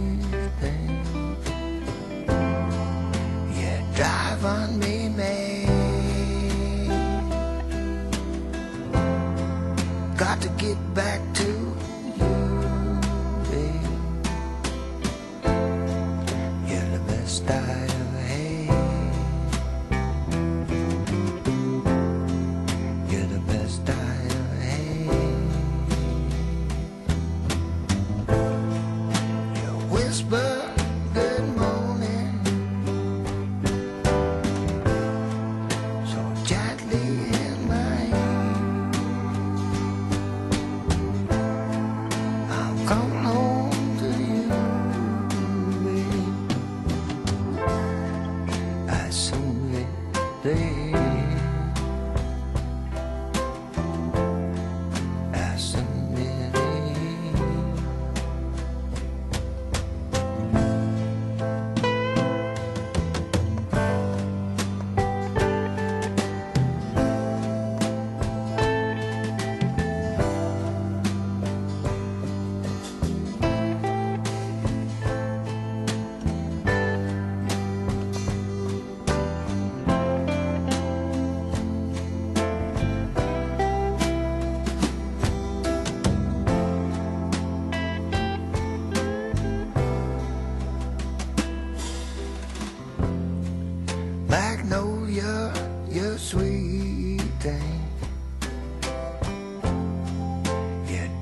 find 4.44 4.78
me. 4.78 4.93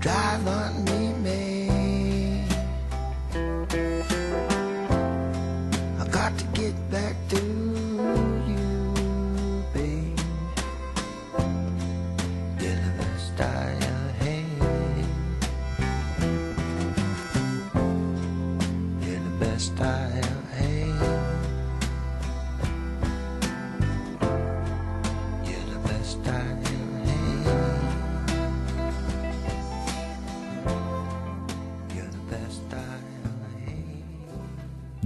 driver 0.01 0.70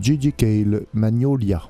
Gigi 0.06 0.32
Cale, 0.34 0.86
Magnolia. 0.94 1.64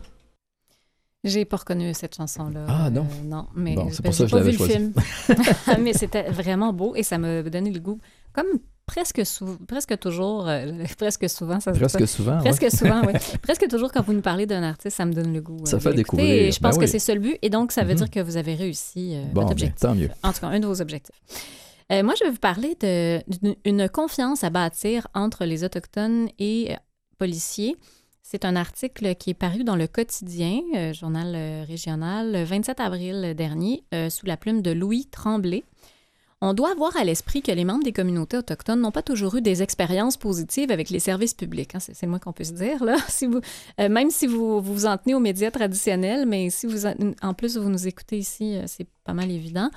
J'ai 1.23 1.45
pas 1.45 1.55
reconnu 1.55 1.93
cette 1.93 2.15
chanson-là. 2.17 2.65
Ah, 2.67 2.89
non. 2.89 3.07
Euh, 3.09 3.23
non, 3.23 3.47
mais 3.55 3.75
Bon, 3.75 3.87
c'est 3.89 4.03
pour 4.03 4.13
ça 4.13 4.25
j'ai 4.27 4.31
que 4.31 4.37
je 4.37 4.43
pas 4.43 4.51
vu 4.51 4.57
le 4.57 4.65
film. 4.73 4.93
mais 5.81 5.93
c'était 5.93 6.29
vraiment 6.29 6.73
beau 6.73 6.95
et 6.97 7.03
ça 7.03 7.17
m'a 7.17 7.41
donné 7.43 7.71
le 7.71 7.79
goût. 7.79 7.97
Comme 8.33 8.45
presque, 8.85 9.25
sou- 9.25 9.57
presque 9.69 9.97
toujours, 9.99 10.49
euh, 10.49 10.83
presque 10.97 11.29
souvent, 11.29 11.61
ça. 11.61 11.71
Presque 11.71 12.05
souvent. 12.09 12.39
ouais. 12.41 12.43
Presque 12.51 12.69
souvent, 12.75 13.01
oui. 13.07 13.13
Presque 13.41 13.69
toujours, 13.69 13.89
quand 13.93 14.01
vous 14.03 14.11
nous 14.11 14.21
parlez 14.21 14.45
d'un 14.45 14.63
artiste, 14.63 14.97
ça 14.97 15.05
me 15.05 15.13
donne 15.13 15.31
le 15.33 15.39
goût. 15.41 15.61
euh, 15.61 15.65
Ça 15.65 15.77
de 15.77 15.81
fait 15.81 15.93
découvrir. 15.93 16.29
Et 16.29 16.51
je 16.51 16.59
pense 16.59 16.75
Ben 16.75 16.81
que 16.81 16.87
c'est 16.87 16.99
ça 16.99 17.13
le 17.15 17.21
but. 17.21 17.37
Et 17.41 17.49
donc, 17.49 17.71
ça 17.71 17.83
veut 17.83 17.91
Mhm. 17.91 17.97
dire 17.99 18.09
que 18.11 18.19
vous 18.19 18.35
avez 18.35 18.53
réussi 18.53 19.13
euh, 19.15 19.21
Bon, 19.33 19.43
votre 19.43 19.45
ben, 19.47 19.51
objectif. 19.53 19.79
tant 19.79 19.95
mieux. 19.95 20.09
En 20.23 20.33
tout 20.33 20.41
cas, 20.41 20.47
un 20.47 20.59
de 20.59 20.67
vos 20.67 20.81
objectifs. 20.81 21.15
Euh, 21.93 22.03
moi, 22.03 22.13
je 22.19 22.25
vais 22.25 22.31
vous 22.31 22.37
parler 22.39 22.75
d'une 22.81 23.55
une 23.63 23.87
confiance 23.89 24.43
à 24.43 24.49
bâtir 24.49 25.07
entre 25.13 25.45
les 25.45 25.63
Autochtones 25.63 26.27
et 26.37 26.73
euh, 26.73 26.75
policiers. 27.17 27.77
C'est 28.27 28.43
un 28.43 28.55
article 28.55 29.13
qui 29.13 29.29
est 29.29 29.35
paru 29.35 29.63
dans 29.63 29.75
le 29.75 29.85
quotidien, 29.85 30.59
euh, 30.75 30.93
journal 30.93 31.35
euh, 31.35 31.63
régional, 31.63 32.31
le 32.31 32.43
27 32.43 32.79
avril 32.79 33.35
dernier, 33.35 33.83
euh, 33.93 34.09
sous 34.09 34.25
la 34.25 34.35
plume 34.35 34.63
de 34.63 34.71
Louis 34.71 35.05
Tremblay. 35.05 35.63
On 36.41 36.55
doit 36.55 36.71
avoir 36.71 36.97
à 36.97 37.03
l'esprit 37.03 37.43
que 37.43 37.51
les 37.51 37.63
membres 37.63 37.83
des 37.83 37.91
communautés 37.91 38.37
autochtones 38.37 38.81
n'ont 38.81 38.89
pas 38.89 39.03
toujours 39.03 39.35
eu 39.35 39.43
des 39.43 39.61
expériences 39.61 40.17
positives 40.17 40.71
avec 40.71 40.89
les 40.89 40.97
services 40.97 41.35
publics. 41.35 41.75
hein. 41.75 41.79
C'est 41.79 42.01
le 42.01 42.09
moins 42.09 42.17
qu'on 42.17 42.33
puisse 42.33 42.53
dire. 42.53 42.83
Même 43.77 44.09
si 44.09 44.25
vous, 44.25 44.59
vous 44.59 44.87
en 44.87 44.97
tenez 44.97 45.13
aux 45.13 45.19
médias 45.19 45.51
traditionnels, 45.51 46.25
mais 46.25 46.49
si 46.49 46.65
vous 46.65 46.87
en, 46.87 47.33
plus 47.35 47.57
vous 47.57 47.69
nous 47.69 47.87
écoutez 47.87 48.17
ici, 48.17 48.57
c'est 48.65 48.87
pas 49.03 49.13
mal 49.13 49.29
évident. 49.29 49.69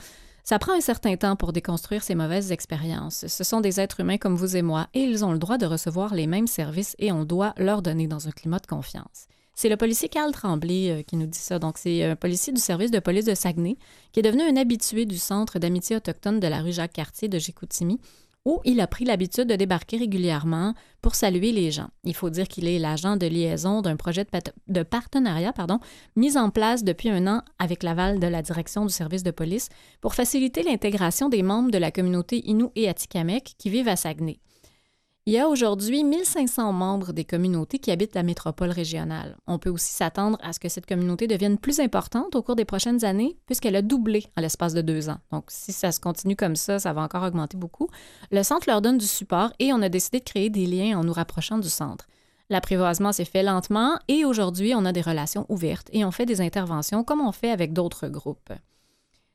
Ça 0.48 0.58
prend 0.58 0.72
un 0.72 0.80
certain 0.80 1.14
temps 1.18 1.36
pour 1.36 1.52
déconstruire 1.52 2.02
ces 2.02 2.14
mauvaises 2.14 2.52
expériences. 2.52 3.26
Ce 3.26 3.44
sont 3.44 3.60
des 3.60 3.80
êtres 3.80 4.00
humains 4.00 4.16
comme 4.16 4.34
vous 4.34 4.56
et 4.56 4.62
moi, 4.62 4.86
et 4.94 5.00
ils 5.00 5.22
ont 5.22 5.32
le 5.32 5.38
droit 5.38 5.58
de 5.58 5.66
recevoir 5.66 6.14
les 6.14 6.26
mêmes 6.26 6.46
services 6.46 6.96
et 6.98 7.12
on 7.12 7.26
doit 7.26 7.52
leur 7.58 7.82
donner 7.82 8.06
dans 8.06 8.28
un 8.28 8.30
climat 8.30 8.58
de 8.58 8.66
confiance. 8.66 9.26
C'est 9.54 9.68
le 9.68 9.76
policier 9.76 10.08
Carl 10.08 10.32
Tremblay 10.32 10.90
euh, 10.90 11.02
qui 11.02 11.16
nous 11.16 11.26
dit 11.26 11.38
ça. 11.38 11.58
Donc, 11.58 11.76
c'est 11.76 12.02
un 12.02 12.16
policier 12.16 12.54
du 12.54 12.62
service 12.62 12.90
de 12.90 12.98
police 12.98 13.26
de 13.26 13.34
Saguenay 13.34 13.76
qui 14.12 14.20
est 14.20 14.22
devenu 14.22 14.40
un 14.40 14.56
habitué 14.56 15.04
du 15.04 15.18
centre 15.18 15.58
d'amitié 15.58 15.96
autochtone 15.96 16.40
de 16.40 16.46
la 16.46 16.62
rue 16.62 16.72
Jacques-Cartier 16.72 17.28
de 17.28 17.38
Chicoutimi, 17.38 18.00
où 18.48 18.62
il 18.64 18.80
a 18.80 18.86
pris 18.86 19.04
l'habitude 19.04 19.46
de 19.46 19.56
débarquer 19.56 19.98
régulièrement 19.98 20.72
pour 21.02 21.14
saluer 21.14 21.52
les 21.52 21.70
gens. 21.70 21.90
Il 22.04 22.14
faut 22.14 22.30
dire 22.30 22.48
qu'il 22.48 22.66
est 22.66 22.78
l'agent 22.78 23.18
de 23.18 23.26
liaison 23.26 23.82
d'un 23.82 23.96
projet 23.96 24.26
de, 24.68 24.82
partenariat 24.82 25.52
pardon, 25.52 25.80
mis 26.16 26.38
en 26.38 26.48
place 26.48 26.82
depuis 26.82 27.10
un 27.10 27.26
an 27.26 27.42
avec 27.58 27.82
l'aval 27.82 28.20
de 28.20 28.26
la 28.26 28.40
direction 28.40 28.86
du 28.86 28.92
service 28.92 29.22
de 29.22 29.32
police 29.32 29.68
pour 30.00 30.14
faciliter 30.14 30.62
l'intégration 30.62 31.28
des 31.28 31.42
membres 31.42 31.70
de 31.70 31.76
la 31.76 31.90
communauté 31.90 32.40
Innu 32.48 32.68
et 32.74 32.88
Atikamekw 32.88 33.52
qui 33.58 33.68
vivent 33.68 33.88
à 33.88 33.96
Saguenay. 33.96 34.38
Il 35.28 35.32
y 35.32 35.38
a 35.38 35.46
aujourd'hui 35.46 36.04
1500 36.04 36.72
membres 36.72 37.12
des 37.12 37.26
communautés 37.26 37.78
qui 37.78 37.90
habitent 37.90 38.14
la 38.14 38.22
métropole 38.22 38.70
régionale. 38.70 39.36
On 39.46 39.58
peut 39.58 39.68
aussi 39.68 39.92
s'attendre 39.92 40.38
à 40.40 40.54
ce 40.54 40.58
que 40.58 40.70
cette 40.70 40.86
communauté 40.86 41.26
devienne 41.26 41.58
plus 41.58 41.80
importante 41.80 42.34
au 42.34 42.40
cours 42.40 42.56
des 42.56 42.64
prochaines 42.64 43.04
années, 43.04 43.36
puisqu'elle 43.44 43.76
a 43.76 43.82
doublé 43.82 44.24
en 44.38 44.40
l'espace 44.40 44.72
de 44.72 44.80
deux 44.80 45.10
ans. 45.10 45.18
Donc, 45.30 45.44
si 45.48 45.74
ça 45.74 45.92
se 45.92 46.00
continue 46.00 46.34
comme 46.34 46.56
ça, 46.56 46.78
ça 46.78 46.94
va 46.94 47.02
encore 47.02 47.24
augmenter 47.24 47.58
beaucoup. 47.58 47.88
Le 48.30 48.42
centre 48.42 48.70
leur 48.70 48.80
donne 48.80 48.96
du 48.96 49.04
support 49.04 49.52
et 49.58 49.70
on 49.74 49.82
a 49.82 49.90
décidé 49.90 50.20
de 50.20 50.24
créer 50.24 50.48
des 50.48 50.64
liens 50.64 50.98
en 50.98 51.04
nous 51.04 51.12
rapprochant 51.12 51.58
du 51.58 51.68
centre. 51.68 52.06
L'apprivoisement 52.48 53.12
s'est 53.12 53.26
fait 53.26 53.42
lentement 53.42 53.98
et 54.08 54.24
aujourd'hui, 54.24 54.72
on 54.74 54.86
a 54.86 54.92
des 54.92 55.02
relations 55.02 55.44
ouvertes 55.50 55.90
et 55.92 56.06
on 56.06 56.10
fait 56.10 56.24
des 56.24 56.40
interventions 56.40 57.04
comme 57.04 57.20
on 57.20 57.32
fait 57.32 57.50
avec 57.50 57.74
d'autres 57.74 58.08
groupes. 58.08 58.54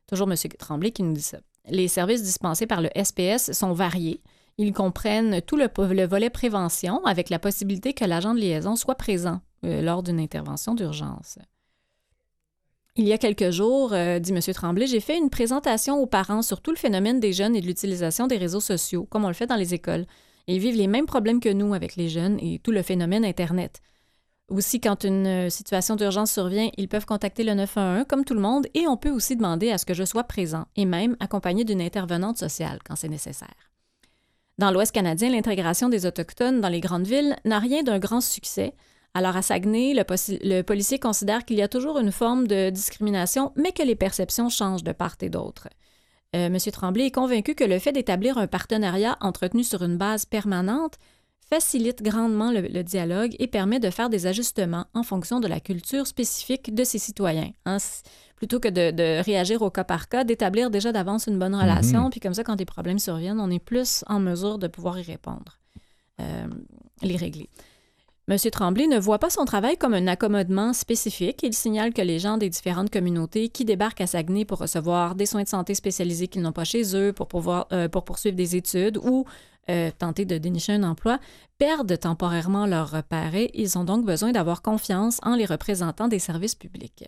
Toujours 0.07 0.27
M. 0.27 0.35
Tremblay 0.57 0.89
qui 0.89 1.03
nous 1.03 1.13
dit 1.13 1.21
ça. 1.21 1.37
Les 1.69 1.87
services 1.87 2.23
dispensés 2.23 2.65
par 2.65 2.81
le 2.81 2.89
SPS 2.95 3.51
sont 3.51 3.73
variés. 3.73 4.23
Ils 4.57 4.73
comprennent 4.73 5.41
tout 5.41 5.57
le, 5.57 5.69
le 5.93 6.05
volet 6.05 6.29
prévention 6.29 7.03
avec 7.05 7.29
la 7.29 7.39
possibilité 7.39 7.93
que 7.93 8.05
l'agent 8.05 8.33
de 8.33 8.39
liaison 8.39 8.75
soit 8.75 8.95
présent 8.95 9.41
euh, 9.65 9.81
lors 9.81 10.03
d'une 10.03 10.19
intervention 10.19 10.75
d'urgence. 10.75 11.39
Il 12.95 13.07
y 13.07 13.13
a 13.13 13.17
quelques 13.17 13.49
jours, 13.49 13.93
euh, 13.93 14.19
dit 14.19 14.31
M. 14.31 14.39
Tremblay, 14.53 14.85
j'ai 14.85 14.99
fait 14.99 15.17
une 15.17 15.31
présentation 15.31 15.97
aux 15.99 16.05
parents 16.05 16.43
sur 16.43 16.61
tout 16.61 16.69
le 16.69 16.77
phénomène 16.77 17.19
des 17.19 17.33
jeunes 17.33 17.55
et 17.55 17.61
de 17.61 17.65
l'utilisation 17.65 18.27
des 18.27 18.37
réseaux 18.37 18.59
sociaux, 18.59 19.07
comme 19.09 19.25
on 19.25 19.29
le 19.29 19.33
fait 19.33 19.47
dans 19.47 19.55
les 19.55 19.73
écoles. 19.73 20.05
Ils 20.45 20.59
vivent 20.59 20.77
les 20.77 20.87
mêmes 20.87 21.07
problèmes 21.07 21.39
que 21.39 21.49
nous 21.49 21.73
avec 21.73 21.95
les 21.95 22.07
jeunes 22.07 22.37
et 22.39 22.59
tout 22.59 22.71
le 22.71 22.83
phénomène 22.83 23.25
Internet. 23.25 23.81
Aussi, 24.49 24.79
quand 24.79 25.05
une 25.05 25.25
euh, 25.25 25.49
situation 25.49 25.95
d'urgence 25.95 26.31
survient, 26.31 26.69
ils 26.77 26.87
peuvent 26.87 27.07
contacter 27.07 27.43
le 27.43 27.55
911 27.55 28.05
comme 28.07 28.25
tout 28.25 28.35
le 28.35 28.41
monde 28.41 28.67
et 28.75 28.87
on 28.87 28.97
peut 28.97 29.09
aussi 29.09 29.35
demander 29.35 29.71
à 29.71 29.79
ce 29.79 29.85
que 29.85 29.95
je 29.95 30.03
sois 30.03 30.25
présent 30.25 30.65
et 30.75 30.85
même 30.85 31.15
accompagné 31.19 31.63
d'une 31.63 31.81
intervenante 31.81 32.37
sociale 32.37 32.77
quand 32.85 32.95
c'est 32.95 33.09
nécessaire. 33.09 33.72
Dans 34.59 34.69
l'Ouest 34.69 34.91
canadien, 34.91 35.29
l'intégration 35.29 35.89
des 35.89 36.05
Autochtones 36.05 36.61
dans 36.61 36.69
les 36.69 36.79
grandes 36.79 37.07
villes 37.07 37.35
n'a 37.43 37.57
rien 37.59 37.81
d'un 37.81 37.97
grand 37.97 38.21
succès. 38.21 38.73
Alors 39.15 39.35
à 39.35 39.41
Saguenay, 39.41 39.93
le, 39.95 40.61
policier 40.61 40.99
considère 40.99 41.45
qu'il 41.45 41.57
y 41.57 41.61
a 41.61 41.67
toujours 41.67 41.99
une 41.99 42.11
forme 42.11 42.47
de 42.47 42.69
discrimination, 42.69 43.51
mais 43.55 43.71
que 43.71 43.83
les 43.83 43.95
perceptions 43.95 44.49
changent 44.49 44.83
de 44.83 44.91
part 44.91 45.15
et 45.21 45.29
d'autre. 45.29 45.69
Euh, 46.35 46.47
M. 46.47 46.57
Tremblay 46.57 47.07
est 47.07 47.11
convaincu 47.11 47.55
que 47.55 47.63
le 47.63 47.79
fait 47.79 47.91
d'établir 47.91 48.37
un 48.37 48.47
partenariat 48.47 49.17
entretenu 49.21 49.63
sur 49.63 49.83
une 49.83 49.97
base 49.97 50.25
permanente 50.25 50.97
facilite 51.47 52.01
grandement 52.01 52.51
le, 52.51 52.61
le 52.61 52.83
dialogue 52.83 53.35
et 53.37 53.47
permet 53.47 53.79
de 53.79 53.91
faire 53.91 54.09
des 54.09 54.25
ajustements 54.25 54.85
en 54.93 55.03
fonction 55.03 55.39
de 55.39 55.47
la 55.47 55.59
culture 55.59 56.07
spécifique 56.07 56.73
de 56.73 56.83
ses 56.83 56.99
citoyens. 56.99 57.51
hein. 57.65 57.77
Plutôt 58.43 58.59
que 58.59 58.67
de, 58.67 58.91
de 58.91 59.23
réagir 59.23 59.61
au 59.61 59.69
cas 59.69 59.85
par 59.85 60.09
cas, 60.09 60.25
d'établir 60.25 60.69
déjà 60.69 60.91
d'avance 60.91 61.27
une 61.27 61.39
bonne 61.39 61.55
relation, 61.55 62.09
puis 62.09 62.19
comme 62.19 62.33
ça, 62.33 62.43
quand 62.43 62.57
des 62.57 62.65
problèmes 62.65 62.99
surviennent, 62.99 63.39
on 63.39 63.49
est 63.49 63.63
plus 63.63 64.03
en 64.07 64.19
mesure 64.19 64.57
de 64.57 64.67
pouvoir 64.67 64.99
y 64.99 65.01
répondre, 65.01 65.61
euh, 66.19 66.47
les 67.01 67.15
régler. 67.15 67.49
M. 68.27 68.37
Tremblay 68.51 68.87
ne 68.87 68.99
voit 68.99 69.19
pas 69.19 69.29
son 69.29 69.45
travail 69.45 69.77
comme 69.77 69.93
un 69.93 70.07
accommodement 70.07 70.73
spécifique. 70.73 71.41
Il 71.41 71.53
signale 71.53 71.93
que 71.93 72.01
les 72.01 72.19
gens 72.19 72.35
des 72.35 72.49
différentes 72.49 72.89
communautés 72.89 73.47
qui 73.47 73.63
débarquent 73.63 74.01
à 74.01 74.07
Saguenay 74.07 74.43
pour 74.43 74.57
recevoir 74.57 75.15
des 75.15 75.25
soins 75.25 75.43
de 75.43 75.47
santé 75.47 75.73
spécialisés 75.73 76.27
qu'ils 76.27 76.41
n'ont 76.41 76.51
pas 76.51 76.65
chez 76.65 76.97
eux, 76.97 77.13
pour, 77.13 77.29
pouvoir, 77.29 77.67
euh, 77.71 77.87
pour 77.87 78.03
poursuivre 78.03 78.35
des 78.35 78.57
études 78.57 78.97
ou 78.97 79.23
euh, 79.69 79.89
tenter 79.97 80.25
de 80.25 80.37
dénicher 80.37 80.73
un 80.73 80.83
emploi, 80.83 81.17
perdent 81.57 81.97
temporairement 81.97 82.65
leurs 82.65 82.91
repères 82.91 83.35
et 83.35 83.51
ils 83.53 83.77
ont 83.77 83.85
donc 83.85 84.05
besoin 84.05 84.33
d'avoir 84.33 84.61
confiance 84.61 85.21
en 85.23 85.33
les 85.33 85.45
représentants 85.45 86.09
des 86.09 86.19
services 86.19 86.55
publics. 86.55 87.05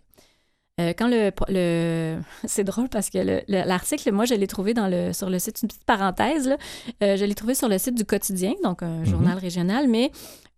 Euh, 0.81 0.91
quand 0.97 1.07
le, 1.07 1.31
le- 1.47 2.19
c'est 2.45 2.65
drôle 2.65 2.89
parce 2.89 3.09
que 3.09 3.17
le- 3.19 3.41
le- 3.47 3.65
l'article, 3.65 4.11
moi, 4.11 4.25
je 4.25 4.33
l'ai 4.33 4.47
trouvé 4.47 4.73
dans 4.73 4.87
le, 4.87 5.13
sur 5.13 5.29
le 5.29 5.39
site, 5.39 5.61
une 5.61 5.69
petite 5.69 5.85
parenthèse, 5.85 6.49
là, 6.49 6.57
euh, 7.01 7.15
je 7.15 7.23
l'ai 7.23 7.33
trouvé 7.35 7.55
sur 7.55 7.69
le 7.69 7.77
site 7.77 7.95
du 7.95 8.03
quotidien, 8.03 8.53
donc 8.63 8.83
un 8.83 9.05
journal 9.05 9.37
régional, 9.37 9.87
mais 9.87 10.11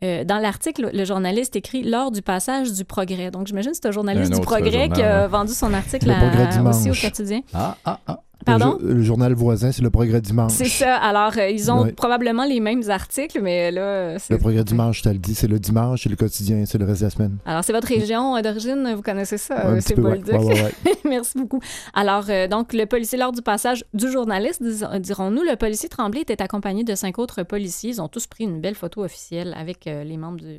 euh, 0.03 0.24
dans 0.24 0.39
l'article, 0.39 0.89
le 0.91 1.05
journaliste 1.05 1.55
écrit 1.55 1.84
lors 1.84 2.11
du 2.11 2.24
passage 2.24 2.72
du 2.74 2.84
progrès. 2.84 3.30
Donc, 3.30 3.45
j'imagine 3.47 3.72
que 3.72 3.78
c'est 3.80 3.88
un 3.88 3.91
journaliste 3.91 4.34
Un 4.34 4.39
du 4.39 4.41
progrès 4.41 4.72
journal, 4.72 4.91
qui 4.93 5.03
a 5.03 5.22
ouais. 5.24 5.28
vendu 5.28 5.53
son 5.53 5.72
article 5.74 6.07
Le 6.07 6.13
à- 6.13 6.70
aussi 6.70 6.89
au 6.89 6.93
quotidien. 6.95 7.41
Ah, 7.53 7.78
ah, 7.86 7.99
ah. 8.07 8.20
Pardon? 8.48 8.78
Le, 8.82 8.88
jo- 8.89 8.95
le 8.95 9.04
journal 9.04 9.34
voisin, 9.34 9.72
c'est 9.72 9.82
le 9.84 9.89
Progrès 9.89 10.22
Dimanche. 10.22 10.52
C'est 10.54 10.66
ça. 10.66 10.95
Alors, 10.98 11.34
euh, 11.38 11.50
ils 11.50 11.72
ont 11.72 11.84
Ouais. 11.84 11.91
probablement 11.91 12.45
les 12.45 12.60
mêmes 12.60 12.82
articles, 12.89 13.39
mais 13.41 13.72
là, 13.72 14.18
c'est... 14.20 14.34
Le 14.34 14.39
Progrès 14.39 14.64
Dimanche, 14.64 14.98
je 15.00 15.04
te 15.04 15.10
le 15.10 15.18
dis, 15.20 15.36
c'est 15.36 15.48
le 15.48 15.60
dimanche, 15.60 16.04
c'est 16.04 16.10
le 16.10 16.16
quotidien, 16.16 16.66
c'est 16.66 16.78
le 16.78 16.86
reste 16.86 17.02
de 17.02 17.06
la 17.06 17.10
semaine. 17.12 17.38
Alors, 17.45 17.64
c'est 17.64 17.74
votre 17.74 17.88
région 17.88 18.36
euh, 18.36 18.41
d'origine, 18.41 18.93
vous 18.95 19.02
connaissez 19.02 19.38
ça, 19.38 19.66
euh, 19.66 19.76
petit 19.76 19.88
c'est 19.89 19.95
pas 19.95 20.02
ouais. 20.02 20.22
Ouais, 20.24 20.38
ouais, 20.38 20.62
ouais. 20.64 20.93
Merci 21.06 21.38
beaucoup. 21.38 21.60
Alors, 21.93 22.26
euh, 22.30 22.48
donc, 22.48 22.74
le 22.74 22.86
policier, 22.86 23.18
lors 23.18 23.32
du 23.32 23.41
passage 23.41 23.84
du 23.93 24.12
journaliste, 24.12 24.64
dirons-nous, 24.64 25.43
le 25.43 25.56
policier 25.56 25.89
Tremblay 25.89 26.22
était 26.22 26.41
accompagné 26.41 26.84
de 26.84 26.95
cinq 26.95 27.20
autres 27.20 27.43
policiers. 27.43 27.91
Ils 27.91 28.02
ont 28.02 28.08
tous 28.08 28.28
pris 28.28 28.43
une 28.45 28.62
belle 28.62 28.76
photo 28.76 29.04
officielle 29.04 29.54
avec 29.58 29.88
euh, 29.88 30.04
les 30.04 30.18
membres, 30.18 30.38
du, 30.38 30.58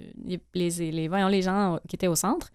les, 0.55 0.71
les, 0.71 0.91
les- 0.93 1.09
voyons, 1.09 1.29
les 1.29 1.43
gens 1.43 1.79
qui 1.89 1.97
étaient 1.97 2.07
au 2.07 2.15
centre. 2.15 2.49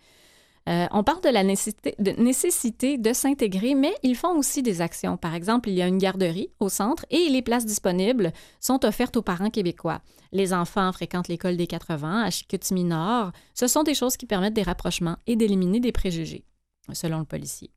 Euh, 0.70 0.88
on 0.91 1.03
parle 1.03 1.22
de 1.22 1.30
la 1.30 1.43
nécessité 1.43 1.95
de, 1.99 2.11
nécessité 2.11 2.97
de 2.97 3.11
s'intégrer, 3.11 3.76
mais 3.76 3.93
ils 4.01 4.16
font 4.16 4.38
aussi 4.38 4.64
des 4.64 4.80
actions. 4.82 5.18
Par 5.18 5.36
exemple, 5.36 5.70
il 5.70 5.76
y 5.76 5.82
a 5.82 5.88
une 5.88 5.97
garderie 5.97 6.49
au 6.59 6.70
centre 6.70 7.05
et 7.09 7.30
les 7.30 7.41
places 7.41 7.66
disponibles 7.66 8.32
sont 8.61 8.86
offertes 8.86 9.18
aux 9.18 9.22
parents 9.22 9.49
québécois. 9.49 10.01
Les 10.32 10.53
enfants 10.53 10.91
fréquentent 10.93 11.28
l'école 11.28 11.57
des 11.57 11.68
80 11.68 12.24
à 12.24 12.30
Chicoutimi 12.30 12.86
Nord. 12.86 13.32
Ce 13.53 13.68
sont 13.68 13.84
des 13.84 13.93
choses 13.93 14.18
qui 14.18 14.26
permettent 14.26 14.53
des 14.53 14.64
rapprochements 14.64 15.18
et 15.28 15.36
d'éliminer 15.36 15.80
des 15.80 15.91
préjugés, 15.91 16.45
selon 16.93 17.20
le 17.20 17.26
policier. 17.26 17.72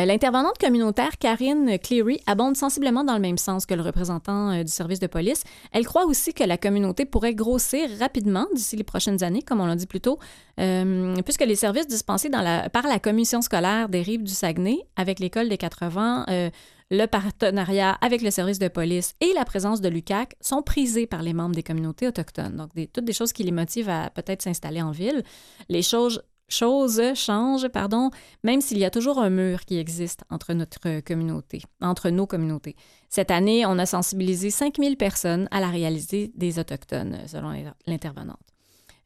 Euh, 0.00 0.04
L'intervenante 0.06 0.56
communautaire 0.58 1.18
Karine 1.18 1.78
Cleary 1.78 2.20
abonde 2.26 2.56
sensiblement 2.56 3.04
dans 3.04 3.14
le 3.14 3.20
même 3.20 3.36
sens 3.38 3.66
que 3.66 3.74
le 3.74 3.82
représentant 3.82 4.50
euh, 4.50 4.62
du 4.62 4.72
service 4.72 5.00
de 5.00 5.06
police. 5.06 5.44
Elle 5.72 5.84
croit 5.84 6.06
aussi 6.06 6.32
que 6.32 6.44
la 6.44 6.56
communauté 6.56 7.04
pourrait 7.04 7.34
grossir 7.34 7.88
rapidement 8.00 8.46
d'ici 8.54 8.76
les 8.76 8.84
prochaines 8.84 9.22
années, 9.22 9.42
comme 9.42 9.60
on 9.60 9.66
l'a 9.66 9.76
dit 9.76 9.86
plus 9.86 10.00
tôt, 10.00 10.18
euh, 10.60 11.14
puisque 11.22 11.44
les 11.44 11.56
services 11.56 11.86
dispensés 11.86 12.30
par 12.30 12.86
la 12.86 12.98
commission 12.98 13.42
scolaire 13.42 13.88
des 13.88 14.02
rives 14.02 14.22
du 14.22 14.32
Saguenay, 14.32 14.78
avec 14.96 15.18
l'école 15.18 15.48
des 15.48 15.58
80, 15.58 16.26
euh, 16.28 16.50
le 16.90 17.06
partenariat 17.06 17.96
avec 18.02 18.20
le 18.20 18.30
service 18.30 18.58
de 18.58 18.68
police 18.68 19.14
et 19.20 19.32
la 19.34 19.46
présence 19.46 19.80
de 19.80 19.88
l'UCAC 19.88 20.36
sont 20.40 20.62
prisés 20.62 21.06
par 21.06 21.22
les 21.22 21.32
membres 21.32 21.54
des 21.54 21.62
communautés 21.62 22.06
autochtones. 22.06 22.56
Donc, 22.56 22.70
toutes 22.92 23.04
des 23.06 23.14
choses 23.14 23.32
qui 23.32 23.44
les 23.44 23.50
motivent 23.50 23.88
à 23.88 24.10
peut-être 24.10 24.42
s'installer 24.42 24.82
en 24.82 24.90
ville. 24.90 25.22
Les 25.70 25.80
choses, 25.80 26.22
choses 26.48 27.00
changent, 27.14 27.68
pardon, 27.68 28.10
même 28.44 28.60
s'il 28.60 28.78
y 28.78 28.84
a 28.84 28.90
toujours 28.90 29.18
un 29.18 29.30
mur 29.30 29.64
qui 29.64 29.78
existe 29.78 30.24
entre 30.30 30.52
notre 30.52 31.00
communauté, 31.00 31.62
entre 31.80 32.10
nos 32.10 32.26
communautés. 32.26 32.76
Cette 33.08 33.30
année, 33.30 33.64
on 33.66 33.78
a 33.78 33.86
sensibilisé 33.86 34.50
5000 34.50 34.96
personnes 34.96 35.48
à 35.50 35.60
la 35.60 35.68
réalité 35.68 36.30
des 36.34 36.58
Autochtones, 36.58 37.18
selon 37.26 37.52
l'intervenante. 37.86 38.40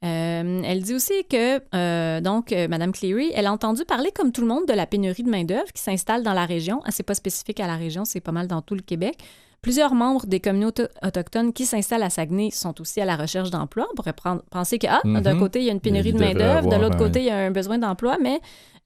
Euh, 0.04 0.62
elle 0.64 0.82
dit 0.82 0.94
aussi 0.94 1.24
que, 1.28 1.60
euh, 1.74 2.20
donc, 2.20 2.52
euh, 2.52 2.68
Mme 2.68 2.92
Cleary, 2.92 3.32
elle 3.34 3.46
a 3.46 3.52
entendu 3.52 3.84
parler, 3.84 4.10
comme 4.12 4.30
tout 4.30 4.42
le 4.42 4.46
monde, 4.46 4.66
de 4.66 4.72
la 4.72 4.86
pénurie 4.86 5.22
de 5.22 5.30
main-d'œuvre 5.30 5.72
qui 5.72 5.82
s'installe 5.82 6.22
dans 6.22 6.34
la 6.34 6.44
région. 6.44 6.82
Ah, 6.84 6.90
c'est 6.90 7.02
pas 7.02 7.14
spécifique 7.14 7.60
à 7.60 7.66
la 7.66 7.76
région, 7.76 8.04
c'est 8.04 8.20
pas 8.20 8.32
mal 8.32 8.46
dans 8.46 8.62
tout 8.62 8.74
le 8.74 8.82
Québec. 8.82 9.18
Plusieurs 9.66 9.94
membres 9.96 10.26
des 10.26 10.38
communautés 10.38 10.86
autochtones 11.04 11.52
qui 11.52 11.66
s'installent 11.66 12.04
à 12.04 12.08
Saguenay 12.08 12.50
sont 12.52 12.80
aussi 12.80 13.00
à 13.00 13.04
la 13.04 13.16
recherche 13.16 13.50
d'emploi. 13.50 13.88
On 13.90 13.96
pourrait 13.96 14.12
prendre- 14.12 14.42
penser 14.48 14.78
que, 14.78 14.86
ah, 14.88 15.00
d'un 15.02 15.34
Mhm. 15.34 15.40
côté, 15.40 15.58
il 15.58 15.64
y 15.64 15.70
a 15.70 15.72
une 15.72 15.80
pénurie 15.80 16.12
de 16.12 16.20
main-d'œuvre, 16.20 16.68
de 16.68 16.76
l'autre 16.76 16.96
côté, 16.96 17.18
il 17.18 17.24
y 17.26 17.30
a 17.30 17.36
un 17.38 17.50
besoin 17.50 17.76
d'emploi, 17.76 18.16
mais 18.22 18.36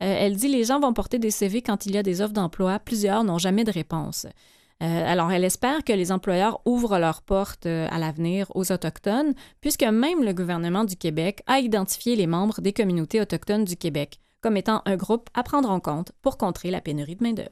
euh, 0.03 0.16
elle 0.20 0.37
dit 0.37 0.49
les 0.49 0.64
gens 0.64 0.81
vont 0.81 0.95
porter 0.95 1.18
des 1.18 1.31
CV 1.31 1.61
quand 1.61 1.85
il 1.85 1.95
y 1.95 1.99
a 1.99 2.03
des 2.03 2.22
offres 2.22 2.33
d'emploi. 2.33 2.78
Plusieurs 2.78 3.24
n'ont 3.24 3.37
jamais 3.37 3.64
de 3.64 3.70
réponse. 3.70 4.24
Euh, 4.83 5.12
alors, 5.12 5.31
elle 5.31 5.45
espère 5.45 5.85
que 5.85 5.93
les 5.93 6.12
employeurs 6.12 6.62
ouvrent 6.64 6.99
leurs 6.99 7.20
portes 7.20 7.66
euh, 7.66 7.87
à 7.91 7.99
l'avenir 7.99 8.47
aux 8.55 8.72
Autochtones, 8.72 9.35
puisque 9.61 9.85
même 9.85 10.24
le 10.24 10.33
gouvernement 10.33 10.85
du 10.85 10.97
Québec 10.97 11.43
a 11.47 11.59
identifié 11.61 12.16
les 12.16 12.26
membres 12.26 12.62
des 12.62 12.72
communautés 12.72 13.20
autochtones 13.20 13.66
du 13.66 13.76
Québec 13.76 14.18
comme 14.41 14.57
étant 14.57 14.81
un 14.87 14.97
groupe 14.97 15.28
à 15.35 15.43
prendre 15.43 15.68
en 15.70 15.81
compte 15.81 16.12
pour 16.22 16.39
contrer 16.39 16.70
la 16.70 16.81
pénurie 16.81 17.16
de 17.16 17.22
main-d'œuvre. 17.22 17.51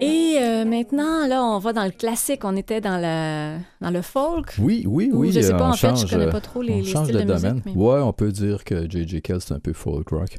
Et 0.00 0.38
euh, 0.40 0.64
maintenant, 0.64 1.26
là, 1.26 1.42
on 1.44 1.58
va 1.58 1.72
dans 1.72 1.84
le 1.84 1.90
classique. 1.90 2.40
On 2.44 2.56
était 2.56 2.80
dans 2.80 2.96
le, 2.98 3.58
dans 3.80 3.90
le 3.90 4.02
folk. 4.02 4.54
Oui, 4.58 4.84
oui, 4.86 5.10
Ou 5.12 5.20
oui. 5.20 5.32
je 5.32 5.40
sais 5.40 5.52
euh, 5.52 5.58
pas, 5.58 5.66
on 5.66 5.70
en 5.70 5.72
fait, 5.74 5.96
je 5.96 6.06
connais 6.06 6.26
euh, 6.26 6.30
pas 6.30 6.40
trop 6.40 6.62
les, 6.62 6.72
on 6.74 6.76
les 6.78 6.84
change 6.84 7.04
styles 7.08 7.16
de 7.18 7.22
de 7.22 7.26
domaine. 7.34 7.54
musique. 7.56 7.66
mais- 7.76 7.82
Ouais, 7.82 8.00
on 8.00 8.12
peut 8.12 8.32
dire 8.32 8.64
que 8.64 8.88
J.J. 8.90 9.20
Kell, 9.22 9.40
c'est 9.40 9.54
un 9.54 9.58
peu 9.60 9.72
folk 9.72 10.08
rock. 10.10 10.36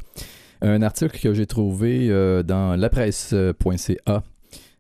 Un 0.62 0.82
article 0.82 1.20
que 1.20 1.34
j'ai 1.34 1.46
trouvé 1.46 2.08
euh, 2.10 2.44
dans 2.44 2.76
lapresse.ca 2.76 4.24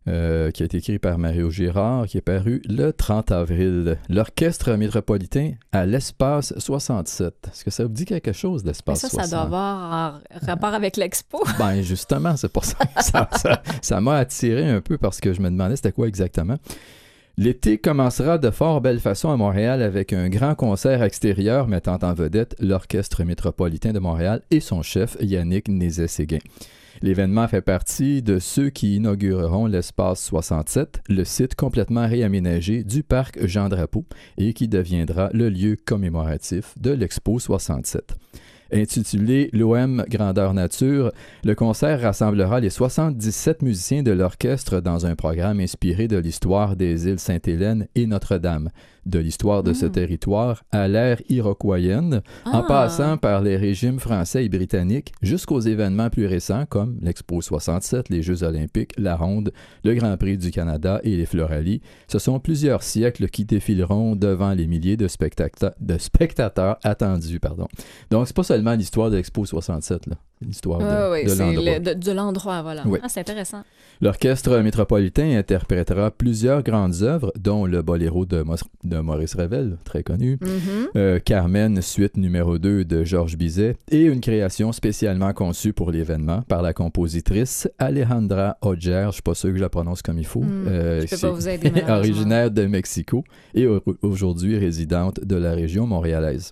euh, 0.07 0.49
qui 0.51 0.63
a 0.63 0.65
été 0.65 0.77
écrit 0.77 0.97
par 0.99 1.17
Mario 1.19 1.51
Girard, 1.51 2.07
qui 2.07 2.17
est 2.17 2.21
paru 2.21 2.61
le 2.67 2.91
30 2.91 3.31
avril. 3.31 3.97
L'Orchestre 4.09 4.73
métropolitain 4.75 5.51
à 5.71 5.85
l'Espace 5.85 6.53
67. 6.57 7.33
Est-ce 7.47 7.63
que 7.63 7.69
ça 7.71 7.83
vous 7.83 7.89
dit 7.89 8.05
quelque 8.05 8.31
chose, 8.33 8.65
l'Espace 8.65 8.99
ça, 9.01 9.09
67? 9.09 9.29
ça 9.29 9.35
doit 9.35 9.45
avoir 9.45 9.93
un 9.93 10.21
rapport 10.47 10.73
avec 10.73 10.97
l'expo. 10.97 11.43
Ben 11.59 11.81
justement, 11.81 12.35
c'est 12.35 12.51
pour 12.51 12.65
ça. 12.65 12.77
ça 12.99 13.29
ça- 13.37 13.61
ça 13.81 14.01
m'a 14.01 14.15
attiré 14.15 14.67
un 14.69 14.81
peu 14.81 14.97
parce 14.97 15.19
que 15.19 15.33
je 15.33 15.41
me 15.41 15.49
demandais 15.49 15.75
c'était 15.75 15.91
quoi 15.91 16.07
exactement. 16.07 16.55
L'été 17.37 17.77
commencera 17.77 18.37
de 18.37 18.49
fort 18.51 18.81
belle 18.81 18.99
façon 18.99 19.29
à 19.29 19.37
Montréal 19.37 19.81
avec 19.81 20.11
un 20.13 20.27
grand 20.29 20.53
concert 20.53 21.01
extérieur 21.01 21.67
mettant 21.67 21.97
en 22.01 22.13
vedette 22.13 22.55
l'Orchestre 22.59 23.23
métropolitain 23.23 23.93
de 23.93 23.99
Montréal 23.99 24.41
et 24.51 24.59
son 24.59 24.81
chef 24.81 25.15
Yannick 25.21 25.69
Nézet-Séguin. 25.69 26.39
L'événement 27.03 27.47
fait 27.47 27.61
partie 27.61 28.21
de 28.21 28.37
ceux 28.37 28.69
qui 28.69 28.97
inaugureront 28.97 29.65
l'espace 29.65 30.23
67, 30.23 31.01
le 31.09 31.23
site 31.23 31.55
complètement 31.55 32.07
réaménagé 32.07 32.83
du 32.83 33.01
parc 33.01 33.43
Jean 33.47 33.69
Drapeau 33.69 34.05
et 34.37 34.53
qui 34.53 34.67
deviendra 34.67 35.31
le 35.33 35.49
lieu 35.49 35.75
commémoratif 35.83 36.75
de 36.79 36.91
l'Expo 36.91 37.39
67. 37.39 38.13
Intitulé 38.71 39.49
L'OM 39.51 40.05
Grandeur 40.09 40.53
Nature, 40.53 41.11
le 41.43 41.55
concert 41.55 42.01
rassemblera 42.01 42.59
les 42.59 42.69
77 42.69 43.63
musiciens 43.63 44.03
de 44.03 44.11
l'orchestre 44.11 44.79
dans 44.79 45.07
un 45.07 45.15
programme 45.15 45.59
inspiré 45.59 46.07
de 46.07 46.17
l'histoire 46.17 46.75
des 46.75 47.07
îles 47.07 47.19
Sainte-Hélène 47.19 47.87
et 47.95 48.05
Notre-Dame, 48.05 48.69
de 49.05 49.19
l'histoire 49.19 49.63
de 49.63 49.73
ce 49.73 49.85
Mm. 49.87 49.91
territoire 49.91 50.63
à 50.71 50.87
l'ère 50.87 51.21
iroquoienne, 51.29 52.21
en 52.45 52.59
Ah. 52.59 52.65
passant 52.67 53.17
par 53.17 53.41
les 53.41 53.57
régimes 53.57 53.99
français 53.99 54.45
et 54.45 54.49
britanniques 54.49 55.13
jusqu'aux 55.21 55.59
événements 55.59 56.09
plus 56.09 56.25
récents 56.27 56.65
comme 56.67 56.97
l'Expo 57.01 57.41
67, 57.41 58.09
les 58.09 58.21
Jeux 58.21 58.43
olympiques, 58.43 58.93
la 58.97 59.15
Ronde, 59.15 59.51
le 59.83 59.93
Grand 59.95 60.15
Prix 60.17 60.37
du 60.37 60.51
Canada 60.51 60.99
et 61.03 61.15
les 61.17 61.25
Floralies. 61.25 61.81
Ce 62.07 62.19
sont 62.19 62.39
plusieurs 62.39 62.83
siècles 62.83 63.27
qui 63.29 63.45
défileront 63.45 64.15
devant 64.15 64.53
les 64.53 64.67
milliers 64.67 64.97
de, 64.97 65.07
spectateurs 65.07 66.77
attendus. 66.83 67.39
Pardon. 67.39 67.67
Donc, 68.09 68.27
c'est 68.27 68.35
pas 68.35 68.43
seulement 68.43 68.73
l'histoire 68.73 69.09
de 69.09 69.17
l'Expo 69.17 69.45
67, 69.45 70.07
là. 70.07 70.15
C'est 70.41 70.47
l'histoire 70.47 70.79
de, 70.79 71.27
c'est 71.29 71.35
l'endroit. 71.37 71.73
le- 71.77 71.79
de, 71.79 71.93
de 71.93 72.11
l'endroit, 72.11 72.61
voilà. 72.63 72.81
Oui. 72.87 72.97
Ah, 73.03 73.09
c'est 73.09 73.19
intéressant. 73.19 73.61
L'orchestre 74.01 74.57
métropolitain 74.61 75.37
interprétera 75.37 76.09
plusieurs 76.09 76.63
grandes 76.63 77.03
œuvres, 77.03 77.31
dont 77.39 77.67
le 77.67 77.83
boléro 77.83 78.25
de, 78.25 78.43
Maurice 79.01 79.35
Ravel, 79.35 79.77
très 79.83 80.01
connu, 80.01 80.39
Mhm. 80.41 80.87
euh, 80.95 81.19
Carmen, 81.19 81.79
suite 81.83 82.17
numéro 82.17 82.57
2 82.57 82.83
de 82.83 83.03
Georges 83.03 83.37
Bizet, 83.37 83.75
et 83.91 84.01
une 84.01 84.19
création 84.19 84.71
spécialement 84.71 85.31
conçue 85.33 85.73
pour 85.73 85.91
l'événement 85.91 86.41
par 86.47 86.63
la 86.63 86.73
compositrice 86.73 87.69
Alejandra 87.77 88.57
Oger, 88.63 89.03
je 89.07 89.11
suis 89.13 89.21
pas 89.21 89.35
sûr 89.35 89.51
que 89.51 89.57
je 89.57 89.61
la 89.61 89.69
prononce 89.69 90.01
comme 90.01 90.17
il 90.17 90.25
faut. 90.25 90.41
Hmm, 90.41 90.65
Euh, 90.67 91.01
je 91.01 91.07
peux 91.07 91.15
c'est 91.17 91.27
pas 91.27 91.33
vous 91.33 91.47
aider, 91.47 91.71
originaire 91.87 92.49
de 92.49 92.65
Mexico 92.65 93.23
et 93.53 93.67
au- 93.67 93.83
aujourd'hui 94.01 94.57
résidente 94.57 95.19
de 95.23 95.35
la 95.35 95.51
région 95.51 95.85
montréalaise. 95.85 96.51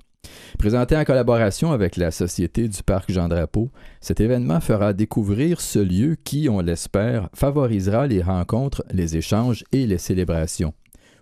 Présenté 0.59 0.97
en 0.97 1.05
collaboration 1.05 1.71
avec 1.71 1.95
la 1.95 2.11
Société 2.11 2.67
du 2.67 2.83
Parc 2.83 3.09
Jean 3.09 3.29
Drapeau, 3.29 3.71
cet 4.01 4.19
événement 4.19 4.59
fera 4.59 4.91
découvrir 4.91 5.61
ce 5.61 5.79
lieu 5.79 6.17
qui, 6.21 6.49
on 6.49 6.59
l'espère, 6.59 7.29
favorisera 7.33 8.07
les 8.07 8.21
rencontres, 8.21 8.83
les 8.91 9.15
échanges 9.15 9.63
et 9.71 9.87
les 9.87 9.97
célébrations. 9.97 10.73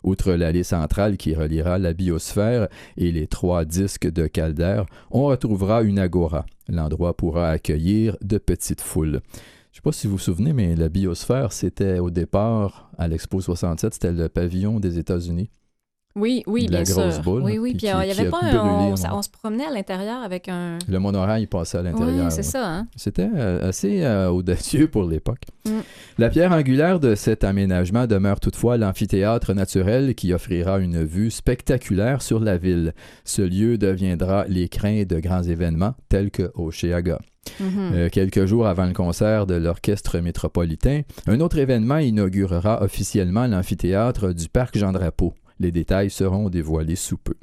Outre 0.01 0.33
l'allée 0.33 0.63
centrale 0.63 1.17
qui 1.17 1.35
reliera 1.35 1.77
la 1.77 1.93
biosphère 1.93 2.67
et 2.97 3.11
les 3.11 3.27
trois 3.27 3.63
disques 3.63 4.11
de 4.11 4.25
Calder, 4.25 4.81
on 5.11 5.25
retrouvera 5.25 5.83
une 5.83 5.99
agora. 5.99 6.47
L'endroit 6.67 7.15
pourra 7.15 7.49
accueillir 7.49 8.17
de 8.23 8.39
petites 8.39 8.81
foules. 8.81 9.21
Je 9.31 9.37
ne 9.37 9.75
sais 9.75 9.81
pas 9.83 9.91
si 9.91 10.07
vous 10.07 10.13
vous 10.13 10.19
souvenez, 10.19 10.53
mais 10.53 10.75
la 10.75 10.89
biosphère, 10.89 11.53
c'était 11.53 11.99
au 11.99 12.09
départ, 12.09 12.89
à 12.97 13.07
l'Expo 13.07 13.39
67, 13.39 13.93
c'était 13.93 14.11
le 14.13 14.29
pavillon 14.29 14.79
des 14.79 14.97
États-Unis. 14.97 15.51
Oui, 16.18 16.43
oui, 16.47 16.65
de 16.65 16.74
la 16.74 16.84
bien 16.84 16.93
grosse 16.93 17.13
sûr. 17.13 17.24
boule, 17.24 17.43
oui, 17.43 17.57
oui. 17.59 17.76
puis 17.76 17.88
euh, 17.88 18.03
il 18.03 18.07
y 18.07 18.11
avait 18.11 18.30
pas 18.30 18.39
un, 18.41 18.93
on, 19.11 19.22
se 19.22 19.30
promenait 19.30 19.65
à 19.65 19.72
l'intérieur 19.72 20.22
avec 20.24 20.49
un. 20.49 20.80
Le 20.89 20.99
monorail 20.99 21.45
passait 21.45 21.78
à 21.78 21.84
l'intérieur. 21.84 22.26
Oui, 22.26 22.32
c'est 22.32 22.38
ouais. 22.38 22.43
ça, 22.43 22.68
hein. 22.68 22.88
C'était 22.95 23.30
euh, 23.36 23.70
assez 23.70 24.03
euh, 24.03 24.30
audacieux 24.30 24.88
pour 24.88 25.03
l'époque. 25.03 25.43
Mm. 25.65 25.72
La 26.18 26.30
pierre 26.30 26.51
angulaire 26.51 26.99
de 26.99 27.13
cet 27.13 27.43
aménagement 27.43 28.07
demeure 28.07 28.39
toutefois 28.39 28.78
l'amphithéâtre 28.78 29.53
naturel 29.53 30.15
qui 30.15 30.34
offrira 30.34 30.80
une 30.80 31.03
vue 31.03 31.30
spectaculaire 31.30 32.22
sur 32.22 32.39
la 32.39 32.57
ville. 32.57 32.93
Ce 33.24 33.43
lieu 33.43 33.78
deviendra 33.78 34.45
l'écrin 34.47 35.03
de 35.03 35.20
grands 35.20 35.43
événements 35.43 35.93
tels 36.09 36.32
que 36.32 36.51
Oshéaga. 36.55 37.20
Mhm. 37.59 37.91
Euh, 37.93 38.09
quelques 38.09 38.45
jours 38.45 38.68
avant 38.68 38.86
le 38.86 38.93
concert 38.93 39.45
de 39.45 39.55
l'Orchestre 39.55 40.20
métropolitain, 40.20 41.01
un 41.28 41.39
autre 41.39 41.57
événement 41.57 41.97
inaugurera 41.97 42.84
officiellement 42.84 43.47
l'amphithéâtre 43.47 44.34
du 44.34 44.49
Parc 44.49 44.78
Jean 44.78 44.91
Drapeau. 44.91 45.34
Les 45.60 45.72
détails 45.72 46.10
seront 46.10 46.49
dévoilés 46.49 46.95
sous 46.95 47.18
peu. 47.18 47.36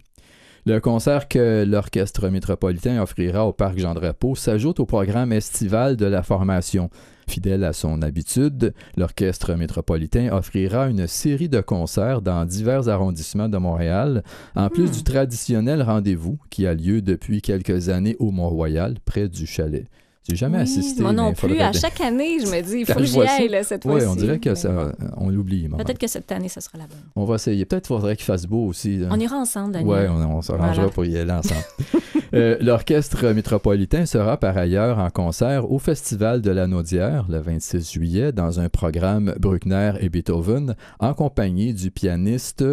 Le 0.67 0.81
concert 0.81 1.29
que 1.29 1.65
l'Orchestre 1.67 2.31
métropolitain 2.31 3.03
offrira 3.03 3.47
au 3.47 3.53
Parc 3.53 3.79
Jean 3.79 3.93
Drapeau 3.93 4.35
s'ajoute 4.35 4.81
au 4.81 4.87
programme 4.87 5.31
estival 5.31 5.97
de 5.97 6.07
la 6.07 6.23
formation. 6.23 6.89
Fidèle 7.29 7.65
à 7.65 7.75
son 7.75 8.01
habitude, 8.01 8.73
l'Orchestre 8.97 9.55
métropolitain 9.57 10.33
offrira 10.33 10.89
une 10.89 11.07
série 11.07 11.51
de 11.51 11.61
concerts 11.61 12.23
dans 12.23 12.47
divers 12.47 12.89
arrondissements 12.89 13.51
de 13.51 13.59
Montréal, 13.59 14.23
en 14.57 14.71
plus 14.71 14.89
Hmm. 14.89 14.93
du 14.93 15.03
traditionnel 15.03 15.83
rendez-vous 15.83 16.39
qui 16.49 16.67
a 16.67 16.73
lieu 16.73 17.03
depuis 17.03 17.43
quelques 17.43 17.91
années 17.91 18.17
au 18.19 18.31
Mont-Royal, 18.31 18.97
près 19.05 19.29
du 19.29 19.47
chalet. 19.47 19.87
J'ai 20.29 20.37
jamais 20.37 20.57
Oui, 20.57 20.63
assisté. 20.63 21.03
Moi 21.03 21.13
non 21.13 21.35
plus. 21.35 21.59
À 21.61 21.73
chaque 21.73 22.01
année, 22.01 22.39
je 22.41 22.47
me 22.47 22.63
dis, 22.63 22.79
il 22.81 22.87
faut 22.91 22.95
que 22.99 23.05
j'y 23.05 23.21
aille 23.21 23.49
là, 23.49 23.63
cette 23.63 23.85
Oui, 23.85 23.93
fois-ci. 23.93 24.07
on 24.07 24.17
dirait 24.17 24.39
que 24.39 24.55
ça, 24.55 24.93
on 25.19 25.29
l'oublie. 25.29 25.69
Peut-être 25.69 25.99
que 25.99 26.07
cette 26.07 26.33
année, 26.33 26.49
ça 26.49 26.61
sera 26.63 26.79
la 26.79 26.87
bonne. 26.87 26.97
On 27.15 27.25
va 27.25 27.35
essayer. 27.35 27.65
Peut-être 27.67 27.87
qu'il 27.89 27.95
faudrait 27.97 28.17
qu'il 28.17 28.25
fasse 28.25 28.47
beau 28.47 28.65
aussi. 28.67 28.97
là. 28.99 29.09
On 29.11 29.21
ira 29.21 29.37
ensemble, 29.37 29.73
Daniel. 29.73 29.89
Ouais, 29.95 30.09
on, 30.09 30.37
on 30.39 30.41
s'arrangera 30.43 30.73
Voilà. 30.75 30.89
pour 30.91 31.05
y 31.05 31.17
aller 31.19 31.33
ensemble. 31.33 31.61
Euh, 32.33 32.57
L'Orchestre 32.61 33.29
métropolitain 33.33 34.07
sera 34.07 34.37
par 34.39 34.57
ailleurs 34.57 34.99
en 34.99 35.09
concert 35.11 35.71
au 35.71 35.79
Festival 35.79 36.41
de 36.43 36.51
la 36.51 36.67
Naudière 36.67 37.27
le 37.29 37.39
26 37.39 37.93
juillet 37.93 38.33
dans 38.33 38.59
un 38.59 38.69
programme 38.69 39.37
Bruckner 39.39 39.93
et 40.01 40.09
Beethoven 40.09 40.75
en 40.99 41.15
compagnie 41.15 41.75
du 41.75 41.93
pianiste. 41.93 42.65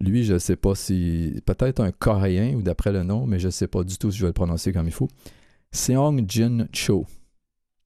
Lui, 0.00 0.24
je 0.24 0.34
ne 0.34 0.38
sais 0.38 0.56
pas 0.56 0.74
si. 0.74 1.34
Peut-être 1.44 1.80
un 1.80 1.90
coréen 1.92 2.54
ou 2.54 2.62
d'après 2.62 2.92
le 2.92 3.02
nom, 3.02 3.26
mais 3.26 3.38
je 3.38 3.46
ne 3.46 3.50
sais 3.50 3.66
pas 3.66 3.84
du 3.84 3.98
tout 3.98 4.10
si 4.10 4.16
je 4.18 4.22
vais 4.22 4.28
le 4.28 4.32
prononcer 4.32 4.72
comme 4.72 4.86
il 4.86 4.92
faut. 4.92 5.08
Seong 5.74 6.24
Jin 6.28 6.68
Cho. 6.72 7.04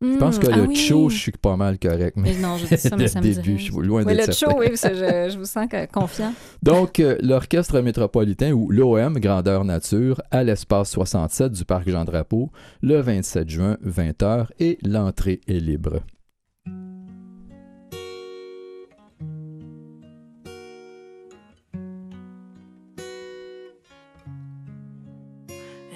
Je 0.00 0.16
pense 0.16 0.38
que 0.38 0.46
Hmm, 0.46 0.54
le 0.54 0.62
ah 0.62 0.66
oui. 0.68 0.76
Cho, 0.76 1.08
je 1.08 1.16
suis 1.16 1.32
pas 1.32 1.56
mal 1.56 1.76
correct, 1.76 2.12
mais 2.16 2.32
Mais 2.34 2.40
non, 2.40 2.56
je 2.56 2.66
dis 2.66 2.76
ça, 2.80 2.90
mais 2.96 3.02
le 3.02 3.08
ça 3.08 3.18
me 3.20 3.24
dit 3.24 3.34
début, 3.34 3.58
je 3.58 3.64
suis 3.64 3.72
loin 3.72 4.04
Oui, 4.04 4.14
d'être 4.14 4.28
le 4.28 4.32
certain. 4.32 4.52
show, 4.52 4.58
oui, 4.60 4.68
parce 4.68 4.82
que 4.82 4.94
je, 4.94 5.30
je 5.32 5.38
vous 5.38 5.44
sens 5.44 5.66
que- 5.68 5.86
confiant. 5.90 6.32
Donc, 6.62 7.00
euh, 7.00 7.16
l'Orchestre 7.20 7.80
métropolitain 7.80 8.52
ou 8.52 8.70
l'OM 8.70 9.18
Grandeur 9.18 9.64
Nature 9.64 10.22
à 10.30 10.44
l'espace 10.44 10.90
67 10.92 11.50
du 11.50 11.64
Parc 11.64 11.88
Jean-Drapeau 11.90 12.50
le 12.80 13.00
27 13.00 13.48
juin, 13.50 13.76
20h, 13.84 14.46
et 14.60 14.78
l'entrée 14.84 15.40
est 15.48 15.58
libre. 15.58 15.98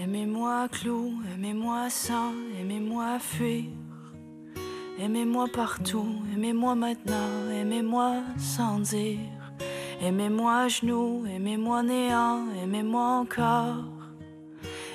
Aimez-moi 0.02 0.66
clou, 0.68 1.12
aimez-moi 1.32 1.88
sans, 1.88 2.32
aimez-moi 2.60 3.20
fuir. 3.20 3.66
Aimez-moi 4.98 5.46
partout, 5.54 6.16
aimez-moi 6.34 6.74
maintenant, 6.74 7.48
aimez-moi 7.52 8.14
sans 8.36 8.80
dire. 8.80 9.20
Aimez-moi 10.00 10.56
à 10.62 10.66
genoux, 10.66 11.24
aimez-moi 11.32 11.84
néant, 11.84 12.40
aimez-moi 12.60 13.20
encore. 13.20 13.84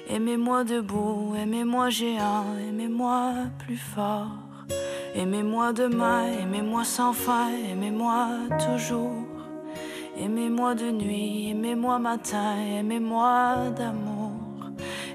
Aimez-moi 0.09 0.65
debout, 0.65 1.35
aimez-moi 1.41 1.89
géant, 1.89 2.43
aimez-moi 2.67 3.33
plus 3.59 3.77
fort. 3.77 4.27
Aimez-moi 5.15 5.71
demain, 5.71 6.25
aimez-moi 6.41 6.83
sans 6.83 7.13
fin, 7.13 7.47
aimez-moi 7.71 8.27
toujours. 8.59 9.23
Aimez-moi 10.17 10.75
de 10.75 10.91
nuit, 10.91 11.51
aimez-moi 11.51 11.97
matin, 11.97 12.57
aimez-moi 12.57 13.69
d'amour. 13.77 14.16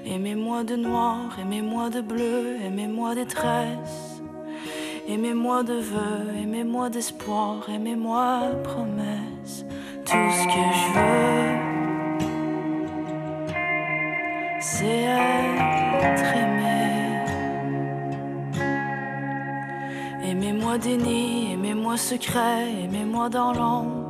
Aimez-moi 0.05 0.65
de 0.65 0.75
noir, 0.75 1.37
aimez-moi 1.39 1.89
de 1.89 2.01
bleu, 2.01 2.57
aimez-moi 2.65 3.15
détresse. 3.15 4.21
Aimez-moi 5.07 5.63
de 5.63 5.75
vœux, 5.75 6.27
aimez-moi 6.41 6.89
d'espoir, 6.89 7.69
aimez-moi 7.69 8.41
promesse. 8.63 9.65
Tout 10.05 10.11
ce 10.11 10.45
que 10.45 10.63
je 10.79 10.87
veux, 10.93 11.73
c'est 14.59 15.07
être 16.01 16.35
aimé. 16.35 16.83
Aimez-moi 20.25 20.77
déni, 20.77 21.53
aimez-moi 21.53 21.95
secret, 21.95 22.71
aimez-moi 22.83 23.29
dans 23.29 23.53
l'ombre. 23.53 24.03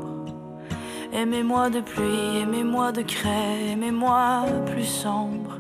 Aimez-moi 1.14 1.70
de 1.70 1.82
pluie, 1.82 2.38
aimez-moi 2.42 2.92
de 2.92 3.04
craie, 3.04 3.72
aimez-moi 3.72 4.46
plus 4.66 4.86
sombre. 4.86 5.53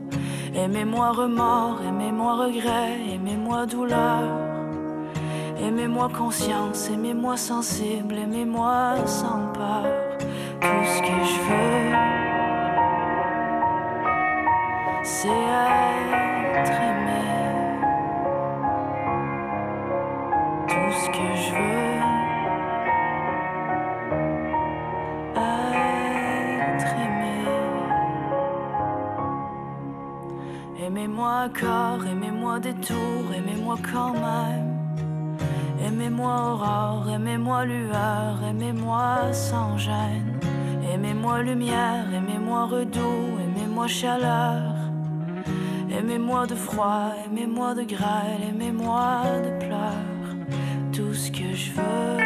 Aimez-moi 0.56 1.12
remords, 1.14 1.82
aimez-moi 1.88 2.36
regret, 2.36 3.00
aimez-moi 3.12 3.66
douleur. 3.66 4.22
Aimez-moi 5.60 6.10
conscience, 6.16 6.90
aimez-moi 6.92 7.38
sensible, 7.38 8.14
aimez-moi 8.16 8.98
sans 9.08 9.52
peur. 9.54 9.86
Tout 10.62 10.86
ce 10.86 11.02
que 11.02 11.24
je 11.32 11.40
veux, 11.50 11.96
c'est 15.04 15.28
être 16.60 16.82
aimé. 16.92 17.26
Tout 20.68 20.92
ce 20.92 21.08
que 21.10 21.28
je 21.36 21.52
veux, 21.56 21.93
Aimez-moi 31.14 31.50
corps, 31.62 32.08
aimez-moi 32.08 32.60
détour, 32.60 33.22
aimez-moi 33.38 33.78
quand 33.92 34.14
même. 34.14 34.80
Aimez-moi 35.86 36.54
aurore, 36.54 37.08
aimez-moi 37.08 37.66
lueur, 37.66 38.44
aimez-moi 38.50 39.32
sans 39.32 39.78
gêne. 39.78 40.40
Aimez-moi 40.92 41.44
lumière, 41.44 42.12
aimez-moi 42.12 42.66
redoux, 42.66 43.38
aimez-moi 43.44 43.86
chaleur. 43.86 44.74
Aimez-moi 45.92 46.48
de 46.48 46.56
froid, 46.56 47.12
aimez-moi 47.28 47.76
de 47.76 47.84
grêle, 47.84 48.42
aimez-moi 48.50 49.22
de 49.46 49.66
pleurs. 49.68 50.36
Tout 50.94 51.14
ce 51.14 51.30
que 51.30 51.54
je 51.54 51.74
veux, 51.74 52.18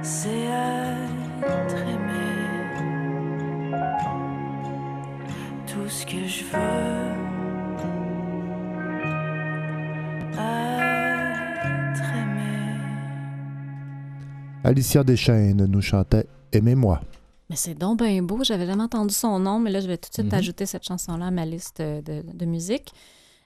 c'est 0.00 0.46
être 1.42 1.76
aimé. 1.88 2.01
Que 6.12 6.26
je 6.28 6.44
veux, 6.44 6.58
être 11.92 12.02
aimé. 12.14 12.78
Alicia 14.64 15.02
Deschaines 15.04 15.64
nous 15.64 15.80
chantait 15.80 16.26
Aimez-moi. 16.52 17.00
Mais 17.48 17.56
c'est 17.56 17.74
donc 17.74 18.02
bien 18.02 18.22
beau. 18.22 18.44
J'avais 18.44 18.66
jamais 18.66 18.82
entendu 18.82 19.14
son 19.14 19.38
nom, 19.38 19.58
mais 19.58 19.70
là, 19.70 19.80
je 19.80 19.86
vais 19.86 19.96
tout 19.96 20.10
de 20.10 20.14
suite 20.14 20.26
Mhm. 20.32 20.38
ajouter 20.38 20.66
cette 20.66 20.84
chanson-là 20.84 21.26
à 21.28 21.30
ma 21.30 21.46
liste 21.46 21.80
de, 21.80 22.22
de 22.22 22.44
musique. 22.44 22.92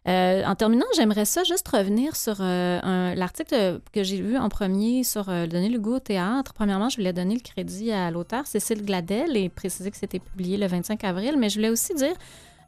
Euh, 0.09 0.45
en 0.45 0.55
terminant, 0.55 0.87
j'aimerais 0.97 1.25
ça 1.25 1.43
juste 1.43 1.67
revenir 1.69 2.14
sur 2.14 2.37
euh, 2.41 3.14
l'article 3.17 3.81
que 3.93 4.05
j'ai 4.05 4.19
lu 4.19 4.37
en 4.37 4.49
premier 4.49 5.03
sur 5.03 5.29
euh, 5.29 5.49
donner 5.49 5.69
le 5.69 5.81
goût 5.81 5.95
au 5.97 6.01
théâtre. 6.01 6.53
Premièrement, 6.55 6.89
je 6.89 6.97
voulais 6.97 7.12
donner 7.12 7.35
le 7.35 7.41
crédit 7.41 7.91
à 7.91 8.12
l'auteur 8.12 8.47
Cécile 8.47 8.85
Gladel 8.85 9.37
et 9.37 9.49
préciser 9.49 9.91
que 9.91 9.97
c'était 9.97 10.21
publié 10.21 10.57
le 10.59 10.67
25 10.69 11.03
avril, 11.03 11.35
mais 11.39 11.49
je 11.49 11.57
voulais 11.57 11.71
aussi 11.71 11.93
dire, 11.95 12.14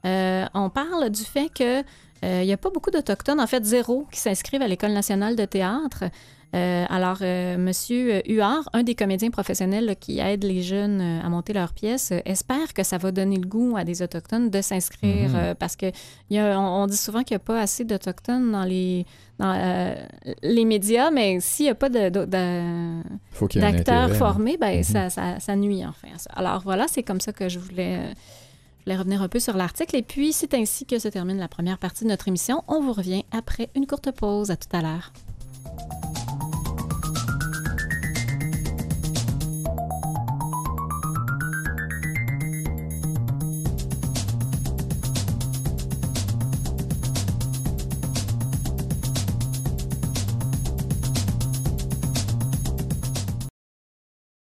euh, 0.04 0.44
on 0.54 0.70
parle 0.70 1.10
du 1.10 1.22
fait 1.22 1.48
que 1.52 1.80
euh, 2.24 2.40
il 2.42 2.46
n'y 2.46 2.52
a 2.52 2.56
pas 2.56 2.70
beaucoup 2.70 2.90
d'Autochtones, 2.90 3.40
en 3.40 3.46
fait 3.46 3.64
zéro, 3.64 4.06
qui 4.10 4.18
s'inscrivent 4.20 4.62
à 4.62 4.68
l'École 4.68 4.92
nationale 4.92 5.36
de 5.36 5.44
théâtre. 5.44 6.04
Euh, 6.54 6.86
alors, 6.88 7.18
euh, 7.20 7.58
Monsieur 7.58 8.22
Huard, 8.26 8.70
un 8.72 8.82
des 8.82 8.94
comédiens 8.94 9.30
professionnels 9.30 9.84
là, 9.84 9.94
qui 9.94 10.18
aide 10.18 10.44
les 10.44 10.62
jeunes 10.62 11.00
euh, 11.02 11.20
à 11.22 11.28
monter 11.28 11.52
leurs 11.52 11.74
pièces, 11.74 12.10
euh, 12.10 12.20
espère 12.24 12.72
que 12.72 12.82
ça 12.82 12.96
va 12.96 13.12
donner 13.12 13.36
le 13.36 13.46
goût 13.46 13.76
à 13.76 13.84
des 13.84 14.00
Autochtones 14.00 14.48
de 14.48 14.62
s'inscrire 14.62 15.28
Mhm. 15.28 15.36
euh, 15.36 15.54
parce 15.54 15.76
que 15.76 15.86
il 16.30 16.36
y 16.36 16.38
a- 16.38 16.58
on, 16.58 16.84
on 16.84 16.86
dit 16.86 16.96
souvent 16.96 17.22
qu'il 17.22 17.34
n'y 17.34 17.42
a 17.42 17.44
pas 17.44 17.60
assez 17.60 17.84
d'Autochtones 17.84 18.50
dans 18.50 18.64
les, 18.64 19.04
dans, 19.38 19.52
euh, 19.54 19.94
les 20.42 20.64
médias, 20.64 21.10
mais 21.10 21.38
s'il 21.40 21.66
n'y 21.66 21.70
a 21.70 21.74
pas 21.74 21.90
d'acteurs 23.60 24.10
hein. 24.10 24.14
formés, 24.14 24.56
ben, 24.56 24.78
Mhm. 24.78 24.82
ça, 24.84 25.10
ça- 25.10 25.40
ça 25.40 25.54
nuit 25.54 25.84
enfin. 25.84 26.08
Alors 26.34 26.62
voilà, 26.64 26.86
c'est 26.88 27.02
comme 27.02 27.20
ça 27.20 27.32
que 27.32 27.48
je 27.50 27.58
voulais, 27.58 27.96
euh, 27.98 28.12
voulais 28.88 28.98
revenir 28.98 29.20
un 29.20 29.28
peu 29.28 29.38
sur 29.38 29.56
l'article. 29.56 29.96
Et 29.96 30.02
puis, 30.02 30.32
c'est 30.32 30.54
ainsi 30.54 30.86
que 30.86 30.98
se 30.98 31.08
termine 31.08 31.36
la 31.36 31.48
première 31.48 31.78
partie 31.78 32.04
de 32.04 32.08
notre 32.08 32.28
émission. 32.28 32.64
On 32.68 32.80
vous 32.80 32.94
revient 32.94 33.24
après 33.32 33.68
une 33.74 33.86
courte 33.86 34.10
pause. 34.12 34.50
À 34.50 34.56
tout 34.56 34.74
à 34.74 34.80
l'heure. 34.80 35.12